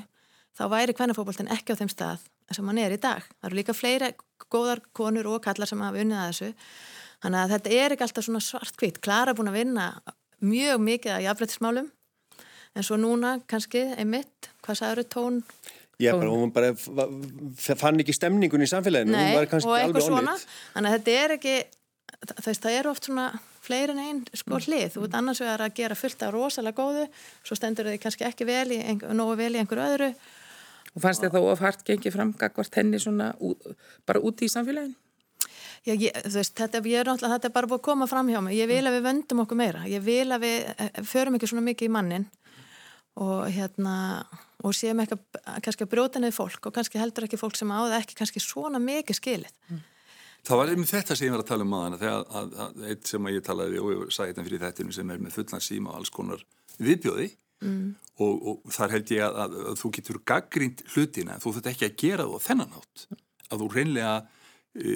þá 0.55 0.65
væri 0.71 0.95
kvennafóboltin 0.95 1.51
ekki 1.51 1.75
á 1.75 1.81
þeim 1.83 1.91
stað 1.91 2.23
sem 2.55 2.71
hann 2.71 2.79
er 2.85 2.95
í 2.95 3.03
dag. 3.03 3.27
Það 3.41 3.51
eru 3.51 3.59
líka 3.59 3.75
fleira 3.75 4.13
góðar 4.47 4.85
konur 4.95 5.33
og 5.35 5.43
kallar 5.43 5.67
sem 5.67 5.83
hafa 5.83 6.05
unnið 6.05 6.21
að 6.21 6.31
þessu. 6.31 6.53
Þannig 7.25 7.43
að 7.43 7.55
þetta 7.57 7.77
er 7.81 7.97
ekki 7.97 8.07
alltaf 8.07 8.29
svona 8.29 8.47
svart-hvít. 8.47 9.03
Klara 9.03 9.35
er 9.35 9.39
búin 9.41 9.51
að 9.51 9.59
vinna 9.59 9.91
mjög 10.45 10.87
mikið 10.87 11.17
að 11.17 11.27
jafnrættismálum 11.27 11.91
en 12.75 12.87
svo 12.87 12.99
núna 13.01 13.41
kannski 13.51 13.89
einmitt, 13.99 14.51
hvað 14.63 14.81
sagður 14.81 15.09
tón? 15.11 15.41
Já, 16.03 16.13
bara, 16.19 16.31
hún 16.33 16.53
bara 16.55 16.73
fann 17.79 18.03
ekki 18.03 18.15
stemningun 18.17 18.65
í 18.65 18.69
samfélaginu. 18.71 19.15
Nei, 19.15 19.35
og 19.37 19.45
eitthvað 19.45 20.07
svona. 20.09 20.37
Þannig 20.75 20.91
að 20.91 20.97
þetta 20.97 21.19
er 21.23 21.35
ekki, 21.37 21.57
þess, 22.35 22.63
það 22.65 22.79
eru 22.81 22.91
oft 22.91 23.11
svona 23.11 23.27
fleiri 23.65 23.95
en 23.95 24.01
einn 24.03 24.23
sko 24.35 24.57
mm. 24.57 24.65
hlið. 24.67 24.89
Þú 24.95 25.05
veit 25.05 25.19
annars 25.21 25.43
vegar 25.45 25.63
að 25.65 25.77
gera 25.79 25.99
fullt 25.99 26.25
af 26.27 26.35
rosalega 26.35 26.81
góðu, 26.81 27.05
svo 27.47 27.59
stendur 27.59 27.93
þau 27.93 28.01
kannski 28.03 28.27
ekki 28.27 28.49
vel 28.49 28.67
í, 28.75 28.81
nógu 29.15 29.39
vel 29.39 29.53
í 29.55 29.63
einhverju 29.63 29.93
öðru 29.93 30.11
Og 30.95 31.03
fannst 31.03 31.25
þið 31.25 31.35
þá 31.35 31.41
of 31.51 31.63
hart 31.65 31.83
gengið 31.87 32.15
fram 32.15 32.31
gagvart 32.39 32.77
henni 32.79 33.01
svona 33.03 33.33
bara 34.07 34.23
úti 34.23 34.47
í 34.47 34.53
samfélaginu? 34.53 34.95
Já, 35.85 35.93
ég, 35.93 36.15
þú 36.17 36.39
veist, 36.39 36.55
þetta 36.57 36.81
er, 36.81 37.09
þetta 37.21 37.49
er 37.51 37.53
bara 37.53 37.69
búið 37.69 37.81
að 37.83 37.87
koma 37.91 38.07
fram 38.09 38.31
hjá 38.33 38.39
mig. 38.41 38.55
Ég 38.57 38.71
vil 38.71 38.85
að 38.89 38.95
við 38.95 39.03
vöndum 39.05 39.43
okkur 39.43 39.59
meira. 39.59 39.83
Ég 39.91 40.01
vil 40.01 40.31
að 40.33 40.47
við 40.47 40.71
eh, 40.73 41.03
förum 41.05 41.37
ekki 41.37 41.51
svona 41.51 41.67
mikið 41.67 41.91
í 41.91 41.93
mannin 41.93 42.25
og 43.21 43.43
hérna, 43.53 43.97
og 44.65 44.77
séum 44.77 45.03
ekki 45.05 45.19
kannski 45.65 45.85
að 45.85 45.91
brjóta 45.93 46.23
niður 46.23 46.39
fólk 46.39 46.69
og 46.69 46.77
kannski 46.77 47.01
heldur 47.01 47.27
ekki 47.27 47.41
fólk 47.41 47.59
sem 47.59 47.73
áða 47.73 48.01
ekki 48.01 48.17
kannski 48.19 48.43
svona 48.43 48.81
mikið 48.83 49.21
skilið. 49.21 49.59
Mm. 49.71 49.83
Það 50.45 50.61
var 50.61 50.71
einmitt 50.73 50.91
þetta 50.91 51.17
sem 51.17 51.29
ég 51.29 51.33
var 51.33 51.41
að 51.41 51.51
tala 51.51 51.65
um 51.65 51.71
maðana 51.73 51.99
þegar 52.01 52.27
að, 52.41 52.57
að, 52.65 52.81
eitt 52.91 53.09
sem 53.09 53.29
ég 53.33 53.45
talaði 53.47 53.81
og 53.81 53.93
ég 53.95 54.13
sagði 54.13 54.33
þetta 54.33 54.47
fyrir 54.49 54.65
þetta 54.65 54.87
sem 54.97 55.13
er 55.15 55.23
með 55.25 55.37
fullan 55.39 55.65
síma 55.65 55.93
og 55.93 56.01
alls 56.01 56.13
konar 56.13 56.43
viðbjóði 56.85 57.29
mm. 57.65 57.87
og, 58.21 58.35
og 58.51 58.75
þar 58.77 58.95
held 58.99 59.13
ég 59.15 59.25
að, 59.25 59.39
að, 59.45 59.57
að 59.71 59.79
þú 59.81 59.91
getur 59.99 60.21
gaggrínt 60.33 60.85
hlutina, 60.93 61.39
þú 61.41 61.55
þurft 61.55 61.71
ekki 61.73 61.89
að 61.89 61.97
gera 62.03 62.29
þú 62.29 62.37
á 62.37 62.47
þennan 62.49 62.77
átt, 62.81 63.07
að 63.49 63.65
þú 63.65 63.71
reynlega 63.73 64.15
e, 64.75 64.95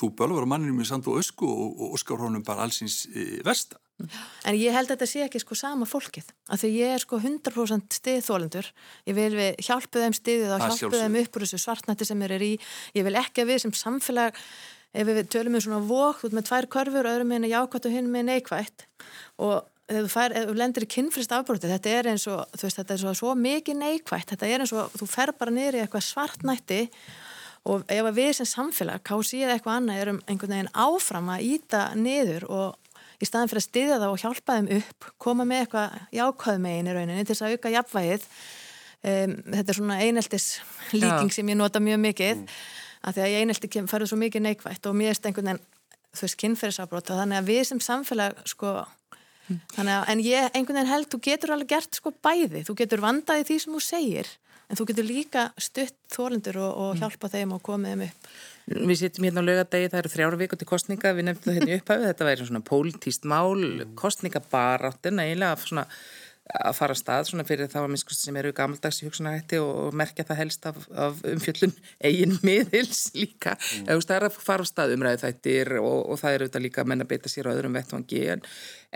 þú 0.00 0.10
bölvar 0.18 0.48
á 0.48 0.52
manninu 0.54 0.74
með 0.80 0.90
sand 0.90 1.10
og 1.12 1.22
ösku 1.22 1.46
og, 1.46 1.78
og 1.78 1.96
oskar 2.00 2.24
honum 2.24 2.42
bara 2.46 2.66
allsins 2.66 3.04
e, 3.12 3.28
versta. 3.46 3.78
En 4.44 4.56
ég 4.58 4.74
held 4.74 4.88
að 4.88 4.96
þetta 4.96 5.06
sé 5.06 5.20
ekki 5.22 5.40
sko 5.40 5.56
sama 5.58 5.86
fólkið, 5.86 6.30
af 6.50 6.60
því 6.60 6.70
ég 6.74 6.94
er 6.96 7.02
sko 7.02 7.20
100% 7.20 7.98
stiðþólendur, 8.00 8.70
ég 9.06 9.16
vil 9.16 9.30
við 9.38 9.60
hjálpu 9.68 10.02
þeim 10.02 10.16
stiðið 10.18 10.54
og 10.56 10.64
hjálpu 10.64 10.98
þeim 10.98 11.18
upp 11.20 11.38
úr 11.38 11.44
þessu 11.46 11.60
svartnætti 11.62 12.08
sem 12.08 12.24
þeir 12.24 12.34
eru 12.36 12.48
í, 12.48 12.56
ég 12.98 13.06
vil 13.06 13.14
ekki 13.20 13.44
að 13.44 13.52
við 13.52 13.62
sem 13.64 13.76
samfélag 13.78 14.40
ef 14.94 15.08
við 15.08 15.20
tölum 15.30 15.58
um 15.58 15.62
svona 15.62 15.84
vok 15.86 16.24
út 16.26 16.34
með 16.34 16.48
tvær 16.50 16.68
körfur 16.74 17.06
og 17.06 17.14
öðrum 17.14 17.30
meina 17.34 17.50
jákvæmt 17.50 17.88
og 17.88 17.94
hinn 17.94 18.10
með 18.10 18.28
neikvægt 18.32 18.86
og 19.42 19.62
þegar 19.88 20.04
þú, 20.06 20.12
fær, 20.12 20.34
ef 20.34 20.46
þú 20.48 20.54
lendir 20.58 20.86
í 20.86 20.90
kynfrist 20.94 21.34
afbróti, 21.34 21.70
þetta 21.70 21.94
er 21.94 22.10
eins 22.14 22.26
og, 22.30 22.44
þú 22.54 22.66
veist, 22.66 22.78
þetta 22.80 22.94
er 22.94 23.02
svo, 23.02 23.14
svo 23.18 23.34
mikið 23.38 23.80
neikvægt, 23.80 24.32
þetta 24.32 24.48
er 24.48 24.64
eins 24.64 24.74
og, 24.74 24.94
þú 24.98 25.08
fer 25.10 25.34
bara 25.38 25.54
niður 25.54 25.78
í 25.78 25.82
eitthvað 25.84 26.06
svartnætti 26.08 26.80
og 27.70 27.84
ef 27.92 28.08
við 28.16 28.30
sem 28.38 28.48
samfélag, 28.48 29.04
kási 29.04 29.42
eða 29.44 29.58
eitthvað 29.58 29.78
annað, 29.80 30.00
erum 30.04 30.22
einhvern 30.28 30.56
veginn 30.56 30.72
áfram 30.86 31.30
að 31.32 31.46
íta 31.52 31.84
niður 31.96 32.48
og 32.48 32.80
í 33.20 33.28
staðin 33.28 33.50
fyrir 33.52 33.62
að 33.62 33.66
styðja 33.68 33.98
það 34.00 34.14
og 34.14 34.22
hjálpa 34.22 34.58
þeim 34.58 34.70
upp, 34.78 35.08
koma 35.22 35.46
með 35.48 35.64
eitthvað 35.64 35.98
jákvæðmegin 36.18 36.90
í 36.90 36.96
rauninni 36.96 37.24
til 37.24 37.34
þess 37.34 37.46
að 37.46 37.54
auka 37.54 37.74
jafnvægið, 37.74 38.26
um, 39.12 39.36
þetta 39.54 39.74
er 39.74 39.78
svona 39.80 40.00
eineltis 40.02 40.48
líking 40.94 41.30
Já. 41.30 41.36
sem 41.38 41.52
ég 41.52 41.60
nota 41.60 41.82
mjög 41.84 42.02
mikið, 42.08 42.42
mm. 42.42 42.58
að 43.04 43.16
því 43.16 43.24
að 43.24 43.30
í 43.30 43.38
einelti 43.42 43.86
færðu 43.92 44.10
svo 44.10 44.20
mikið 44.20 44.46
neikvægt 44.48 44.90
og 44.90 44.98
mér 44.98 45.14
erst 45.14 45.30
einhvern 45.30 45.52
veginn, 45.52 45.64
þú 46.14 46.26
veist, 46.26 46.40
kynferðisafbróta, 46.42 47.18
þannig 47.18 47.40
að 47.40 47.48
við 47.50 47.64
sem 47.70 47.82
samfélag, 47.82 48.38
sko, 48.48 48.78
Þannig 49.44 49.92
að, 49.92 50.06
en 50.08 50.20
ég, 50.24 50.46
einhvern 50.56 50.78
veginn 50.78 50.88
held, 50.88 51.10
þú 51.12 51.20
getur 51.26 51.52
alveg 51.52 51.70
gert 51.74 51.98
sko 51.98 52.12
bæði, 52.24 52.62
þú 52.64 52.76
getur 52.80 53.02
vandaði 53.04 53.44
því 53.50 53.56
sem 53.60 53.74
þú 53.74 53.80
segir, 53.84 54.30
en 54.68 54.78
þú 54.78 54.86
getur 54.88 55.06
líka 55.08 55.42
stutt 55.60 55.96
þólendur 56.14 56.60
og, 56.64 56.70
og 56.80 57.00
hjálpa 57.02 57.28
þeim 57.32 57.52
og 57.56 57.60
komið 57.66 57.92
þeim 57.92 58.04
upp. 58.06 58.30
Við 58.64 58.96
sittum 59.00 59.26
hérna 59.28 59.44
á 59.44 59.48
lögadegi, 59.48 59.90
það 59.92 60.00
eru 60.00 60.12
þrjára 60.14 60.40
vikur 60.40 60.60
til 60.60 60.68
kostninga, 60.68 61.14
við 61.16 61.26
nefndum 61.28 61.50
það 61.50 61.56
hérna 61.58 61.78
upphafið, 61.80 62.06
þetta 62.10 62.28
væri 62.28 62.46
svona 62.48 62.62
pólitíst 62.64 63.26
mál, 63.28 63.64
kostningabaráttin, 64.00 65.20
eiginlega 65.20 65.58
svona 65.60 65.84
að 66.44 66.74
fara 66.76 66.92
að 66.92 67.00
stað 67.00 67.28
svona 67.30 67.44
fyrir 67.48 67.70
þá 67.72 67.78
að 67.80 67.86
minnskust 67.94 68.26
sem 68.26 68.36
eru 68.36 68.50
gammaldags 68.56 68.98
í 69.00 69.06
hugsunarhætti 69.06 69.60
og 69.64 69.94
merkja 69.96 70.26
það 70.28 70.40
helst 70.42 70.66
af, 70.68 70.82
af 70.92 71.22
umfjöllun 71.30 71.72
eigin 72.04 72.36
miðils 72.46 73.06
líka. 73.16 73.54
Mm. 73.56 73.86
eða 73.88 74.04
það 74.04 74.16
er 74.18 74.26
að 74.28 74.36
fara 74.48 74.66
að 74.66 74.70
stað 74.70 74.92
umræðu 74.98 75.22
þættir 75.22 75.72
og, 75.80 75.96
og 76.12 76.20
það 76.20 76.36
er 76.36 76.44
auðvitað 76.44 76.66
líka 76.66 76.84
að 76.84 76.90
menna 76.92 77.08
beita 77.08 77.32
sér 77.32 77.48
á 77.48 77.54
öðrum 77.54 77.78
vettvangi. 77.78 78.20
En, 78.34 78.44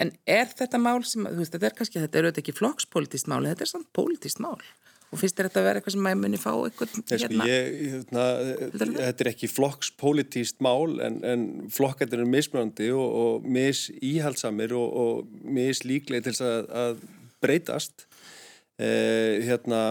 en 0.04 0.12
er 0.28 0.52
þetta 0.60 0.82
mál 0.82 1.00
sem, 1.08 1.24
þú 1.24 1.40
veist, 1.40 1.56
þetta 1.56 1.70
er 1.70 1.78
kannski 1.80 2.04
þetta 2.04 2.20
er 2.20 2.28
auðvitað 2.28 2.44
ekki 2.44 2.58
flokkspolítist 2.60 3.32
mál, 3.32 3.40
þetta 3.48 3.64
er 3.64 3.72
samt 3.72 3.90
polítist 3.96 4.44
mál 4.44 4.60
og 5.08 5.20
finnst 5.20 5.38
þér 5.38 5.48
þetta 5.48 5.60
að 5.60 5.68
vera 5.68 5.80
eitthvað 5.80 5.94
sem 5.94 6.02
maður 6.04 6.20
muni 6.22 6.40
fá 6.40 6.50
eitthvað 6.52 6.96
hérna? 7.12 7.46
Ég, 7.48 7.68
hérna 7.94 8.24
þetta 8.76 9.24
er 9.24 9.30
ekki 9.32 9.50
flokkspolítist 9.52 10.58
mál 10.64 10.98
en, 11.04 11.20
en 11.24 11.46
flokkarnir 11.72 12.24
er 12.24 12.28
mismjöndi 12.28 12.90
og, 12.92 13.06
og 13.22 13.48
misíhaldsamir 13.58 14.74
og, 14.76 14.98
og 15.04 15.48
mislíklega 15.56 16.28
til 16.28 16.36
að, 16.44 16.68
að 16.82 17.00
breytast 17.44 18.04
eh, 18.76 19.40
hérna 19.46 19.82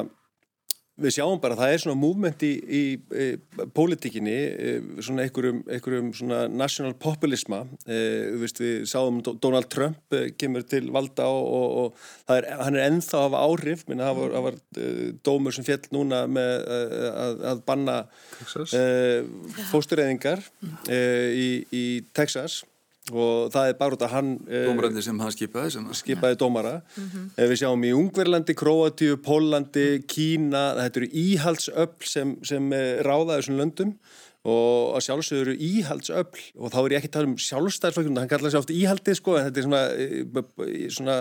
við 0.97 1.13
sjáum 1.13 1.41
bara 1.41 1.55
að 1.55 1.61
það 1.61 1.73
er 1.73 1.81
svona 1.83 1.99
movement 1.99 2.43
í, 2.45 2.51
í, 2.57 2.81
í 2.97 3.67
pólitíkinni 3.75 4.35
eh, 4.35 4.87
svona 5.05 5.25
einhverjum, 5.27 5.59
einhverjum 5.69 6.09
svona 6.17 6.39
national 6.49 6.95
populisma. 6.97 7.61
Eh, 7.85 8.33
við, 8.41 8.53
við 8.63 8.87
sáum 8.89 9.19
Donald 9.25 9.69
Trump 9.73 10.17
eh, 10.17 10.31
kemur 10.39 10.65
til 10.69 10.87
valda 10.93 11.27
og, 11.29 11.49
og, 11.57 11.97
og 12.27 12.37
er, 12.37 12.49
hann 12.63 12.79
er 12.79 12.87
ennþá 12.87 13.25
af 13.27 13.37
áhrif. 13.43 13.85
Minna 13.89 14.09
það 14.09 14.21
var, 14.21 14.33
það 14.37 14.47
var 14.47 14.57
uh, 14.57 15.03
dómur 15.27 15.55
sem 15.55 15.67
fjell 15.67 15.83
núna 15.93 16.23
með 16.31 16.65
að, 17.11 17.45
að 17.51 17.61
banna 17.67 17.99
uh, 18.07 19.53
fóstureyðingar 19.71 20.41
í, 20.89 21.49
í 21.69 21.85
Texas 22.17 22.63
og 23.13 23.51
það 23.53 23.69
er 23.69 23.75
bara 23.79 23.95
út 23.95 24.03
af 24.05 24.13
hann 24.13 24.33
eh, 24.49 24.67
Dómarandi 24.67 25.03
sem 25.05 25.19
hann 25.21 25.33
skipaði 25.33 25.73
sem 25.77 25.89
skipaði 25.95 26.39
dómara. 26.41 26.81
Mm 26.95 27.09
-hmm. 27.09 27.27
við 27.51 27.59
sjáum 27.61 27.83
í 27.83 27.93
Ungverlandi, 27.95 28.55
Kroatíu, 28.57 29.17
Pólandi 29.17 30.03
Kína, 30.07 30.75
þetta 30.75 30.99
eru 30.99 31.09
íhaldsöfl 31.11 32.07
sem, 32.07 32.37
sem 32.43 32.73
eh, 32.73 33.03
ráða 33.03 33.37
þessum 33.37 33.61
löndum. 33.61 33.93
Og 34.47 34.95
að 34.95 35.03
sjálfsögur 35.03 35.47
eru 35.47 35.55
íhaldsöfl 35.59 36.43
og 36.55 36.71
þá 36.71 36.79
er 36.79 36.91
ég 36.91 36.97
ekki 36.97 37.09
að 37.09 37.15
tala 37.17 37.27
um 37.27 37.37
sjálfstæðsflokkur 37.37 38.17
hann 38.17 38.29
kallar 38.31 38.51
sér 38.51 38.59
oft 38.59 38.71
íhaldi 38.71 39.15
sko 39.15 39.37
en 39.37 39.49
þetta 39.49 39.59
er 39.59 39.65
svona, 39.67 39.83
eh, 40.67 40.89
svona 40.89 41.17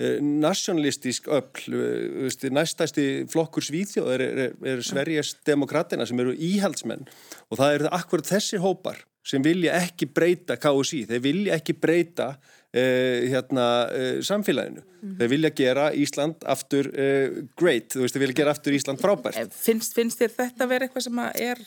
nationalistísk 0.00 1.28
öll 1.28 2.50
næstæsti 2.50 3.28
flokkur 3.28 3.60
svíþjóð 3.60 4.08
er, 4.14 4.20
er, 4.20 4.52
er 4.64 4.80
Sverigers 4.80 5.36
demokratina 5.44 6.06
sem 6.06 6.20
eru 6.20 6.32
íhaldsmenn. 6.32 7.04
Og 7.50 7.58
það 7.60 7.74
eru 7.74 7.88
akkurat 7.92 8.26
þessi 8.26 8.60
hópar 8.60 9.04
sem 9.26 9.42
vilja 9.44 9.76
ekki 9.80 10.08
breyta 10.10 10.56
KSI, 10.60 11.04
þeir 11.10 11.22
vilja 11.24 11.58
ekki 11.58 11.74
breyta 11.76 12.30
uh, 12.32 13.28
hérna, 13.28 13.66
uh, 13.88 14.22
samfélaginu. 14.24 14.80
Mm 14.80 14.96
-hmm. 15.02 15.18
Þeir 15.18 15.30
vilja 15.34 15.50
gera 15.56 15.90
Ísland 15.92 16.44
aftur 16.44 16.88
uh, 16.88 17.42
great, 17.56 17.92
þú 17.94 18.04
veist, 18.04 18.16
þeir 18.16 18.26
vilja 18.26 18.40
gera 18.42 18.56
aftur 18.56 18.76
Ísland 18.76 19.00
frábært. 19.00 19.54
Finnst, 19.54 19.94
finnst 19.94 20.20
þér 20.20 20.36
þetta 20.36 20.66
vera 20.66 20.88
eitthvað 20.88 21.08
sem 21.08 21.22
er 21.34 21.64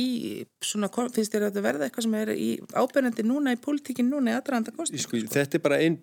í, 0.00 0.44
svona, 0.64 0.88
finnst 0.92 1.32
þér 1.32 1.46
að 1.46 1.50
þetta 1.50 1.64
verða 1.64 1.86
eitthvað 1.86 2.06
sem 2.06 2.16
er 2.18 2.30
í 2.34 2.48
ábyrgandi 2.74 3.24
núna 3.26 3.54
í 3.54 3.58
pólitíkin 3.62 4.08
núna 4.10 4.32
í 4.32 4.38
aðranda 4.38 4.72
kostning? 4.74 5.02
Sko, 5.02 5.20
sko. 5.20 5.32
Þetta 5.34 5.58
er 5.58 5.64
bara 5.64 5.80
einn, 5.84 5.98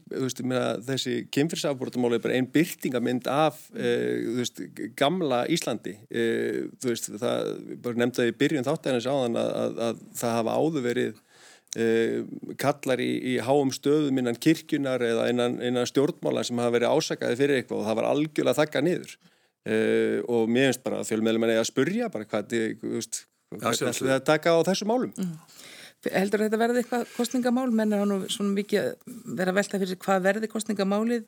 þessi 0.87 1.15
kemfyrsafbórtumál 1.33 2.15
er 2.17 2.23
bara 2.23 2.37
einn 2.37 2.49
byrtingamind 2.51 3.29
af 3.31 3.63
uh, 3.75 4.37
veist, 4.37 4.61
gamla 4.99 5.43
Íslandi 5.51 5.95
uh, 5.97 6.69
þú 6.81 6.91
veist, 6.91 7.09
það 7.21 7.51
bara 7.83 8.03
nefndaði 8.03 8.33
í 8.33 8.37
byrjun 8.43 8.67
þáttæðinans 8.67 9.09
á 9.09 9.15
þann 9.15 9.41
að, 9.41 9.51
að, 9.63 9.81
að 9.87 10.05
það 10.21 10.37
hafa 10.37 10.59
áður 10.61 10.87
verið 10.87 11.17
uh, 11.17 12.53
kallar 12.61 13.03
í, 13.03 13.11
í 13.33 13.35
háum 13.47 13.73
stöðum 13.75 14.21
innan 14.21 14.39
kirkjunar 14.41 15.03
eða 15.07 15.27
innan, 15.33 15.59
innan 15.65 15.89
stjórnmála 15.89 16.45
sem 16.47 16.61
hafa 16.61 16.77
verið 16.77 16.95
ásakaði 16.95 17.41
fyrir 17.41 17.61
eitthvað 17.61 17.83
og 17.83 17.89
það 17.89 18.01
var 18.01 18.09
algjörlega 18.13 18.61
þakka 18.63 18.85
niður 18.87 19.19
og 19.61 20.47
mér 20.49 20.71
finnst 20.71 20.81
bara 20.81 21.03
að 21.03 21.11
fjölmeðlum 21.11 21.43
að 21.45 21.67
spurja 21.69 22.07
bara 22.09 22.25
hvað, 22.25 22.55
að 23.59 24.23
taka 24.27 24.55
á 24.55 24.59
þessu 24.71 24.87
málum? 24.89 25.11
Mm. 25.17 25.35
Heldur 26.09 26.41
þetta 26.41 26.57
verði 26.57 26.81
eitthvað 26.81 27.09
kostningamál? 27.13 27.67
Menn 27.77 27.91
er 27.93 27.99
hann 28.01 28.23
svona 28.33 28.55
mikið 28.55 28.87
að 29.43 29.51
velta 29.53 29.79
fyrir 29.83 29.97
hvað 30.01 30.23
verði 30.25 30.47
kostningamálið? 30.49 31.27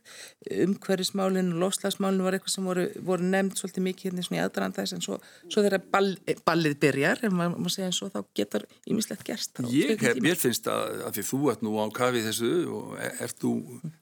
Umhverfismálinn 0.63 1.51
og 1.53 1.59
lofslagsmálinn 1.61 2.25
var 2.25 2.37
eitthvað 2.37 2.55
sem 2.55 2.69
voru, 2.69 2.85
voru 3.05 3.27
nefnd 3.27 3.59
svolítið 3.59 3.85
mikið 3.85 4.07
hérna 4.09 4.25
svona 4.25 4.39
í 4.39 4.41
aðdraðandæs 4.47 4.95
en 4.97 5.05
svo, 5.05 5.19
svo 5.45 5.61
þegar 5.61 5.85
ball, 5.93 6.09
ballið 6.47 6.79
byrjar, 6.81 7.21
ef 7.21 7.35
maður 7.37 7.61
má 7.61 7.69
segja 7.75 7.91
eins 7.91 8.01
og 8.01 8.15
þá 8.15 8.33
getur 8.39 8.65
ímislegt 8.89 9.27
gerst. 9.27 9.61
Ég, 9.69 10.01
ég 10.01 10.41
finnst 10.41 10.71
að, 10.73 11.03
að 11.05 11.19
því 11.19 11.25
þú 11.29 11.41
ert 11.53 11.67
nú 11.67 11.75
á 11.77 11.85
kafið 11.93 12.31
þessu 12.31 12.51
og 12.73 12.97
er, 12.97 13.13
ert 13.27 13.45
þú 13.45 13.53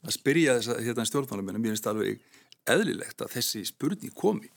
að 0.07 0.15
spyrja 0.15 0.55
þess 0.61 0.71
að 0.71 0.81
hérna 0.87 1.07
stjórnmálum 1.11 1.51
en 1.51 1.59
mér 1.59 1.75
finnst 1.75 1.91
alveg 1.91 2.23
eðlilegt 2.71 3.27
að 3.27 3.35
þessi 3.35 3.65
spurning 3.67 4.15
komi 4.15 4.47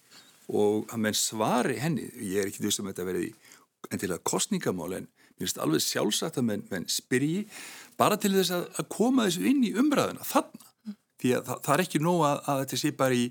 og 0.55 0.87
að 0.93 1.01
menn 1.09 1.17
svari 1.17 1.81
henni, 1.81 2.07
ég 2.21 2.45
er 2.45 2.51
ekki 2.53 2.63
þú 2.63 2.71
sem 2.77 2.89
þetta 2.93 3.07
verið 3.09 3.53
í 3.85 3.95
en 3.95 4.03
til 4.03 4.13
að 4.13 4.25
kostningamál 4.27 4.93
en 4.99 5.09
mér 5.35 5.47
finnst 5.47 5.61
alveg 5.63 5.83
sjálfsagt 5.85 6.39
að 6.39 6.49
menn, 6.51 6.65
menn 6.71 6.87
spyrji 6.91 7.45
bara 7.99 8.19
til 8.21 8.33
þess 8.35 8.55
að, 8.55 8.69
að 8.79 8.91
koma 8.93 9.27
þessu 9.29 9.49
inn 9.51 9.65
í 9.67 9.73
umræðuna 9.81 10.27
þarna 10.29 10.69
mm. 10.87 10.97
því 11.23 11.35
að 11.39 11.49
það, 11.49 11.63
það 11.67 11.75
er 11.75 11.85
ekki 11.87 12.03
nóg 12.05 12.23
að, 12.29 12.43
að 12.53 12.63
þetta 12.63 12.81
sé 12.83 12.93
bara 13.01 13.19
í 13.19 13.25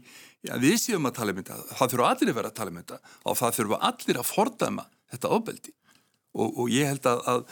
já, 0.43 0.53
við 0.63 0.75
séum 0.81 1.07
að 1.09 1.15
tala 1.19 1.33
um 1.33 1.39
þetta, 1.41 1.61
það 1.71 1.93
þurfa 1.93 2.09
allir 2.09 2.33
að 2.33 2.39
vera 2.39 2.51
að 2.51 2.59
tala 2.59 2.73
um 2.73 2.81
þetta 2.81 2.99
og 3.23 3.39
það 3.39 3.57
þurfa 3.59 3.81
allir 3.89 4.19
að 4.19 4.29
fordæma 4.29 4.85
þetta 5.13 5.33
ofbeldi 5.37 5.75
og, 6.33 6.47
og 6.47 6.71
ég 6.73 6.89
held 6.91 7.09
að, 7.09 7.27
að 7.29 7.43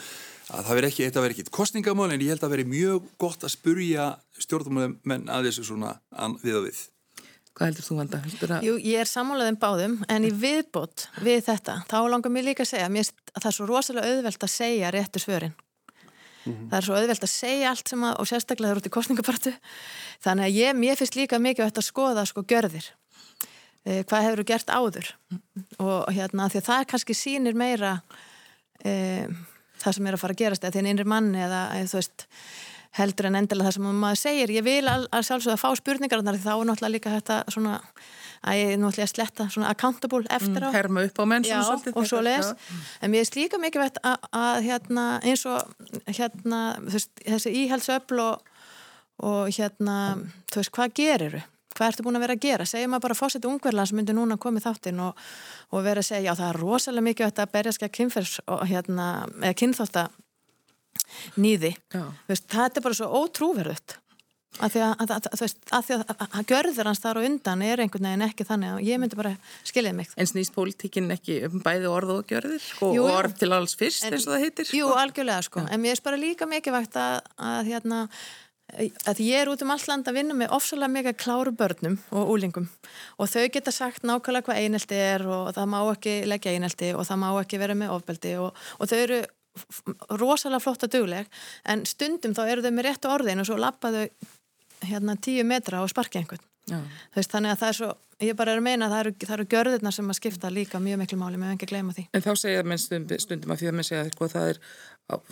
það 0.51 0.73
verði 0.77 0.91
ekki, 0.91 1.05
þetta 1.07 1.25
verði 1.25 1.37
ekki 1.37 1.55
kostningamál 1.59 2.09
en 2.09 2.23
ég 2.23 2.33
held 2.33 2.45
að 2.47 2.55
verði 2.55 2.71
mjög 2.71 3.11
gott 3.21 3.45
að 3.45 3.55
spurja 3.55 4.07
stjórnmálum 4.41 4.97
menn 5.07 5.29
að 5.31 5.49
þessu 5.49 5.69
svona 5.69 5.95
við 6.41 6.59
og 6.59 6.67
við 6.67 6.81
Hvað 7.51 7.67
heldur 7.67 7.85
þú 7.85 7.97
vanda? 7.97 8.21
Að... 8.47 8.63
Jú, 8.63 8.75
ég 8.79 9.01
er 9.01 9.09
sammálaðin 9.09 9.59
báðum 9.59 9.97
en 10.11 10.27
í 10.27 10.31
viðbót 10.31 11.09
við 11.19 11.41
þetta, 11.49 11.81
þá 11.89 11.97
langar 12.13 12.31
mér 12.31 12.47
líka 12.47 12.63
að 12.63 12.71
segja 12.71 12.87
mér, 12.93 13.11
að 13.33 13.41
það 13.41 13.49
er 13.49 13.57
svo 13.57 13.67
rosalega 13.67 14.13
auðvelt 14.13 14.45
að 14.47 14.53
segja 14.53 14.93
réttu 14.95 15.21
svörin. 15.21 15.53
Mm 16.41 16.53
-hmm. 16.53 16.69
Það 16.71 16.77
er 16.77 16.87
svo 16.87 16.95
auðvelt 16.95 17.27
að 17.27 17.33
segja 17.33 17.69
allt 17.69 17.91
sem 17.91 18.03
að, 18.07 18.15
og 18.19 18.29
sérstaklega 18.29 18.67
það 18.67 18.71
eru 18.71 18.81
út 18.81 18.89
í 18.89 18.95
kostningapartu, 18.95 19.53
þannig 20.23 20.45
að 20.45 20.57
ég, 20.57 20.79
mér 20.79 20.97
finnst 20.97 21.19
líka 21.19 21.39
mikið 21.39 21.67
að 21.67 21.85
skoða 21.85 22.25
sko 22.25 22.41
görðir. 22.47 22.87
Eh, 23.85 24.03
hvað 24.05 24.25
hefur 24.25 24.41
þú 24.41 24.47
gert 24.47 24.69
áður? 24.69 25.07
Og 25.81 26.11
hérna, 26.13 26.49
því 26.49 26.57
að 26.61 26.67
það 26.69 26.87
kannski 26.87 27.13
sínir 27.17 27.55
meira 27.57 28.01
eh, 28.85 29.27
það 29.81 29.95
sem 29.97 30.07
er 30.07 30.17
að 30.17 30.21
fara 30.21 30.35
að 30.35 30.41
gerast 30.43 30.63
eða 30.63 30.75
þinn 30.77 30.91
innri 30.91 31.07
manni 31.09 31.41
eða, 31.41 31.61
eða 31.77 31.89
þú 31.89 31.97
veist 31.97 32.27
heldur 32.97 33.29
en 33.29 33.37
endilega 33.39 33.69
það 33.69 33.77
sem 33.77 34.01
maður 34.01 34.19
segir. 34.21 34.55
Ég 34.57 34.65
vil 34.65 34.81
að, 34.89 35.05
að 35.11 35.27
sjálfsögða 35.27 35.57
að 35.57 35.61
fá 35.63 35.69
spurningar 35.79 36.23
þá 36.25 36.31
er 36.31 36.65
náttúrulega 36.67 36.95
líka 36.95 37.13
þetta 37.15 37.37
svona 37.53 37.77
að 38.41 38.57
ég 38.57 38.71
er 38.73 38.79
náttúrulega 38.81 39.05
að 39.05 39.13
sletta 39.13 39.47
svona 39.53 39.71
accountable 39.71 40.25
eftir 40.33 40.65
á. 40.65 40.69
Mm, 40.69 40.75
herma 40.75 41.05
upp 41.05 41.21
á 41.21 41.25
menn 41.29 41.45
Já, 41.45 41.59
og 41.93 42.07
svo 42.09 42.21
les, 42.25 42.51
en 43.01 43.13
mér 43.13 43.23
er 43.23 43.29
slíka 43.29 43.59
mikið 43.61 43.83
vett 43.85 44.01
að, 44.01 44.27
að 44.33 44.57
hérna 44.65 45.05
eins 45.21 45.45
og 45.49 45.59
hérna 46.09 46.61
veist, 46.87 47.11
þessi 47.21 47.53
íhalsöfl 47.61 48.21
og, 48.25 48.51
og 49.21 49.53
hérna 49.53 49.97
þú 50.51 50.63
veist 50.63 50.73
hvað 50.75 50.95
gerir 50.97 51.37
þau 51.37 51.47
hvað 51.71 51.87
ertu 51.87 52.03
búin 52.03 52.17
að 52.19 52.25
vera 52.25 52.35
að 52.35 52.43
gera, 52.43 52.65
segjum 52.67 52.95
að 52.97 53.03
bara 53.05 53.15
fórsett 53.15 53.45
ungverðlan 53.47 53.87
sem 53.87 53.97
myndir 53.97 54.17
núna 54.17 54.35
komið 54.41 54.65
þáttinn 54.67 54.99
og, 55.05 55.21
og 55.71 55.85
vera 55.85 56.03
að 56.03 56.09
segja, 56.09 56.25
já 56.27 56.33
það 56.41 56.49
er 56.49 56.59
rosalega 56.59 57.05
mikið 57.07 57.29
að 57.29 57.53
berja 57.55 57.73
skæða 57.77 57.95
kynferðs 57.95 58.35
nýði 61.39 61.75
veist, 62.27 62.47
það 62.51 62.79
er 62.79 62.85
bara 62.87 62.97
svo 62.97 63.09
ótrúverðut 63.21 63.97
að 64.59 64.73
því 64.73 64.81
að, 64.83 64.93
að, 64.99 65.11
að, 65.31 65.91
að, 66.11 66.23
að 66.27 66.49
görður 66.49 66.89
hans 66.89 67.01
þar 67.01 67.21
og 67.21 67.27
undan 67.29 67.63
er 67.63 67.81
einhvern 67.83 68.09
veginn 68.09 68.25
ekki 68.25 68.45
þannig 68.49 68.73
að 68.73 68.83
ég 68.89 68.99
myndi 68.99 69.19
bara 69.19 69.31
skiljaði 69.63 69.97
mig. 70.01 70.11
En 70.19 70.27
snýst 70.27 70.53
pólitíkinn 70.55 71.07
ekki 71.15 71.39
um 71.47 71.63
bæði 71.63 71.87
orð 71.91 72.13
og 72.17 72.27
görður 72.29 72.67
og 72.83 72.97
jú, 72.97 73.07
orð 73.07 73.37
til 73.39 73.51
alls 73.55 73.77
fyrst 73.79 74.03
en, 74.03 74.17
eins 74.17 74.27
og 74.27 74.35
það 74.35 74.45
heitir? 74.45 74.71
Jú, 74.75 74.91
algjörlega 74.91 75.47
sko, 75.47 75.63
Já. 75.63 75.71
en 75.71 75.83
mér 75.83 75.95
er 75.95 76.05
bara 76.05 76.19
líka 76.19 76.49
mikið 76.51 76.77
vægt 76.77 76.99
að 76.99 77.71
hérna 77.71 78.05
að 78.71 79.19
ég 79.25 79.41
er 79.41 79.49
út 79.51 79.63
um 79.65 79.73
alland 79.73 80.07
að 80.07 80.17
vinna 80.19 80.35
með 80.37 80.53
ofsalega 80.55 80.93
mega 80.93 81.11
kláru 81.11 81.51
börnum 81.55 81.97
og 82.15 82.29
úlingum 82.31 82.69
og 83.19 83.27
þau 83.27 83.43
geta 83.51 83.73
sagt 83.75 84.05
nákvæmlega 84.07 84.47
hvað 84.47 84.61
einelti 84.63 84.95
er 84.95 85.25
og 85.27 85.51
það 85.57 85.71
má 85.73 85.79
ekki 85.81 86.13
leggja 86.29 86.53
einelti 86.55 86.93
og 86.95 87.03
það 87.07 87.21
má 87.23 87.27
ekki 87.33 87.59
vera 87.59 87.75
með 87.75 87.95
ofbeldi 87.97 88.35
og, 88.39 88.55
og 88.79 88.91
þau 88.91 88.97
eru 89.01 89.19
rosalega 90.19 90.63
flott 90.63 90.85
og 90.87 90.93
dugleg 90.93 91.41
en 91.69 91.83
stundum 91.89 92.35
þá 92.37 92.45
eru 92.47 92.63
þau 92.65 92.71
með 92.75 92.87
réttu 92.87 93.11
orðin 93.11 93.43
og 93.43 93.49
svo 93.49 93.59
lappaðu 93.59 94.05
hérna 94.87 95.17
tíu 95.19 95.43
metra 95.47 95.83
og 95.83 95.91
sparki 95.91 96.21
einhvern. 96.21 96.47
Veist, 97.15 97.31
þannig 97.33 97.51
að 97.51 97.59
það 97.59 97.71
er 97.71 97.75
svo, 97.75 97.89
ég 98.21 98.37
bara 98.37 98.53
er 98.53 98.61
að 98.61 98.65
meina 98.65 98.87
að 98.87 98.93
það 98.93 99.01
eru, 99.01 99.13
eru 99.35 99.45
görðirna 99.51 99.91
sem 99.91 100.11
að 100.13 100.17
skipta 100.19 100.51
líka 100.53 100.79
mjög 100.79 101.01
miklu 101.01 101.17
máli, 101.19 101.39
með 101.41 101.55
ekki 101.55 101.69
gleyma 101.71 101.95
því. 101.95 102.05
En 102.15 102.23
þá 102.23 102.31
segja 102.39 102.63
menn 102.63 102.79
stundum, 102.79 103.19
stundum 103.19 103.53
að 103.53 103.61
því 103.61 103.69
að 103.71 103.75
menn 103.77 103.87
segja 103.87 104.03
að 104.05 104.11
sko, 104.13 104.29
það 104.31 104.51
er 104.51 104.61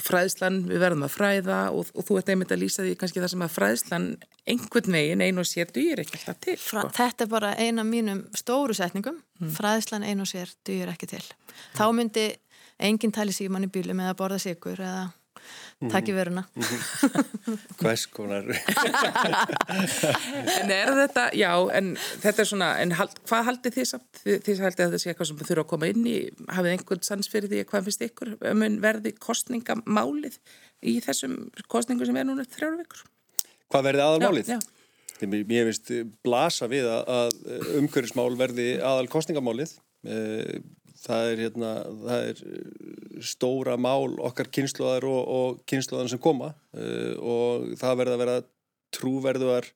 fræðslan, 0.04 0.58
við 0.68 0.84
verðum 0.84 1.06
að 1.08 1.14
fræða 1.14 1.60
og, 1.72 1.94
og 1.94 2.08
þú 2.08 2.20
ert 2.20 2.34
einmitt 2.34 2.52
að 2.52 2.62
lýsa 2.66 2.84
því 2.84 2.98
kannski 3.00 3.24
það 3.24 3.34
sem 3.34 3.46
að 3.46 3.56
fræðslan 3.56 4.10
einhvern 4.50 4.98
veginn 4.98 5.24
einu 5.24 5.44
og 5.46 5.48
sér 5.48 5.72
dýr 5.76 6.04
ekki 6.04 6.20
alltaf 6.20 6.42
til 6.44 6.58
sko. 6.60 6.86
Þetta 6.98 7.26
er 7.26 7.32
bara 7.32 7.54
eina 7.56 7.86
mínum 7.88 8.26
stóru 8.36 8.76
setningum. 8.76 9.22
Mm. 9.40 9.54
fræðslan 9.56 10.04
einu 10.04 10.26
og 10.26 10.32
sér 10.34 10.52
dýr 10.68 10.92
ekki 10.92 11.08
til. 11.14 11.24
Þá 11.78 11.86
myndi 11.96 12.26
enginn 12.80 13.16
tali 13.16 13.36
síman 13.36 13.68
í 13.68 13.72
bílum 13.72 14.00
eða 14.04 14.18
borða 14.18 14.40
sigur 14.42 14.80
eða 14.80 15.10
takk 15.90 16.10
í 16.12 16.14
veruna 16.16 16.44
hvers 17.80 18.06
konar 18.12 18.48
en 20.60 20.74
er 20.74 20.92
þetta 20.98 21.26
já, 21.38 21.52
en 21.78 21.94
þetta 22.24 22.44
er 22.44 22.50
svona 22.50 22.70
en 22.84 22.96
hald, 23.00 23.16
hvað 23.30 23.46
haldið 23.50 23.78
þið 23.78 23.88
samt? 23.94 24.22
Því 24.24 24.34
að 24.36 24.64
haldið 24.66 24.84
að 24.86 24.90
þetta 24.90 25.02
sé 25.04 25.12
eitthvað 25.14 25.30
sem 25.30 25.40
þurfa 25.42 25.64
að 25.64 25.70
koma 25.72 25.92
inn 25.94 26.10
í 26.10 26.18
hafið 26.58 26.74
einhvern 26.74 27.06
sans 27.08 27.32
fyrir 27.32 27.52
því 27.52 27.62
að 27.64 27.70
hvað 27.72 27.88
finnst 27.88 28.06
ykkur 28.10 28.34
um 28.52 28.66
verði 28.84 29.14
kostningamálið 29.28 30.36
í 30.84 30.98
þessum 31.06 31.38
kostningum 31.72 32.10
sem 32.10 32.20
er 32.20 32.28
núna 32.28 32.48
þrjáru 32.48 32.82
vikur? 32.82 33.06
Hvað 33.70 33.88
verði 33.90 34.06
aðalmálið? 34.06 34.52
Já, 34.52 34.60
já. 34.60 35.30
Mér 35.30 35.68
finnst 35.68 35.90
blasa 36.24 36.68
við 36.72 36.86
að 36.90 37.34
umhverjusmál 37.80 38.32
verði 38.40 38.70
aðal 38.80 39.08
kostningamálið 39.12 39.74
eh, 40.08 40.60
það 41.04 41.32
er, 41.32 41.42
hérna, 41.46 41.72
það 42.04 42.30
er 42.30 42.42
uh, 42.46 43.22
stóra 43.32 43.76
mál 43.80 44.18
okkar 44.30 44.50
kynsluðar 44.54 45.08
og, 45.10 45.20
og 45.40 45.62
kynsluðan 45.70 46.12
sem 46.12 46.22
koma 46.22 46.54
uh, 46.76 47.14
og 47.20 47.72
það 47.80 48.02
verða 48.02 48.18
að 48.18 48.24
vera 48.24 48.38
trúverðuar 48.96 49.72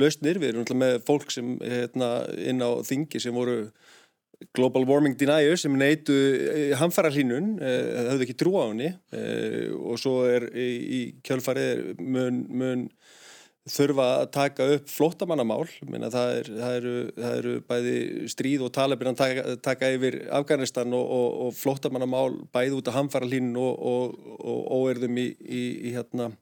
lausnir. 0.00 0.40
Við 0.42 0.54
erum 0.54 0.78
með 0.80 1.00
fólk 1.06 1.32
sem 1.32 1.56
hérna, 1.60 2.14
inn 2.40 2.64
á 2.64 2.70
þingi 2.86 3.20
sem 3.22 3.36
voru 3.36 3.66
Global 4.56 4.82
Warming 4.88 5.14
Deniers 5.20 5.62
sem 5.64 5.74
neitu 5.78 6.16
uh, 6.16 6.72
hamfara 6.80 7.12
hlínun, 7.14 7.54
uh, 7.60 8.08
höfðu 8.12 8.26
ekki 8.26 8.38
trú 8.40 8.56
á 8.58 8.64
henni 8.66 8.92
og 9.78 10.00
svo 10.00 10.22
er 10.28 10.48
í, 10.56 11.02
kjölfarið 11.24 12.00
mun, 12.00 12.44
mun 12.50 12.86
þurfa 13.70 14.06
að 14.16 14.24
taka 14.34 14.66
upp 14.74 14.88
flótamannamál 14.90 15.66
það, 15.70 16.32
er, 16.34 16.48
það, 16.50 16.72
eru, 16.78 16.94
það 17.14 17.36
eru 17.36 17.52
bæði 17.68 17.94
stríð 18.32 18.64
og 18.66 18.72
talabinn 18.74 19.12
að 19.12 19.20
taka, 19.20 19.54
taka 19.62 19.90
yfir 19.94 20.16
Afganistan 20.34 20.96
og, 20.98 21.12
og, 21.18 21.28
og 21.46 21.54
flótamannamál 21.60 22.40
bæði 22.54 22.80
út 22.80 22.90
af 22.90 22.98
hamfara 22.98 23.28
hlín 23.30 23.52
og, 23.54 23.78
og 23.78 24.66
óerðum 24.80 25.20
í, 25.22 25.28
í, 25.38 25.62
í, 25.78 25.94
hérna, 25.94 26.32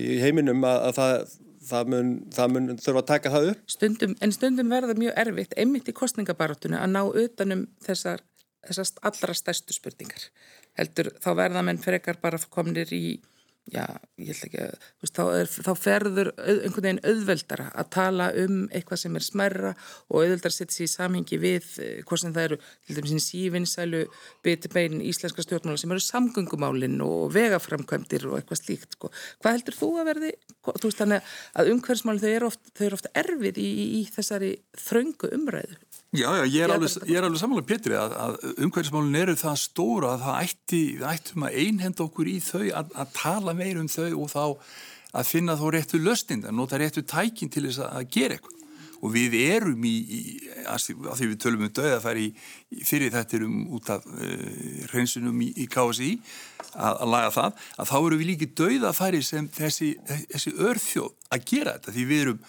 í 0.00 0.16
heiminum 0.22 0.64
að, 0.64 0.80
að 0.88 0.96
það, 1.00 1.36
það, 1.68 1.92
mun, 1.94 2.14
mun 2.54 2.70
þurfa 2.80 3.02
að 3.02 3.10
taka 3.12 3.34
það 3.36 3.52
upp. 3.52 3.64
Stundum, 3.76 4.16
En 4.24 4.32
stundum 4.32 4.72
verða 4.72 4.96
mjög 4.96 5.20
erfitt 5.26 5.56
einmitt 5.60 5.92
í 5.92 5.96
kostningabarátunum 6.00 6.80
að 6.80 6.94
ná 6.96 7.02
utanum 7.04 7.66
þessar, 7.84 8.24
þessar 8.64 8.94
allra 9.10 9.36
stærstu 9.36 9.76
spurningar. 9.76 10.30
Heldur 10.80 11.12
þá 11.20 11.34
verða 11.36 11.66
menn 11.66 11.82
frekar 11.82 12.16
bara 12.22 12.40
kominir 12.48 12.88
í 12.96 13.18
já, 13.70 13.84
ég 14.18 14.30
held 14.30 14.46
ekki 14.48 14.60
að 14.64 14.72
veist, 15.02 15.16
þá, 15.16 15.22
er, 15.38 15.50
þá 15.50 15.70
ferður 15.78 16.30
einhvern 16.38 16.86
veginn 16.86 17.02
auðveldara 17.06 17.66
að 17.78 17.90
tala 17.94 18.28
um 18.42 18.56
eitthvað 18.74 19.02
sem 19.02 19.18
er 19.18 19.26
smerra 19.26 19.72
og 20.08 20.16
auðveldara 20.20 20.54
setja 20.54 20.76
sér 20.76 20.86
í 20.86 20.92
samhengi 20.92 21.40
við 21.42 21.68
eh, 21.84 22.00
hvort 22.06 22.22
sem 22.22 22.34
það 22.34 22.48
eru 22.48 22.60
til 22.62 22.96
dæmis 22.98 23.28
sívinsælu 23.28 24.02
betibein 24.46 25.04
íslenska 25.04 25.44
stjórnmála 25.46 25.80
sem 25.80 25.94
eru 25.94 26.04
samgöngumálinn 26.04 26.98
og 27.06 27.30
vegaframkvæmdir 27.36 28.26
og 28.30 28.40
eitthvað 28.40 28.62
slíkt 28.62 28.98
sko. 28.98 29.12
hvað 29.42 29.58
heldur 29.58 29.78
þú 29.78 29.92
að 30.00 30.10
verði 30.12 30.32
þú 30.70 30.88
veist 30.88 31.04
þannig 31.04 31.34
að 31.54 31.72
umhverfsmálinn 31.74 32.24
þau 32.24 32.34
eru 32.34 32.50
ofta, 32.50 32.90
ofta 32.98 33.14
erfið 33.22 33.62
í, 33.62 33.68
í, 33.70 33.86
í 34.00 34.02
þessari 34.10 34.54
þraungu 34.88 35.34
umræðu 35.38 35.80
Já, 36.10 36.26
já, 36.34 36.44
ég 36.50 36.64
er 36.64 36.72
alveg, 36.74 36.94
alveg 37.06 37.38
samanlega 37.38 37.68
Petri 37.68 37.94
að, 37.94 38.14
að 38.18 38.46
umhverfismálun 38.64 39.18
eru 39.20 39.36
það 39.38 39.58
stóra 39.62 40.08
að 40.16 40.22
það 40.24 40.38
ætti, 40.42 40.80
ættum 41.06 41.44
að 41.46 41.58
einhenda 41.62 42.02
okkur 42.02 42.30
í 42.32 42.38
þau 42.42 42.64
að, 42.80 42.88
að 42.98 43.12
tala 43.14 43.52
meir 43.54 43.78
um 43.78 43.86
þau 43.86 44.08
og 44.16 44.32
þá 44.32 44.40
að 45.20 45.28
finna 45.28 45.54
þó 45.60 45.68
réttu 45.70 46.00
löstinn, 46.02 46.42
að 46.42 46.56
nota 46.58 46.80
réttu 46.82 47.04
tækin 47.06 47.52
til 47.54 47.62
þess 47.68 47.84
að 47.86 48.08
gera 48.16 48.38
eitthvað. 48.38 48.56
Og 49.00 49.12
við 49.14 49.36
erum 49.38 49.84
í, 49.86 49.92
í 50.02 50.22
að 50.68 50.88
því 50.90 51.28
við 51.30 51.36
tölum 51.40 51.62
um 51.64 51.70
döðafæri 51.78 52.26
fyrir 52.84 53.14
þetta 53.14 53.38
erum 53.38 53.60
út 53.78 53.92
af 53.94 54.02
uh, 54.10 54.42
hreinsunum 54.90 55.38
í, 55.46 55.52
í 55.62 55.68
KSI 55.70 56.10
að, 56.74 56.90
að 56.90 57.06
laga 57.14 57.30
það, 57.38 57.62
að 57.78 57.92
þá 57.92 57.96
eru 58.00 58.18
við 58.18 58.32
líki 58.32 58.50
döðafæri 58.58 59.22
sem 59.24 59.46
þessi, 59.54 59.92
þessi 60.34 60.52
örþjóð 60.58 61.14
að 61.30 61.46
gera 61.54 61.78
þetta 61.78 61.96
því 61.96 62.08
við 62.10 62.26
erum 62.26 62.42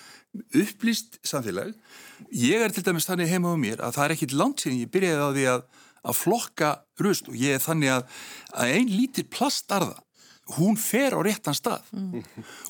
upplýst 0.55 1.19
samfélag. 1.27 1.73
Ég 2.31 2.63
er 2.63 2.71
til 2.73 2.85
dæmis 2.85 3.07
þannig 3.09 3.31
heima 3.31 3.51
á 3.51 3.57
mér 3.59 3.83
að 3.83 3.97
það 3.97 4.05
er 4.05 4.15
ekkit 4.15 4.37
langt 4.37 4.63
síðan 4.63 4.79
ég 4.83 4.93
byrjaði 4.93 5.25
á 5.25 5.29
því 5.35 5.49
að, 5.55 5.65
að 6.01 6.17
flokka 6.21 6.71
rust 7.01 7.27
og 7.31 7.35
ég 7.39 7.57
er 7.57 7.63
þannig 7.63 7.93
að, 7.97 8.07
að 8.53 8.77
ein 8.77 8.89
lítir 8.91 9.27
plastarða 9.31 9.99
hún 10.57 10.79
fer 10.79 11.15
á 11.15 11.19
réttan 11.23 11.55
stað. 11.55 11.85
Mm. 11.95 12.23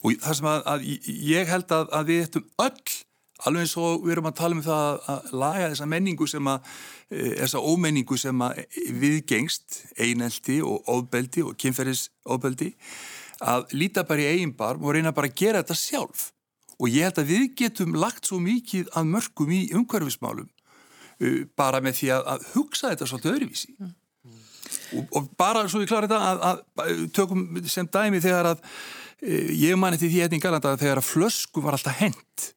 og 0.04 0.20
það 0.22 0.38
sem 0.38 0.50
að, 0.52 0.68
að 0.74 0.84
ég 1.32 1.50
held 1.50 1.72
að 1.78 2.12
við 2.12 2.28
ættum 2.28 2.50
öll 2.62 3.00
alveg 3.42 3.66
eins 3.66 3.78
og 3.80 4.04
við 4.06 4.16
erum 4.16 4.30
að 4.30 4.38
tala 4.38 4.58
um 4.58 4.66
það 4.66 5.08
að 5.14 5.32
laga 5.42 5.70
þessa 5.72 5.88
menningu 5.90 6.28
sem 6.30 6.50
að 6.52 6.68
e, 7.10 7.24
þessa 7.40 7.64
ómenningu 7.72 8.18
sem 8.22 8.44
að 8.46 8.62
viðgengst 9.02 9.80
einelti 9.98 10.60
og 10.66 10.92
óbeldi 10.92 11.46
og 11.46 11.58
kynferðisóbeldi 11.62 12.72
að 13.42 13.74
líta 13.74 14.06
bara 14.06 14.22
í 14.22 14.36
eigin 14.36 14.54
barm 14.58 14.86
og 14.86 14.94
reyna 14.94 15.14
bara 15.16 15.32
að 15.32 15.40
gera 15.42 15.64
þetta 15.64 15.80
sjálf 15.80 16.28
og 16.82 16.90
ég 16.90 17.06
held 17.06 17.22
að 17.22 17.32
við 17.32 17.48
getum 17.62 17.98
lagt 18.02 18.30
svo 18.30 18.40
mikið 18.42 18.90
að 18.98 19.10
mörgum 19.14 19.54
í 19.54 19.62
umhverfismálum 19.78 20.48
uh, 20.50 21.42
bara 21.58 21.82
með 21.84 22.00
því 22.00 22.14
að, 22.18 22.30
að 22.34 22.48
hugsa 22.56 22.94
þetta 22.94 23.10
svolítið 23.10 23.36
öðruvísi 23.36 23.76
mm. 23.76 23.92
og, 24.98 25.04
og 25.20 25.30
bara 25.40 25.68
svo 25.70 25.84
ég 25.84 25.92
klára 25.92 26.10
þetta 26.10 26.32
að, 26.32 26.64
að 26.86 27.06
tökum 27.18 27.46
sem 27.70 27.90
dæmi 27.92 28.24
þegar 28.24 28.54
að 28.56 28.66
uh, 28.66 29.52
ég 29.62 29.78
mani 29.80 30.02
til 30.02 30.10
því 30.12 30.26
einnig 30.26 30.44
galanda 30.44 30.74
að 30.74 30.88
þegar 30.88 31.04
að 31.04 31.12
flösku 31.12 31.64
var 31.66 31.78
alltaf 31.78 32.02
hent 32.02 32.52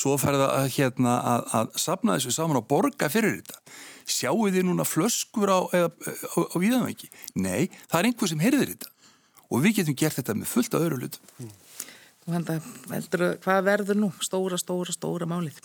svo 0.00 0.14
færði 0.20 0.46
að 0.46 0.68
hérna 0.76 1.16
að, 1.26 1.48
að 1.58 1.72
sapna 1.82 2.16
þessu 2.16 2.34
saman 2.34 2.60
og 2.60 2.68
borga 2.70 3.10
fyrir 3.12 3.40
þetta 3.40 3.58
sjáu 4.10 4.48
þið 4.50 4.64
núna 4.66 4.86
flöskur 4.88 5.50
á, 5.50 5.58
á, 5.70 5.86
á, 5.86 6.38
á 6.50 6.56
viðanvegi? 6.58 7.10
Nei, 7.38 7.70
það 7.90 7.98
er 7.98 8.08
einhver 8.08 8.30
sem 8.30 8.42
heyrðir 8.42 8.72
þetta 8.74 8.90
og 9.50 9.64
við 9.64 9.80
getum 9.80 9.98
gert 9.98 10.18
þetta 10.18 10.36
með 10.38 10.50
fullt 10.50 10.76
af 10.76 10.84
öðru 10.86 11.00
hlutum 11.00 11.32
mm. 11.42 11.52
Hvað 12.30 13.64
verður 13.66 13.98
nú? 13.98 14.08
Stóra, 14.22 14.58
stóra, 14.60 14.94
stóra 14.94 15.26
málið. 15.28 15.58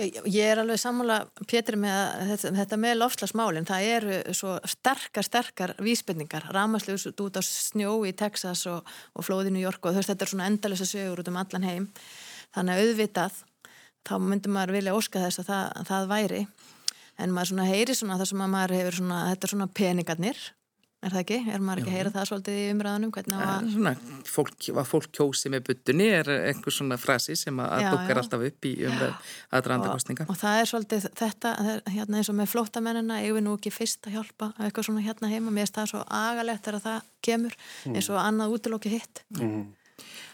Ég, 0.00 0.18
ég 0.26 0.52
er 0.52 0.60
alveg 0.62 0.80
sammála, 0.82 1.18
Pétur, 1.48 1.78
með 1.80 1.98
þetta, 2.32 2.52
þetta 2.58 2.78
með 2.82 2.96
loftslagsmálinn. 3.00 3.68
Það 3.68 3.88
eru 3.94 4.18
svo 4.36 4.56
sterkar, 4.68 5.26
sterkar 5.26 5.74
vísbendingar. 5.84 6.48
Ramasljus 6.54 7.08
út 7.12 7.38
á 7.38 7.42
snjó 7.44 7.94
í 8.08 8.14
Texas 8.18 8.66
og, 8.70 8.88
og 9.14 9.26
flóði 9.26 9.54
New 9.54 9.62
York 9.62 9.82
og 9.84 9.94
þú 9.94 10.02
veist, 10.02 10.12
þetta 10.12 10.26
er 10.26 10.32
svona 10.34 10.50
endalisa 10.50 10.88
sögur 10.88 11.22
út 11.22 11.32
um 11.32 11.40
allan 11.40 11.68
heim. 11.68 11.88
Þannig 12.56 12.74
að 12.74 12.84
auðvitað, 12.84 13.40
þá 14.08 14.14
myndur 14.24 14.54
maður 14.54 14.78
vilja 14.78 14.98
óska 14.98 15.24
þess 15.26 15.44
að 15.44 15.50
það, 15.52 15.64
að 15.80 15.90
það 15.92 16.12
væri. 16.14 16.44
En 17.18 17.34
maður 17.34 17.52
svona 17.52 17.66
heyri 17.66 17.98
svona 17.98 18.20
það 18.20 18.30
sem 18.30 18.46
maður 18.46 18.78
hefur 18.78 19.00
svona, 19.00 19.24
þetta 19.32 19.46
er 19.46 19.54
svona 19.56 19.72
peningarnir 19.74 20.46
Er 20.98 21.12
það 21.14 21.20
ekki? 21.20 21.36
Er 21.46 21.62
maður 21.62 21.80
ekki 21.80 21.90
að 21.92 21.94
heyra 21.94 22.10
það 22.10 22.24
svolítið 22.26 22.56
í 22.58 22.62
umræðanum? 22.72 23.10
Að... 23.38 23.66
Svona, 23.70 23.92
fólk, 24.26 24.64
að 24.72 24.88
fólk 24.88 25.12
kjósi 25.14 25.52
með 25.54 25.68
buttunni 25.68 26.08
er 26.10 26.30
einhver 26.34 26.74
svona 26.74 26.98
frasi 26.98 27.36
sem 27.38 27.60
að 27.62 27.84
dukkar 27.86 28.20
alltaf 28.24 28.42
upp 28.48 28.66
í 28.66 28.72
umræð 28.88 29.30
aðrandakostninga. 29.54 30.26
Og, 30.26 30.34
og 30.34 30.40
það 30.40 30.58
er 30.58 30.70
svolítið 30.72 31.06
þetta, 31.20 31.52
hérna 31.94 32.18
eins 32.18 32.32
og 32.32 32.38
með 32.40 32.50
flótamennina, 32.50 33.20
ég 33.22 33.38
vil 33.38 33.44
nú 33.46 33.54
ekki 33.54 33.70
fyrst 33.76 34.10
að 34.10 34.18
hjálpa 34.18 34.50
eitthvað 34.56 34.88
svona 34.90 35.04
hérna 35.06 35.30
heima, 35.30 35.54
mér 35.54 35.68
finnst 35.68 35.78
það 35.78 35.90
svo 35.92 36.02
agalegt 36.18 36.66
þegar 36.66 36.84
það 36.88 37.08
kemur 37.28 37.58
eins 37.92 38.10
og 38.10 38.20
annað 38.24 38.58
útilóki 38.58 38.96
hitt. 38.96 39.22
Mm. 39.38 39.68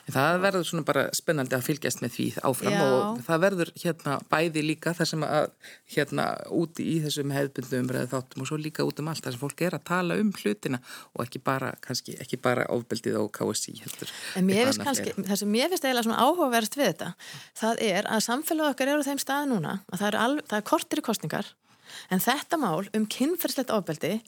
Það 0.05 0.39
verður 0.43 0.67
svona 0.69 0.85
bara 0.85 1.05
spennandi 1.17 1.57
að 1.57 1.65
fylgjast 1.65 2.03
með 2.05 2.13
því 2.17 2.27
áfram 2.45 2.75
Já. 2.75 2.83
og 2.85 3.23
það 3.25 3.43
verður 3.45 3.71
hérna 3.81 4.17
bæði 4.29 4.65
líka 4.67 4.93
þar 4.99 5.11
sem 5.11 5.25
að 5.25 5.47
hérna 5.95 6.27
úti 6.53 6.85
í 6.93 6.99
þessum 7.07 7.33
hefðbundum 7.33 7.87
umræðu 7.87 8.11
þáttum 8.13 8.45
og 8.45 8.51
svo 8.51 8.61
líka 8.61 8.85
út 8.85 9.01
um 9.01 9.09
allt 9.13 9.25
þar 9.25 9.37
sem 9.37 9.45
fólk 9.47 9.65
er 9.65 9.79
að 9.79 9.87
tala 9.89 10.21
um 10.21 10.35
hlutina 10.37 10.83
og 11.15 11.25
ekki 11.25 11.41
bara, 11.49 11.73
kannski, 11.85 12.19
ekki 12.21 12.41
bara 12.45 12.69
ofbeldið 12.75 13.17
á 13.17 13.25
KSI 13.33 13.79
heldur. 13.81 14.15
En 14.37 14.49
mér 14.49 14.69
finnst 14.69 14.85
kannski, 14.85 15.17
það 15.23 15.41
sem 15.41 15.53
mér 15.57 15.73
finnst 15.73 15.89
eiginlega 15.89 16.07
svona 16.11 16.21
áhugaverst 16.21 16.79
við 16.79 16.91
þetta, 16.93 17.13
það 17.65 17.85
er 17.89 18.13
að 18.13 18.25
samfélag 18.29 18.75
okkar 18.75 18.93
eru 18.93 19.05
á 19.05 19.09
þeim 19.09 19.25
stað 19.25 19.53
núna 19.55 19.79
að 19.89 20.01
það 20.03 20.09
er, 20.11 20.23
alv, 20.27 20.49
það 20.51 20.61
er 20.61 20.73
kortir 20.75 21.01
í 21.01 21.09
kostningar 21.09 21.55
En 22.13 22.23
þetta 22.23 22.59
mál 22.61 22.89
um 22.97 23.07
kynferðslegt 23.11 23.73
ofbeldi, 23.75 24.19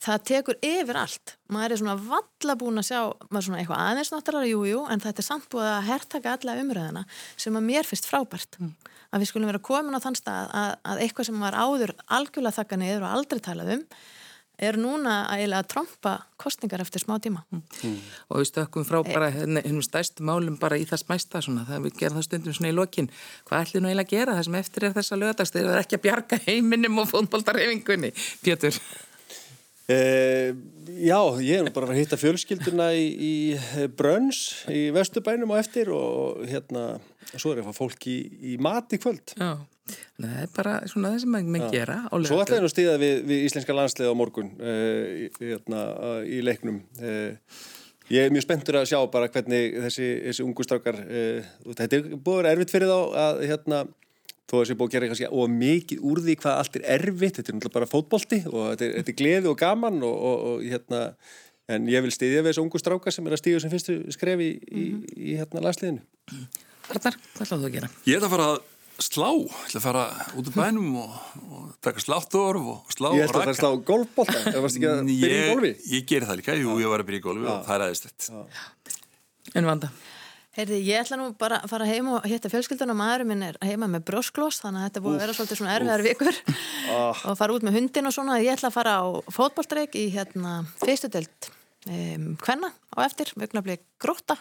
það 0.00 0.22
tekur 0.30 0.60
yfir 0.64 0.98
allt. 1.00 1.34
Maður 1.52 1.74
er 1.74 1.80
svona 1.82 1.96
valla 2.00 2.56
búin 2.60 2.80
að 2.80 2.88
sjá, 2.88 3.00
maður 3.28 3.40
er 3.40 3.46
svona 3.48 3.58
eitthvað 3.60 3.82
aðeins 3.86 4.12
náttúrulega, 4.14 4.52
jú, 4.52 4.62
jú, 4.70 4.84
en 4.92 5.02
þetta 5.02 5.22
er 5.22 5.26
samt 5.26 5.50
búið 5.52 5.68
að 5.72 5.90
hertaka 5.90 6.36
alla 6.36 6.56
umröðina 6.62 7.02
sem 7.36 7.58
að 7.58 7.66
mér 7.66 7.88
finnst 7.88 8.08
frábært. 8.08 8.60
Mm. 8.60 8.72
Að 9.10 9.24
við 9.24 9.32
skulum 9.32 9.50
vera 9.50 9.66
komin 9.66 9.98
á 9.98 10.00
þann 10.00 10.16
stað 10.16 10.54
að, 10.56 10.72
að 10.92 11.04
eitthvað 11.04 11.28
sem 11.28 11.44
var 11.44 11.58
áður 11.58 11.92
algjörlega 12.06 12.58
þakka 12.60 12.80
niður 12.80 13.04
og 13.04 13.14
aldrei 13.18 13.42
talað 13.44 13.74
um, 13.76 13.84
er 14.60 14.76
núna 14.76 15.14
að 15.32 15.68
tromba 15.72 16.14
kostningar 16.40 16.82
eftir 16.84 17.02
smá 17.02 17.14
tíma. 17.22 17.42
Mm. 17.52 17.96
Og 18.28 18.42
við 18.42 18.50
stökkum 18.50 18.84
frá 18.84 19.00
bara 19.06 19.30
hennum 19.32 19.82
stærstu 19.84 20.24
málum 20.24 20.58
bara 20.60 20.78
í 20.80 20.84
það 20.88 21.04
smæsta 21.04 21.44
svona, 21.44 21.64
það 21.68 21.86
við 21.88 22.00
gerum 22.02 22.20
það 22.20 22.26
stundum 22.28 22.56
svona 22.56 22.72
í 22.72 22.76
lokin. 22.76 23.10
Hvað 23.48 23.64
ætlum 23.64 23.88
við 23.88 23.92
eiginlega 23.92 24.08
að 24.08 24.16
gera 24.16 24.36
það 24.36 24.48
sem 24.48 24.58
eftir 24.60 24.88
er 24.88 24.98
þessa 24.98 25.20
lögadags? 25.20 25.54
Þeir 25.54 25.64
eru 25.64 25.80
ekki 25.80 25.98
að 25.98 26.04
bjarga 26.08 26.40
heiminum 26.44 27.00
og 27.00 27.08
fónbóltarhefingunni. 27.14 28.12
Pétur? 28.44 28.82
Uh, 29.90 30.52
já, 31.02 31.18
ég 31.42 31.64
er 31.64 31.70
bara 31.74 31.88
að 31.90 31.98
hitta 31.98 32.18
fjölskylduna 32.20 32.90
í, 32.94 33.06
í 33.10 33.86
Brönns 33.98 34.60
í 34.70 34.84
Vesturbænum 34.94 35.50
og 35.50 35.58
eftir 35.58 35.90
og 35.94 36.44
hérna, 36.46 37.00
svo 37.32 37.50
er 37.50 37.62
ég 37.62 37.64
að 37.64 37.72
fá 37.72 37.80
fólk 37.80 38.06
í, 38.10 38.18
í 38.52 38.54
mat 38.62 38.94
í 38.94 39.00
kvöld. 39.02 39.34
Já, 39.34 39.56
það 40.20 40.36
er 40.44 40.52
bara 40.54 40.76
svona 40.90 41.14
það 41.14 41.24
sem 41.24 41.34
maður 41.34 41.74
gera. 41.74 41.98
Svo 42.12 42.38
ætlaði 42.44 42.62
nú 42.62 42.70
stíða 42.70 42.96
við, 43.02 43.16
við 43.32 43.46
íslenska 43.48 43.76
landslega 43.76 44.14
á 44.14 44.20
morgun 44.20 44.52
uh, 44.60 45.26
hérna, 45.40 45.84
í 46.28 46.42
leiknum. 46.46 46.82
Ég 48.10 48.26
er 48.26 48.34
mjög 48.34 48.46
spenntur 48.46 48.78
að 48.78 48.88
sjá 48.90 48.98
bara 49.10 49.30
hvernig 49.30 49.74
þessi, 49.86 50.06
þessi 50.28 50.46
ungu 50.46 50.66
strákar, 50.66 50.96
þetta 51.66 51.98
er 51.98 52.14
búin 52.18 52.48
erfitt 52.50 52.72
fyrir 52.74 52.90
þá 52.90 53.18
að 53.24 53.42
hérna 53.46 53.84
þó 54.50 54.56
að 54.58 54.64
þessi 54.64 54.76
að 54.76 54.94
gera 54.94 55.10
kannski 55.10 55.28
og 55.30 55.52
mikið 55.54 56.02
úr 56.10 56.22
því 56.24 56.34
hvað 56.40 56.56
allt 56.62 56.80
er 56.80 56.88
erfitt, 56.96 57.38
þetta 57.38 57.52
er 57.52 57.58
náttúrulega 57.58 57.76
bara 57.76 57.90
fótbolti 57.90 58.40
og 58.50 58.64
þetta 58.72 58.86
er, 58.86 58.96
þetta 58.98 59.12
er 59.12 59.18
gleði 59.20 59.50
og 59.52 59.60
gaman 59.60 60.02
og, 60.06 60.16
og, 60.30 60.42
og 60.50 60.66
hérna, 60.66 61.04
en 61.70 61.86
ég 61.90 62.04
vil 62.06 62.12
stiðja 62.14 62.42
við 62.42 62.50
þessu 62.50 62.64
ungu 62.64 62.82
stráka 62.82 63.14
sem 63.14 63.30
er 63.30 63.36
að 63.36 63.42
stíða 63.44 63.62
sem 63.62 63.72
fyrstu 63.72 63.96
skrefi 64.16 64.50
í, 64.50 64.58
í, 64.58 64.82
mhm. 64.82 65.06
í, 65.14 65.30
í 65.30 65.38
hérna 65.38 65.64
lasliðinu. 65.68 66.04
Arnar, 66.90 67.16
hvað 67.36 67.46
ætlaðu 67.46 67.62
þú 67.62 67.70
að 67.70 67.74
gera? 67.78 67.90
Ég 68.08 68.18
ætla 68.18 68.30
að 68.30 68.34
fara 68.34 68.50
að 68.50 68.60
slá, 69.00 69.28
ég 69.30 69.66
ætla 69.68 69.80
að 69.80 69.84
fara 69.86 70.04
út 70.36 70.50
af 70.50 70.56
bænum 70.58 70.94
og, 71.04 71.18
og 71.46 71.66
taka 71.84 72.02
sláttorf 72.02 72.70
og 72.74 72.94
slá 72.94 73.12
og 73.12 73.14
raka. 73.14 73.20
Ég 73.20 73.28
ætla 73.28 73.38
að 73.38 73.44
fara 73.44 73.54
að 73.54 73.60
slá 73.60 73.84
golfbólta, 73.90 74.38
það 74.48 74.64
varst 74.66 74.80
ekki 74.80 74.90
að 74.90 75.02
byrja 75.12 75.44
í 75.44 75.50
golfi? 75.54 75.70
Ég, 75.70 75.84
ég 75.94 76.08
ger 76.10 76.26
það 76.26 76.40
líka, 76.42 76.56
jú, 76.58 76.78
ég 76.82 76.92
var 76.92 77.04
að 77.04 77.12
byrja 77.12 77.22
í 77.22 77.26
golfi 77.28 77.46
og 77.46 77.68
það 77.68 77.76
er 77.76 77.84
aðeins 77.86 78.02
þetta. 78.08 78.42
En 79.60 79.70
vanda? 79.70 79.92
Heyrði, 80.58 80.80
ég 80.82 80.98
ætla 80.98 81.14
nú 81.20 81.28
bara 81.38 81.60
að 81.62 81.70
fara 81.70 81.86
heim 81.86 82.08
og 82.10 82.24
hitta 82.26 82.50
fjölskyldun 82.50 82.90
og 82.90 82.98
maðurinn 82.98 83.28
minn 83.30 83.44
er 83.46 83.58
heima 83.62 83.86
með 83.86 84.02
brosklós 84.08 84.58
þannig 84.58 84.80
að 84.80 84.88
þetta 84.88 85.02
búið 85.04 85.14
að 85.14 85.22
vera 85.22 85.34
svolítið 85.36 85.60
svona 85.60 85.74
erfiðar 85.76 86.02
vikur. 86.08 86.40
Oh. 86.90 87.20
og 87.30 87.36
fara 87.38 87.54
út 87.54 87.66
með 87.66 87.76
hundin 87.78 88.10
og 88.10 88.16
svona. 88.16 88.40
Ég 88.42 88.56
ætla 88.56 88.72
að 88.72 88.74
fara 88.80 88.96
á 88.98 89.06
fótballstreik 89.30 89.94
í 89.94 90.08
hérna 90.10 90.56
fyrstu 90.82 91.12
delt 91.14 91.50
um, 91.86 92.32
hvenna 92.42 92.72
á 92.74 92.98
eftir, 93.06 93.30
mögnablið 93.38 93.84
gróta 94.02 94.40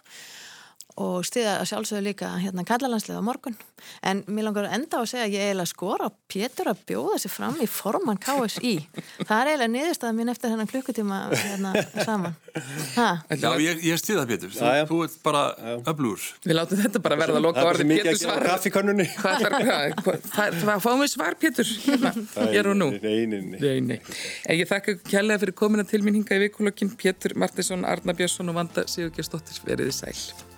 og 0.99 1.25
stiða 1.27 1.59
að 1.59 1.69
sjálfsögðu 1.69 2.03
líka 2.09 2.29
hérna 2.41 2.65
kallalandslega 2.67 3.21
á 3.21 3.23
morgun. 3.23 3.55
En 4.03 4.23
mér 4.27 4.49
langar 4.49 4.67
að 4.67 4.75
enda 4.79 4.99
á 4.99 5.01
að 5.01 5.09
segja 5.13 5.25
að 5.27 5.35
ég 5.35 5.45
eiginlega 5.47 5.71
skora 5.71 6.09
Pétur 6.29 6.69
að 6.71 6.81
bjóða 6.89 7.19
sér 7.23 7.31
fram 7.31 7.59
í 7.63 7.67
forman 7.71 8.19
KSI 8.19 8.73
það 9.23 9.35
er 9.37 9.51
eiginlega 9.51 9.71
niðurstaða 9.75 10.15
mín 10.17 10.31
eftir 10.33 10.51
hennan 10.53 10.69
klukkutíma 10.69 11.19
hérna 11.31 11.71
saman. 12.03 12.35
Ha? 12.97 13.07
Já, 13.31 13.49
ég, 13.63 13.83
ég 13.87 14.01
stiða 14.01 14.25
Pétur. 14.29 14.51
Þú, 14.51 14.65
já, 14.65 14.83
þú 14.89 14.99
ert 15.05 15.17
bara 15.23 15.43
öflur 15.93 16.27
Við 16.43 16.57
látum 16.57 16.81
þetta 16.83 17.03
bara 17.05 17.19
verða 17.23 17.39
að 17.39 17.47
loka 17.47 17.65
orði 17.69 17.87
Pétur 17.93 18.19
svar 18.19 18.43
Hvað 20.59 20.83
fáum 20.83 21.05
við 21.05 21.13
svar 21.13 21.39
Pétur? 21.39 21.73
Ég 22.49 22.59
er 22.59 22.71
og 22.73 22.77
nú. 22.79 22.91
Nei, 22.99 23.79
nei 23.85 23.97
Ég 24.59 24.67
þakka 24.69 24.99
kjærlega 25.05 25.45
fyrir 25.45 25.57
komina 25.63 25.87
til 25.87 26.03
mín 26.03 26.19
hinga 26.19 26.35
í 26.35 26.45
vikulokkin 26.47 26.91
Pétur 26.99 27.37
Martinsson, 27.39 27.87
Arna 27.87 28.15
Björnsson 28.17 28.51
og 28.51 28.59
Vanda 28.59 28.87
Sigurgjastóttir 28.89 29.63
veriði 29.67 29.95
sæl 29.95 30.48